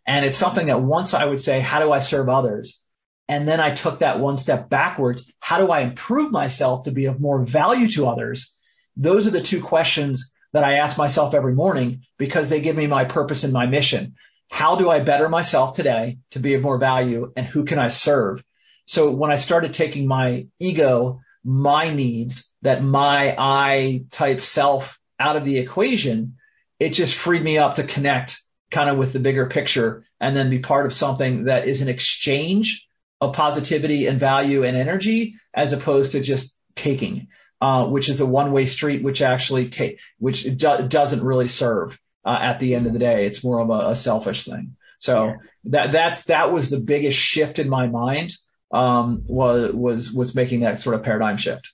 And 0.06 0.26
it's 0.26 0.38
something 0.38 0.68
that 0.68 0.82
once 0.82 1.14
I 1.14 1.26
would 1.26 1.40
say, 1.40 1.60
how 1.60 1.80
do 1.80 1.92
I 1.92 2.00
serve 2.00 2.30
others? 2.30 2.82
And 3.28 3.48
then 3.48 3.60
I 3.60 3.74
took 3.74 4.00
that 4.00 4.20
one 4.20 4.38
step 4.38 4.70
backwards. 4.70 5.32
How 5.40 5.58
do 5.58 5.72
I 5.72 5.80
improve 5.80 6.32
myself 6.32 6.84
to 6.84 6.92
be 6.92 7.06
of 7.06 7.22
more 7.22 7.42
value 7.44 7.88
to 7.92 8.08
others? 8.08 8.54
Those 8.96 9.26
are 9.26 9.32
the 9.32 9.42
two 9.42 9.62
questions 9.62 10.36
that 10.54 10.64
I 10.64 10.74
ask 10.74 10.98
myself 10.98 11.34
every 11.34 11.54
morning 11.54 12.02
because 12.18 12.50
they 12.50 12.62
give 12.62 12.76
me 12.76 12.88
my 12.88 13.06
purpose 13.06 13.44
and 13.44 13.54
my 13.54 13.66
mission. 13.66 14.16
How 14.52 14.76
do 14.76 14.90
I 14.90 15.00
better 15.00 15.30
myself 15.30 15.74
today 15.74 16.18
to 16.32 16.40
be 16.40 16.56
of 16.56 16.62
more 16.62 16.78
value 16.78 17.32
and 17.38 17.48
who 17.48 17.64
can 17.64 17.80
I 17.80 17.88
serve? 17.88 18.44
So 18.86 19.12
when 19.12 19.32
I 19.32 19.36
started 19.36 19.74
taking 19.74 20.08
my 20.08 20.48
ego, 20.60 21.22
my 21.44 21.90
needs, 21.90 22.54
that 22.62 22.84
my 22.84 23.36
I 23.38 24.06
type 24.12 24.42
self 24.42 25.00
out 25.20 25.36
of 25.36 25.46
the 25.46 25.58
equation, 25.58 26.36
it 26.80 26.90
just 26.90 27.16
freed 27.16 27.44
me 27.44 27.58
up 27.58 27.76
to 27.76 27.84
connect 27.84 28.42
kind 28.72 28.90
of 28.90 28.98
with 28.98 29.14
the 29.14 29.20
bigger 29.20 29.46
picture 29.46 30.06
and 30.20 30.36
then 30.36 30.50
be 30.50 30.60
part 30.60 30.86
of 30.86 30.94
something 30.94 31.46
that 31.46 31.68
is 31.68 31.82
an 31.82 31.90
exchange 31.90 32.88
of 33.20 33.34
positivity 33.34 34.08
and 34.08 34.20
value 34.20 34.64
and 34.64 34.78
energy 34.78 35.36
as 35.54 35.74
opposed 35.74 36.14
to 36.14 36.22
just 36.22 36.58
taking, 36.76 37.28
uh, 37.60 37.86
which 37.86 38.10
is 38.10 38.22
a 38.22 38.26
one 38.26 38.52
way 38.52 38.66
street, 38.66 39.04
which 39.04 39.22
actually 39.22 39.70
take, 39.70 40.00
which 40.18 40.44
do- 40.44 40.88
doesn't 40.88 41.24
really 41.24 41.48
serve 41.48 42.00
uh, 42.26 42.38
at 42.40 42.60
the 42.60 42.74
end 42.74 42.88
of 42.88 42.94
the 42.94 43.00
day. 43.00 43.26
It's 43.26 43.44
more 43.44 43.60
of 43.60 43.70
a, 43.70 43.90
a 43.90 43.96
selfish 43.96 44.46
thing. 44.46 44.76
So 45.00 45.26
yeah. 45.26 45.36
that, 45.66 45.92
that's, 45.92 46.26
that 46.26 46.52
was 46.52 46.70
the 46.70 46.80
biggest 46.80 47.18
shift 47.18 47.60
in 47.60 47.70
my 47.70 47.88
mind 47.88 48.34
um, 48.74 49.24
was 49.26 49.72
was 49.74 50.12
was 50.12 50.36
making 50.36 50.62
that 50.62 50.80
sort 50.80 50.96
of 50.96 51.04
paradigm 51.04 51.38
shift. 51.38 51.72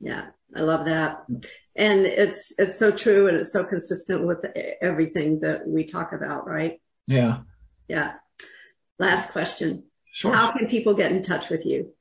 Yeah, 0.00 0.26
I 0.54 0.60
love 0.60 0.86
that, 0.86 1.24
and 1.74 2.06
it's 2.06 2.54
it's 2.58 2.78
so 2.78 2.90
true, 2.90 3.28
and 3.28 3.36
it's 3.36 3.52
so 3.52 3.64
consistent 3.64 4.26
with 4.26 4.44
everything 4.80 5.40
that 5.40 5.66
we 5.66 5.84
talk 5.84 6.12
about, 6.12 6.46
right? 6.46 6.80
Yeah. 7.06 7.38
Yeah. 7.88 8.14
Last 8.98 9.32
question. 9.32 9.84
Sure. 10.12 10.34
How 10.34 10.52
can 10.52 10.66
people 10.66 10.94
get 10.94 11.12
in 11.12 11.20
touch 11.22 11.50
with 11.50 11.66
you? 11.66 11.92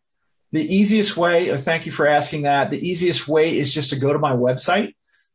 The 0.52 0.74
easiest 0.74 1.18
way, 1.18 1.52
uh, 1.52 1.58
thank 1.58 1.86
you 1.86 1.92
for 1.92 2.08
asking 2.08 2.44
that. 2.44 2.70
The 2.70 2.80
easiest 2.80 3.28
way 3.28 3.58
is 3.58 3.74
just 3.74 3.90
to 3.90 4.00
go 4.00 4.14
to 4.14 4.20
my 4.20 4.32
website, 4.32 4.94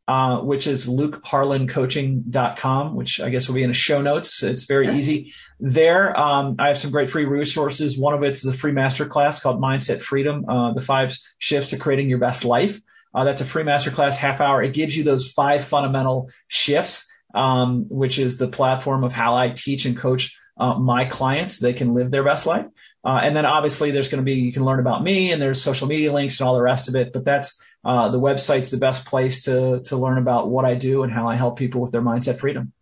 uh, 0.08 0.38
which 0.38 0.66
is 0.66 0.86
lukeharlancoaching.com, 0.86 2.94
which 2.94 3.20
I 3.20 3.28
guess 3.28 3.46
will 3.48 3.56
be 3.56 3.62
in 3.62 3.68
the 3.68 3.74
show 3.74 4.00
notes. 4.00 4.42
It's 4.42 4.64
very 4.64 4.86
yes. 4.86 4.96
easy. 4.96 5.34
There, 5.62 6.18
um, 6.18 6.56
I 6.58 6.68
have 6.68 6.78
some 6.78 6.90
great 6.90 7.11
free 7.11 7.26
resources. 7.26 7.98
One 7.98 8.14
of 8.14 8.22
it 8.22 8.30
is 8.30 8.46
a 8.46 8.54
free 8.54 8.72
masterclass 8.72 9.42
called 9.42 9.61
Mindset 9.61 10.00
Freedom, 10.00 10.48
uh, 10.48 10.72
the 10.72 10.80
five 10.80 11.16
shifts 11.38 11.70
to 11.70 11.76
creating 11.76 12.08
your 12.08 12.18
best 12.18 12.44
life. 12.44 12.80
Uh, 13.14 13.24
that's 13.24 13.42
a 13.42 13.44
free 13.44 13.62
masterclass, 13.62 14.16
half 14.16 14.40
hour. 14.40 14.62
It 14.62 14.72
gives 14.72 14.96
you 14.96 15.04
those 15.04 15.30
five 15.30 15.64
fundamental 15.64 16.30
shifts, 16.48 17.11
um, 17.34 17.86
which 17.90 18.18
is 18.18 18.38
the 18.38 18.48
platform 18.48 19.04
of 19.04 19.12
how 19.12 19.36
I 19.36 19.50
teach 19.50 19.84
and 19.84 19.96
coach 19.96 20.38
uh, 20.56 20.78
my 20.78 21.04
clients. 21.04 21.58
They 21.58 21.74
can 21.74 21.92
live 21.92 22.11
their 22.11 22.24
best 22.24 22.46
life. 22.46 22.66
Uh, 23.04 23.20
and 23.22 23.36
then 23.36 23.46
obviously 23.46 23.90
there's 23.90 24.08
going 24.08 24.22
to 24.22 24.24
be, 24.24 24.34
you 24.34 24.52
can 24.52 24.64
learn 24.64 24.80
about 24.80 25.02
me 25.02 25.32
and 25.32 25.40
there's 25.40 25.61
social 25.61 25.88
media 25.88 26.12
links 26.12 26.40
and 26.40 26.46
all 26.46 26.54
the 26.54 26.62
rest 26.62 26.88
of 26.88 26.96
it. 26.96 27.12
But 27.12 27.24
that's, 27.24 27.61
uh, 27.84 28.11
the 28.11 28.20
website's 28.20 28.70
the 28.70 28.76
best 28.76 29.06
place 29.06 29.44
to, 29.44 29.80
to 29.84 29.96
learn 29.96 30.18
about 30.18 30.48
what 30.48 30.64
I 30.64 30.74
do 30.74 31.02
and 31.02 31.12
how 31.12 31.28
I 31.28 31.36
help 31.36 31.58
people 31.58 31.80
with 31.80 31.92
their 31.92 32.02
mindset 32.02 32.38
freedom. 32.38 32.72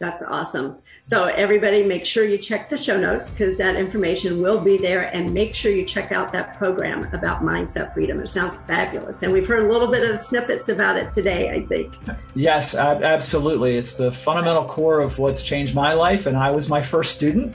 That's 0.00 0.22
awesome. 0.22 0.78
So 1.02 1.26
everybody 1.26 1.84
make 1.84 2.04
sure 2.04 2.24
you 2.24 2.36
check 2.36 2.68
the 2.68 2.76
show 2.76 2.98
notes 2.98 3.30
because 3.30 3.56
that 3.58 3.76
information 3.76 4.42
will 4.42 4.60
be 4.60 4.76
there 4.76 5.14
and 5.14 5.32
make 5.32 5.54
sure 5.54 5.70
you 5.70 5.84
check 5.84 6.10
out 6.10 6.32
that 6.32 6.56
program 6.58 7.08
about 7.14 7.42
mindset 7.42 7.94
freedom. 7.94 8.18
It 8.20 8.26
sounds 8.26 8.64
fabulous. 8.64 9.22
And 9.22 9.32
we've 9.32 9.46
heard 9.46 9.64
a 9.64 9.72
little 9.72 9.88
bit 9.88 10.08
of 10.10 10.18
snippets 10.18 10.68
about 10.68 10.96
it 10.96 11.12
today, 11.12 11.50
I 11.50 11.64
think. 11.66 11.94
Yes, 12.34 12.74
absolutely. 12.74 13.76
It's 13.76 13.94
the 13.94 14.10
fundamental 14.10 14.64
core 14.64 15.00
of 15.00 15.18
what's 15.18 15.44
changed 15.44 15.74
my 15.74 15.92
life. 15.92 16.26
And 16.26 16.36
I 16.36 16.50
was 16.50 16.68
my 16.68 16.82
first 16.82 17.14
student. 17.14 17.54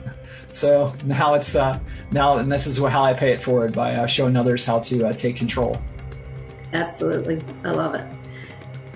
So 0.52 0.94
now 1.04 1.34
it's, 1.34 1.54
uh, 1.54 1.78
now, 2.10 2.38
and 2.38 2.50
this 2.50 2.66
is 2.66 2.78
how 2.78 3.04
I 3.04 3.12
pay 3.12 3.32
it 3.32 3.44
forward 3.44 3.74
by 3.74 3.94
uh, 3.94 4.06
showing 4.06 4.34
others 4.36 4.64
how 4.64 4.78
to 4.80 5.08
uh, 5.08 5.12
take 5.12 5.36
control. 5.36 5.80
Absolutely. 6.72 7.42
I 7.64 7.72
love 7.72 7.94
it. 7.94 8.06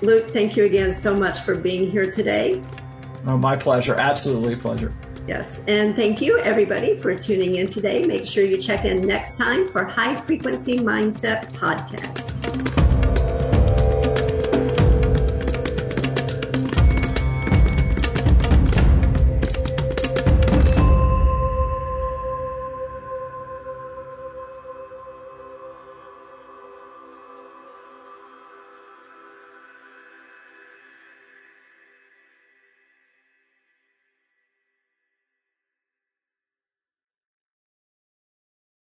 Luke, 0.01 0.29
thank 0.31 0.57
you 0.57 0.65
again 0.65 0.93
so 0.93 1.15
much 1.15 1.41
for 1.41 1.55
being 1.55 1.91
here 1.91 2.11
today. 2.11 2.63
Oh, 3.27 3.39
my 3.39 3.57
pleasure. 3.57 3.95
Absolutely 3.95 4.57
pleasure. 4.57 4.93
Yes. 5.27 5.63
And 5.67 5.97
thank 5.97 6.21
you, 6.21 6.39
everybody, 6.39 6.97
for 6.97 7.17
tuning 7.17 7.55
in 7.55 7.69
today. 7.69 8.05
Make 8.05 8.27
sure 8.27 8.45
you 8.45 8.61
check 8.61 8.85
in 8.85 9.07
next 9.07 9.39
time 9.39 9.67
for 9.67 9.85
High 9.85 10.17
Frequency 10.17 10.79
Mindset 10.79 11.51
Podcast. 11.53 13.04